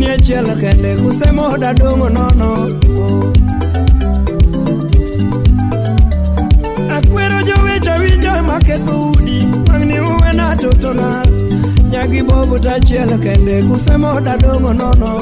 chunye 0.04 0.24
chiel 0.24 0.46
kende 0.60 0.96
kuse 1.00 1.30
moda 1.36 1.72
dongo 1.74 2.08
nono 2.08 2.50
akwero 6.96 7.42
jowecha 7.46 7.94
winja 7.98 8.42
maketho 8.42 9.10
udi 9.12 9.46
wangni 9.70 9.98
uwena 10.00 10.56
totona 10.56 11.24
nyagi 11.90 12.22
bobuta 12.22 12.80
chiel 12.80 13.18
kende 13.18 13.62
kuse 13.68 13.96
moda 13.96 14.36
dongo 14.38 14.72
nono 14.72 15.14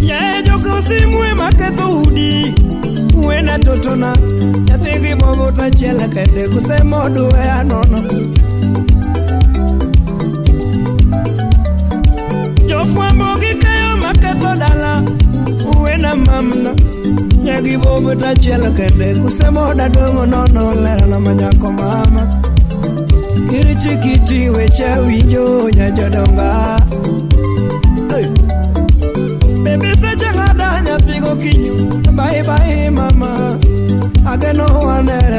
Yeah, 0.00 0.42
yo 0.46 0.58
creo 0.58 0.76
que 0.76 0.82
se 0.82 1.06
mueve 1.06 1.34
más 1.34 1.54
que 1.54 1.70
tú, 1.70 2.69
ne 3.50 3.58
tutuna 3.64 4.12
nyathi 4.66 4.92
gi 5.02 5.12
mobut 5.20 5.54
machielo 5.58 6.04
kusemo 6.52 7.00
duwe 7.14 7.42
anono 7.58 7.98
jofwambo 12.68 13.28
gi 13.42 13.52
keyo 13.62 13.90
maketho 14.02 14.50
dala 14.60 14.92
na 16.02 16.12
mamno 16.26 16.72
nyagi 17.44 17.74
bobut 17.82 18.22
achiel 18.30 18.62
kende 18.76 19.08
kusemo 19.22 19.62
dongo 19.96 20.22
nono 20.32 20.62
lerona 20.84 21.16
manyako 21.24 21.68
mama 21.78 22.22
kiri 23.50 23.74
chikiti 23.82 24.38
weche 24.54 24.88
winjo 25.06 25.44
nyajodonga 25.76 26.48
bebe 29.62 29.90
seche 30.00 30.28
ng'ada 30.36 30.66
nyapigo 30.84 31.32
kinyo 31.42 31.72
ma. 32.96 33.09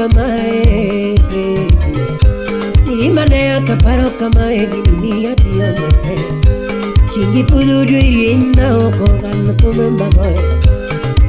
kamae 0.00 1.14
Nirimane 2.86 3.52
akaparo 3.52 4.10
kamae 4.10 4.66
Gidumia 4.66 5.34
tiyo 5.36 5.66
mate 5.66 6.22
Chingi 7.14 7.42
pududu 7.44 7.98
irina 7.98 8.66
okongan 8.80 9.42
kumemba 9.62 10.04
koe 10.16 10.36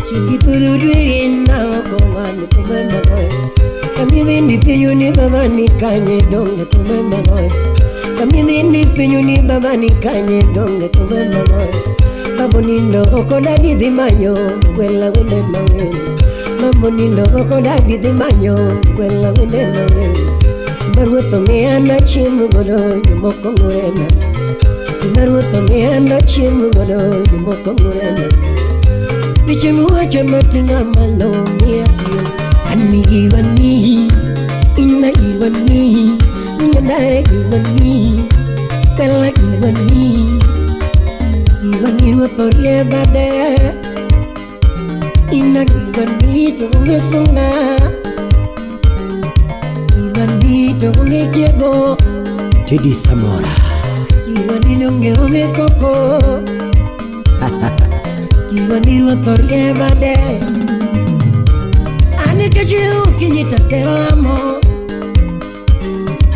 Chingi 0.10 0.38
pududu 0.38 0.88
irina 0.91 1.57
okongan 1.76 2.38
kumemba 2.53 2.99
koe 3.10 3.27
Kamimi 3.98 4.38
ni 4.48 4.56
pinyu 4.57 4.95
ni 4.95 5.11
baba 5.11 5.48
ni 5.48 5.68
kanye 5.81 6.18
donge 6.31 6.64
kumemba 6.72 7.18
koe 7.30 7.49
Kamimi 8.18 8.64
ni 8.72 8.81
pinyu 8.95 9.22
ni 9.27 9.35
baba 9.43 9.76
ni 9.77 9.89
kanye 10.03 10.39
donge 10.56 10.88
kumemba 10.95 11.39
koe 11.52 11.68
Babu 12.39 12.61
nindo 12.61 13.02
okonadi 13.19 13.76
dhimanyo 13.76 14.34
Wela 14.77 15.06
wele 15.15 15.38
mawela 15.52 16.11
Mambolino 16.62 17.24
con 17.50 17.66
agri 17.66 17.98
di 17.98 18.10
bagno, 18.12 18.54
quella 18.94 19.32
veneno 19.32 19.84
Baruto 20.94 21.40
mi 21.48 21.66
hanno 21.68 21.98
cimu 22.06 22.48
godo, 22.50 23.02
io 23.04 23.16
mo 23.16 23.34
con 23.42 23.54
morena 23.60 24.06
Baruto 25.12 25.60
mi 25.72 25.88
hanno 25.88 26.20
cimu 26.24 26.70
godo, 26.70 27.22
io 27.24 27.38
mo 27.38 27.56
con 27.64 27.74
morena 27.82 28.28
Dice 29.46 29.72
muoce 29.72 30.22
mattina 30.22 30.84
malo 30.94 31.32
mia 31.64 31.84
fio 31.96 32.22
Anni 32.66 33.02
givani, 33.08 34.06
inna 34.76 35.10
givani 35.10 36.16
Nyandare 36.60 37.24
givani, 37.24 38.28
kala 38.98 39.32
givani 39.34 40.38
Givani 41.60 42.14
mo 42.14 42.28
torrieba 42.36 43.04
dea 43.06 43.90
Inanibani 45.32 46.52
donge 46.60 46.99
sunga 46.99 47.48
Inani 49.98 50.74
donge 50.76 51.26
kiego 51.32 51.95
Jadi 52.68 52.91
Samora 52.94 53.53
Kiwani 54.28 54.74
donge 54.82 55.14
onge 55.20 55.45
koko 55.56 56.44
Kiwani 58.49 58.98
lotorge 59.08 59.74
bade 59.80 60.16
Aneke 62.30 62.66
jiu 62.66 63.06
ina 63.22 63.58
terlamo 63.70 64.38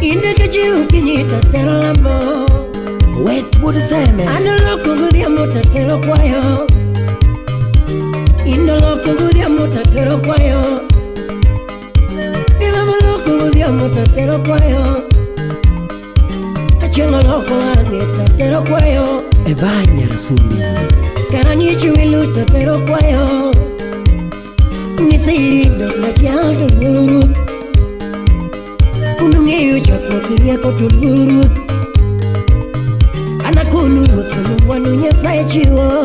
Ineke 0.02 0.48
jiu 0.48 0.88
lambo. 1.84 2.16
Wait 3.26 3.44
Wet 3.44 3.62
wood 3.62 3.76
zeme 3.76 4.26
Ano 4.28 4.52
loko 4.64 4.96
ngudhiamo 4.96 5.48
tatero 5.48 5.98
kwayo 5.98 6.75
lokuguria 8.66 9.50
mutatero 9.50 10.18
kwayo 10.26 10.62
ivamo 12.68 12.94
lokuguria 13.06 13.68
mutatero 13.78 14.36
kwayo 14.46 14.84
kachieng'o 16.82 17.20
lokuwani 17.30 18.00
tatero 18.18 18.60
kwayo 18.70 19.06
evanyarasumbi 19.52 20.58
karanyichi 21.32 21.88
wilu 21.90 22.22
tatero 22.36 22.76
kwayo 22.88 23.26
nisairido 25.08 25.88
nachiato 26.02 26.64
mururu 26.76 27.22
kunung'eyo 29.18 29.76
chotokirieko 29.86 30.70
tulururu 30.78 31.46
anakunu 33.48 34.02
wotonu 34.16 34.56
wanu 34.70 34.90
nyasaye 35.02 35.44
chiwo 35.44 36.05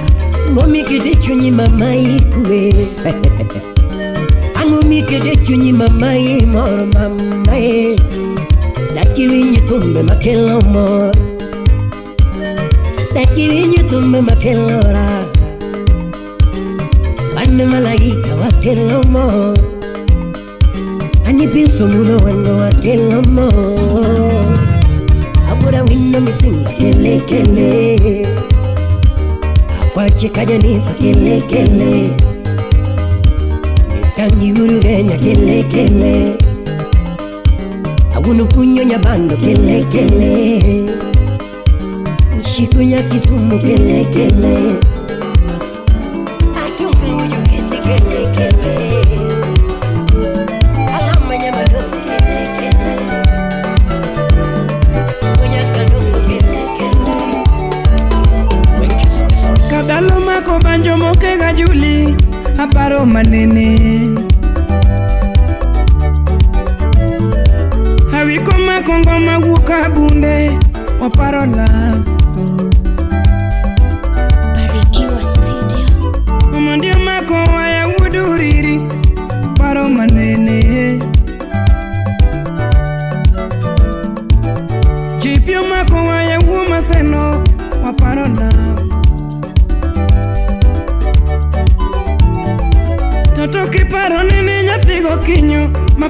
angomikete 0.51 1.15
chunyi 1.23 1.47
mamai 1.51 2.05
kue 2.33 2.61
angomikete 4.59 5.31
chunyi 5.47 5.71
mamai 5.71 6.43
mor 6.45 6.87
mamae 6.93 7.95
dakiwinyo 8.95 9.61
tumbe 9.67 10.01
makelo 10.03 10.59
mor 10.73 11.15
dakiwinyo 13.15 13.81
tumbe 13.89 14.21
makelo 14.21 14.77
ra 14.95 15.09
bane 17.35 17.65
malagika 17.71 18.35
wakelo 18.43 19.03
mor 19.07 19.55
anipiso 21.25 21.87
muno 21.87 22.17
wano 22.27 22.57
wakelo 22.59 23.21
mor 23.31 24.51
abura 25.51 25.79
wino 25.87 26.19
misinga 26.19 26.69
kelekele 26.75 27.95
kele 27.95 28.50
kwacikajanifa 29.93 30.93
kilekele 30.93 32.09
nitangiviruganya 34.01 35.17
kilekele 35.17 36.33
agunukunyonya 38.15 38.97
bando 38.97 39.35
kilekele 39.35 40.59
nshiku 42.39 42.81
ya 42.81 43.03
kisumu 43.03 43.59
kilekele 43.59 44.05
kile. 44.33 44.90
manene 63.11 63.67
avikomakongo 68.17 69.19
mawuoka 69.27 69.77
bunde 69.93 70.35
oparo 71.03 71.43
lav 71.57 72.10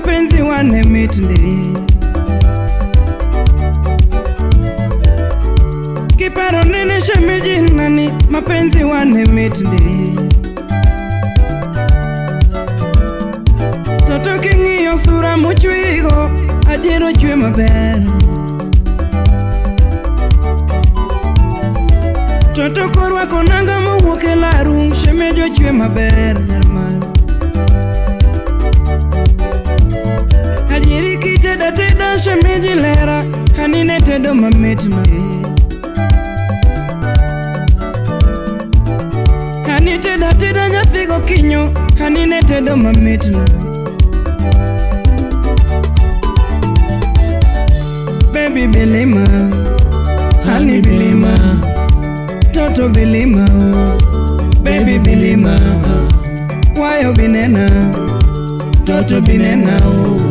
mpenzi 0.02 0.42
wa 0.42 0.64
Nemitli. 0.64 1.74
Kiparo 6.18 6.64
nini 6.64 7.02
shemeji 7.02 7.58
nani 7.74 8.12
mapenzi 8.30 8.84
wa 8.84 9.06
Nemitli. 9.06 10.16
Toto 14.08 14.40
king'iyo 14.40 14.98
sura 14.98 15.38
muchwigo 15.38 16.32
adiero 16.72 17.12
chwe 17.14 17.36
maber. 17.36 18.02
Toto 22.54 22.90
korwako 22.90 23.44
nanga 23.44 23.80
mowuok 23.80 24.24
e 24.24 24.36
laru 24.36 24.96
shemeji 24.96 25.42
ochwe 25.44 25.72
maber. 25.72 26.51
ndatoida 31.72 32.18
zvemijilera 32.18 33.26
anine 33.64 34.00
tedo 34.02 34.34
mametna 34.34 34.98
ani 39.78 39.98
teda 40.00 40.34
teda 40.34 40.70
nyafiko 40.70 41.20
kinyo 41.20 41.72
anine 42.06 42.40
tedo 42.42 42.78
mametna 42.78 43.40
bebi 48.34 48.68
belema 48.68 49.28
ani 50.58 50.82
belema 50.82 51.38
toto 52.54 52.90
belema 52.90 53.48
bebi 54.64 55.00
belema 55.00 55.60
kwayo 56.78 57.14
binena 57.14 57.70
toto 58.86 59.22
binenao 59.22 59.90
oh. 60.08 60.31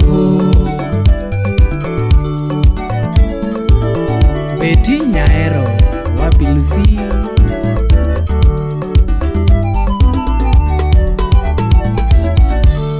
ilusi 6.50 6.98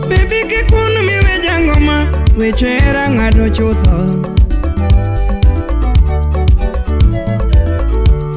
Baby 0.08 0.40
kikun 0.50 0.94
miwe 1.06 1.34
jangoma 1.44 2.06
weche 2.38 2.70
era 2.76 3.10
ng'ado 3.10 3.48
chutho 3.54 3.96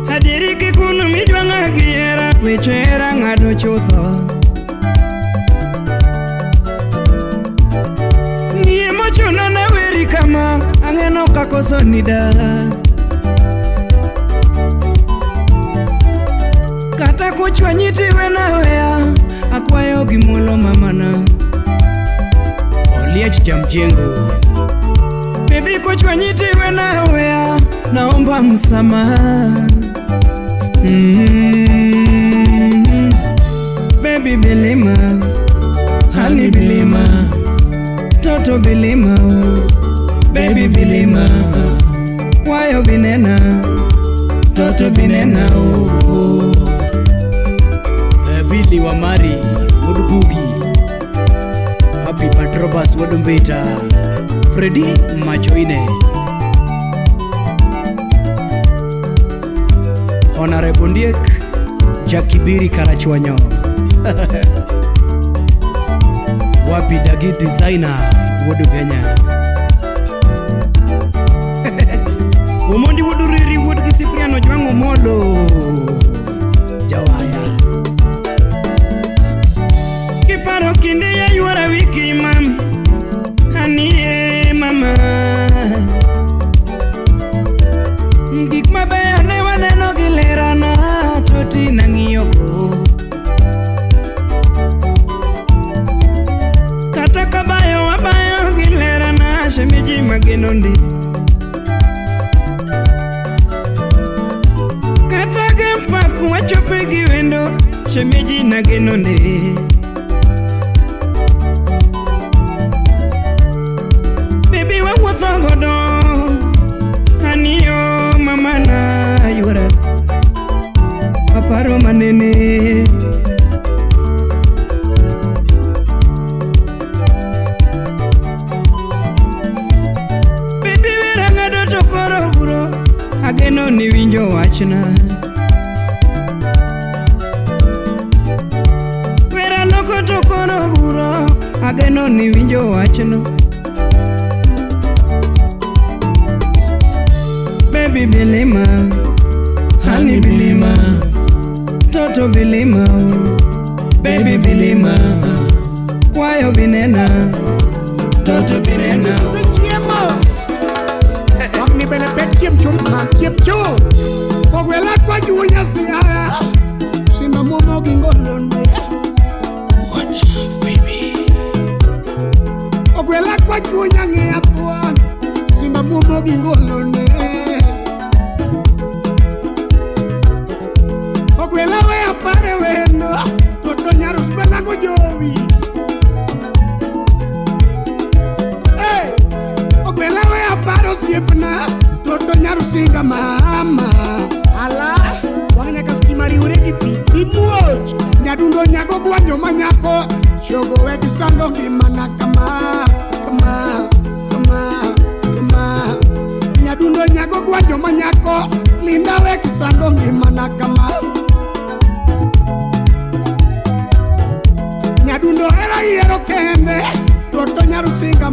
Hadiri 0.10 0.56
kikun 0.62 1.00
mijwang'a 1.14 1.64
gi 1.76 1.88
era 2.12 2.30
weche 2.44 2.78
era 2.92 3.10
ng'ado 3.20 3.50
chutho 3.62 4.04
Ng'iye 8.60 8.90
mochuno 8.98 9.46
na 9.56 9.64
weri 9.74 10.06
kama 10.14 10.46
ang'eno 10.88 11.24
kakoso 11.36 11.78
ni 11.84 12.02
kuchwa 17.34 17.74
nyitiwe 17.74 18.30
naweya 18.30 19.00
akwayo 19.56 20.06
gimuolo 20.06 20.58
mamana 20.58 21.08
oliech 23.04 23.42
jamjengo 23.42 24.16
bibi 25.50 25.80
kuchwa 25.80 26.16
nyitiwe 26.16 26.72
naweya 26.72 27.60
naomba 27.94 28.44
msamaha 28.44 29.50
mm. 30.86 30.92
Mm-hmm. 30.92 33.14
bebi 34.04 34.38
bilima 34.38 34.98
hani 36.16 36.52
bilima 36.52 37.08
toto 38.22 38.58
bilima 38.60 39.18
bebi 40.32 40.68
bilima 40.68 41.30
kwayo 42.46 42.82
binena 42.82 43.40
toto 44.54 44.90
binena 44.90 45.48
oh, 45.48 45.90
oh. 46.12 46.63
mari 48.80 49.36
Mudubugi 49.82 50.58
happy 52.06 52.28
patrobas 52.30 52.96
Wadumbeta 52.96 53.62
Freddy 54.54 54.96
machoine 55.26 55.78
honorable 60.38 60.88
ndiek 60.88 61.16
Kara 62.12 62.70
karachwanyo 62.70 63.34
wapi 66.72 66.96
dagi 66.96 67.32
designer 67.40 67.98
Wadu 68.50 68.68
kenya 68.70 69.18
omondi 72.76 73.02
woduriri 73.04 73.58
wodgi 73.58 73.92
sipriano 73.98 74.40
jwango 74.40 74.72
molo 74.74 75.24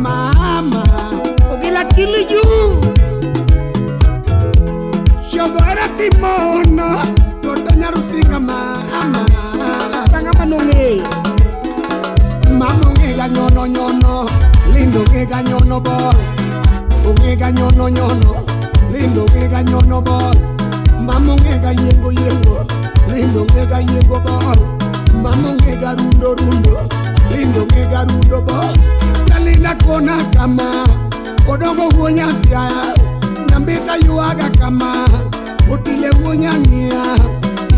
mama 0.01 0.83
ogela 1.53 1.83
kiliyu 1.93 2.45
sogora 5.31 5.87
timono 5.97 6.89
todonyarusinga 7.43 8.39
mama 8.49 9.25
sanga 10.11 10.33
manonge 10.39 11.03
mama 12.59 12.85
ongega 12.89 13.27
nyono 13.35 13.67
nyono 13.75 14.13
lindo 14.75 15.01
ongega 15.01 15.39
nyono 15.49 15.81
bol 15.87 16.17
ongega 17.09 17.51
nyono 17.53 17.89
nyono 17.97 18.31
lindo 18.93 19.21
ongega 19.27 19.63
nyono 19.71 20.01
bol 20.07 20.35
mama 21.07 21.33
ongega 21.33 21.71
yengo 21.83 22.09
yengo 22.21 22.57
lindo 23.13 23.41
ongega 23.43 23.79
yengo 23.91 24.19
bol 24.27 24.59
mama 25.23 25.49
ongega 25.51 25.91
rundo 25.99 26.29
rundo 26.39 26.75
lindo 27.35 27.61
ongega 27.63 28.01
rundo 28.09 28.41
bol 28.47 28.75
nyambita 29.61 29.85
kona 29.87 30.25
kama 30.25 30.87
odongo 31.53 31.89
wonya 31.99 32.27
sia 32.33 32.71
nyambita 33.51 33.97
yuaga 34.07 34.51
kama 34.59 35.09
otile 35.73 36.11
wonya 36.25 36.55
ngia 36.55 37.17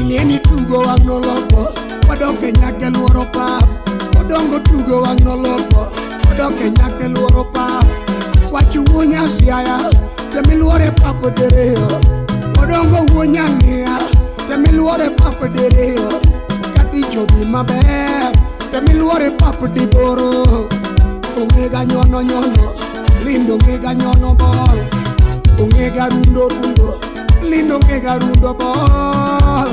ineni 0.01 0.39
tugo 0.39 0.79
wanoloko 0.79 1.73
odonge 2.13 2.53
nyake 2.53 2.91
luoro 2.91 3.25
pa 3.25 3.61
odongo 4.21 4.59
tugo 4.61 5.03
wanoloko 5.03 5.87
odonge 6.33 6.71
nyake 6.71 7.09
luoro 7.09 7.45
pa 7.45 7.69
wachu 8.53 8.85
wonya 8.95 9.29
sia 9.29 9.55
ya 9.63 9.79
temi 10.33 10.57
luore 10.57 10.91
pa 10.91 11.13
podereyo 11.15 11.89
odongo 12.63 13.19
wonya 13.19 13.45
ngia 13.51 13.99
temi 14.49 14.69
luore 14.69 15.11
pa 15.11 15.31
podereyo 15.31 16.13
katicho 16.77 17.27
di 17.27 17.45
maber 17.45 18.33
temi 18.71 18.95
luore 18.99 19.31
pa 19.31 19.53
podiboro 19.53 20.33
Oh, 20.72 20.72
ungeka 21.43 21.85
nyono 21.85 22.23
nyono 22.23 22.73
lindo 23.27 23.55
ungeka 23.55 23.95
nyono 23.95 24.35
bol 24.35 24.79
ungeka 25.63 26.09
rundo 26.09 26.49
rundo 26.49 27.01
lindo 27.51 27.77
ungeka 27.79 28.19
rundo 28.19 28.55
bol 28.55 29.71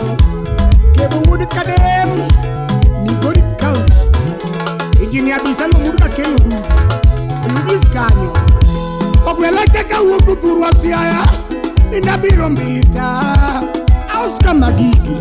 kebuwudi 0.96 1.46
kadem 1.46 2.10
nigori 3.04 3.41
kaut 3.60 3.94
ijiniabisa 5.04 5.68
lomudu 5.68 5.98
kakenudu 5.98 6.56
lugiskanyo 7.54 8.32
ogwelake 9.26 9.84
kawuokuthurwa 9.84 10.72
siaya 10.76 11.26
inabiro 11.98 12.50
mbita 12.50 13.22
auska 14.18 14.54
magigi 14.54 15.20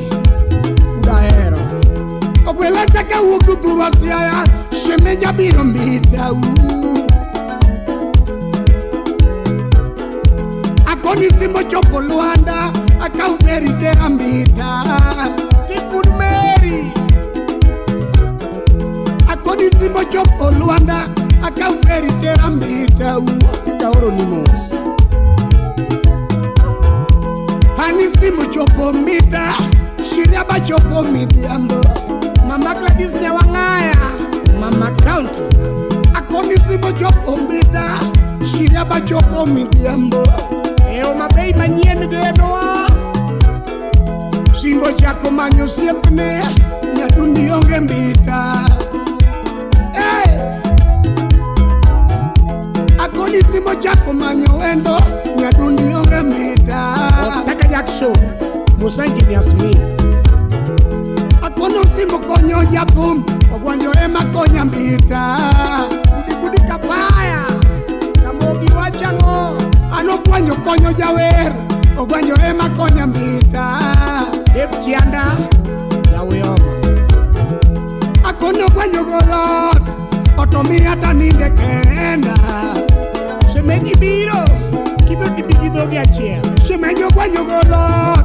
udaero 0.99 1.61
ogwelake 2.47 3.03
kawuokuthurwa 3.05 3.91
siaya 3.97 4.45
semella 4.89 5.33
biro 5.37 5.65
mita 5.65 6.25
akoni 10.93 11.29
simo 11.39 11.61
chopo 11.71 12.01
lwanda 12.01 12.73
akaumeri 13.05 13.69
tera 13.81 14.09
mita 14.09 14.69
Stephen 15.59 16.09
Mary 16.21 16.81
akoni 19.33 19.69
simo 19.77 20.05
chopo 20.13 20.51
lwanda 20.59 21.03
akaumeri 21.47 22.13
tera 22.23 22.49
mita 22.49 23.21
Tauronimos 23.81 24.63
pani 27.77 28.09
simu 28.09 28.47
chopo 28.53 28.93
mita 28.93 29.53
shiraba 30.09 30.57
chopo 30.67 31.03
midhiambo 31.13 31.79
mama 32.49 32.73
Gladys 32.75 33.13
Nyawang'aya 33.23 34.18
mama 34.59 34.91
county 35.07 35.43
akonisimo 36.19 36.93
chopombita 36.93 37.85
chiriaba 38.51 39.01
chopomidiambo 39.01 40.23
eo 40.93 41.15
mabei 41.15 41.53
manyieni 41.55 42.07
gedowa 42.07 42.91
simbo 44.53 44.93
chako 44.93 45.31
manyo 45.31 45.69
siepne 45.69 46.43
nyadunionge 46.97 47.81
mbita 47.81 48.69
isimo 53.41 53.75
chako 53.75 54.13
manyo 54.13 54.57
wendo 54.59 55.01
nyadundionge 55.37 56.21
mbita 56.23 56.85
daka 57.47 57.69
jakso 57.69 58.13
musenginiasmi 58.79 59.77
akono 61.43 61.85
simo 61.97 62.19
konyo 62.19 62.65
jakomu 62.65 63.25
mwenyo 63.79 63.93
emakonya 64.05 64.65
mbita 64.65 65.37
ndikudika 66.25 66.79
kwaya 66.79 67.43
namogi 68.23 68.73
wachang'o 68.73 69.63
anokwanyo 69.99 70.55
konyo 70.65 70.93
jawer 70.93 71.53
ogwanyo 72.01 72.35
emakonya 72.51 73.07
mbita 73.07 73.65
evchianda 74.63 75.23
jawuyoma 76.13 76.73
akono 78.29 78.69
gwanyo 78.69 79.05
golot 79.05 79.83
otomiya 80.37 80.97
taninde 80.97 81.51
kenda 81.51 82.37
semenyi 83.53 83.95
biro 83.97 84.43
kibokibigidhoge 85.07 85.99
achiel 86.01 86.41
semenyo 86.67 87.09
gwanyo 87.11 87.45
golot 87.45 88.25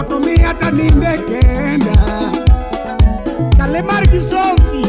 otomiya 0.00 0.54
taninde 0.54 1.12
kenda 1.28 2.04
le 3.74 3.82
mar 3.82 4.04
gisomfi 4.12 4.84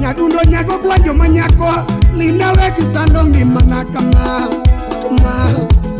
nyadundo 0.00 0.38
nyago 0.48 0.78
gwanjo 0.78 1.14
manyako 1.14 1.70
linawe 2.16 2.70
gisando 2.76 3.24
ngimana 3.24 3.84
kama 3.84 4.48
kama 5.02 5.52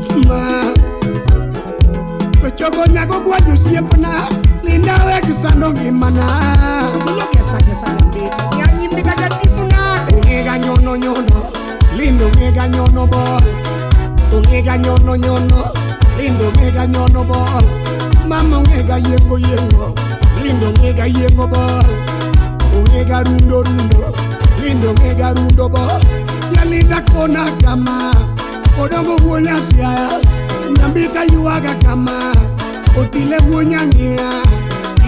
kama 0.08 0.64
tochogo 2.42 2.86
nyago 2.92 3.20
gwanjo 3.20 3.56
siepna 3.56 4.08
linawe 4.64 5.20
gisando 5.26 5.70
ngimana 5.70 6.24
mulokesa 7.06 7.56
kesa 7.56 7.94
nyambi 8.00 8.20
nyanyimbi 8.56 9.02
na 9.02 9.16
jatifuna 9.16 9.78
ungega 10.12 10.58
nyono 10.58 10.96
nyono 10.96 11.44
lindo 11.96 12.26
ungega 12.26 12.68
nyono 12.68 13.06
bo 13.06 13.18
ungega 14.38 14.78
nyono 14.78 15.16
nyono 15.16 15.66
lindo 16.20 16.44
ungega 16.54 16.86
nyono 16.86 17.24
bo 17.24 17.38
mama 18.28 18.58
ungega 18.58 18.94
yengo 18.94 19.38
yengo 19.38 19.99
lindo 20.42 20.68
ng'ega 20.80 21.04
yieng'o 21.06 21.44
bor 21.44 21.86
ong'ega 22.80 23.20
rundo 23.28 23.60
rundo 23.60 24.08
lindo 24.64 24.90
ng'ega 24.96 25.36
rundo 25.36 25.68
bor 25.68 26.00
jalinda 26.56 27.04
kona 27.12 27.44
kama 27.60 28.08
odongo 28.80 29.20
wonya 29.20 29.60
siaya 29.60 30.16
nyambita 30.80 31.28
ywaga 31.36 31.76
kama 31.84 32.32
otile 32.96 33.36
wonya 33.52 33.84
ng'iya 33.92 34.30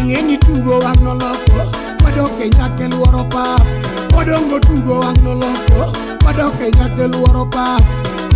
ing'e 0.04 0.20
ni 0.20 0.36
tugo 0.44 0.84
wang' 0.84 1.00
noloko 1.00 1.64
wado 2.04 2.28
e 2.36 2.52
nyake 2.52 2.92
luoro 2.92 3.24
pap 3.32 3.64
odongo 4.12 4.60
tugo 4.60 5.00
wang' 5.00 5.20
noloko 5.24 5.96
wado 6.28 6.52
e 6.60 6.68
nyake 6.76 7.08
luoro 7.08 7.48
pap 7.48 7.80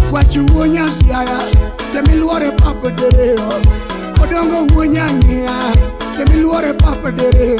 wach 0.09 0.33
wuonya 0.49 0.89
siaya 0.89 1.45
temiluore 1.93 2.57
pap 2.57 2.81
dereyo 2.97 3.45
odongo 4.17 4.65
wuonya 4.73 5.05
ng'iya 5.21 5.57
Shakil 6.17 6.45
wore 6.49 6.73
pap 6.81 7.03
dere 7.05 7.59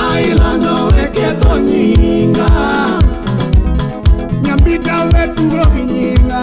ailano 0.06 0.76
weketho 0.96 1.52
nyinga 1.66 2.48
nyambida 4.42 4.96
weturo 5.12 5.62
gi 5.74 5.84
nyinga 5.94 6.42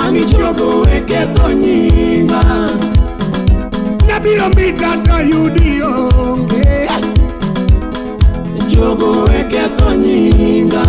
anichogo 0.00 0.68
weketho 0.84 1.46
nyinga 1.60 2.42
nabiro 4.08 4.44
mbida 4.50 4.90
tayudi 5.06 5.72
onge 5.82 6.66
chogo 8.70 9.10
weketho 9.28 9.88
nyinga 10.02 10.84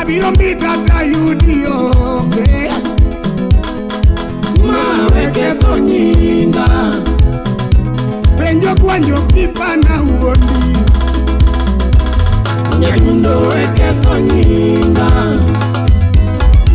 abiro 0.00 0.28
mbida 0.34 0.70
tayudi 0.88 1.58
onge 1.78 2.46
yeah 2.50 2.91
ma 4.72 4.84
weketho 5.14 5.72
nyinga 5.86 6.66
penjo 8.38 8.72
kwanjo 8.80 9.18
pipana 9.32 9.92
wuondi 10.08 10.64
nyadundo 12.80 13.32
weketho 13.50 14.12
nyinga 14.28 15.08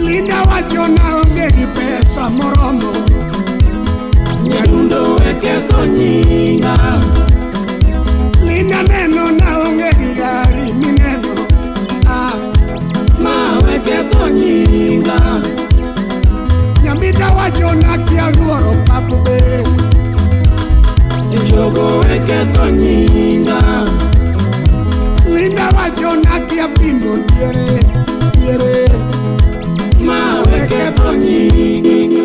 linda 0.06 0.38
wacho 0.49 0.84
naonge 0.95 1.45
gi 1.56 1.65
pesa 1.76 2.24
moromo 2.38 2.91
nyadundo 4.48 4.99
weketho 5.18 5.82
nyinga 5.98 6.76
linda 8.48 8.80
neno 8.90 9.24
naonge 9.40 9.90
gi 9.99 10.10
gari 10.19 10.65
mineno 10.82 11.34
ah. 12.18 12.34
ma 13.24 13.36
weketho 13.65 14.24
nyinga 14.38 15.18
ayonakia 17.48 18.30
luoro 18.32 18.74
papube 18.88 19.64
njogo 21.32 21.86
eketho 22.15 22.65
nyinga 22.80 23.60
linda 25.34 25.69
wajonakia 25.78 26.68
pimbo 26.68 27.11
diere 27.30 27.80
diere 28.40 28.88
maweketho 30.06 31.14
nyinga 31.14 32.16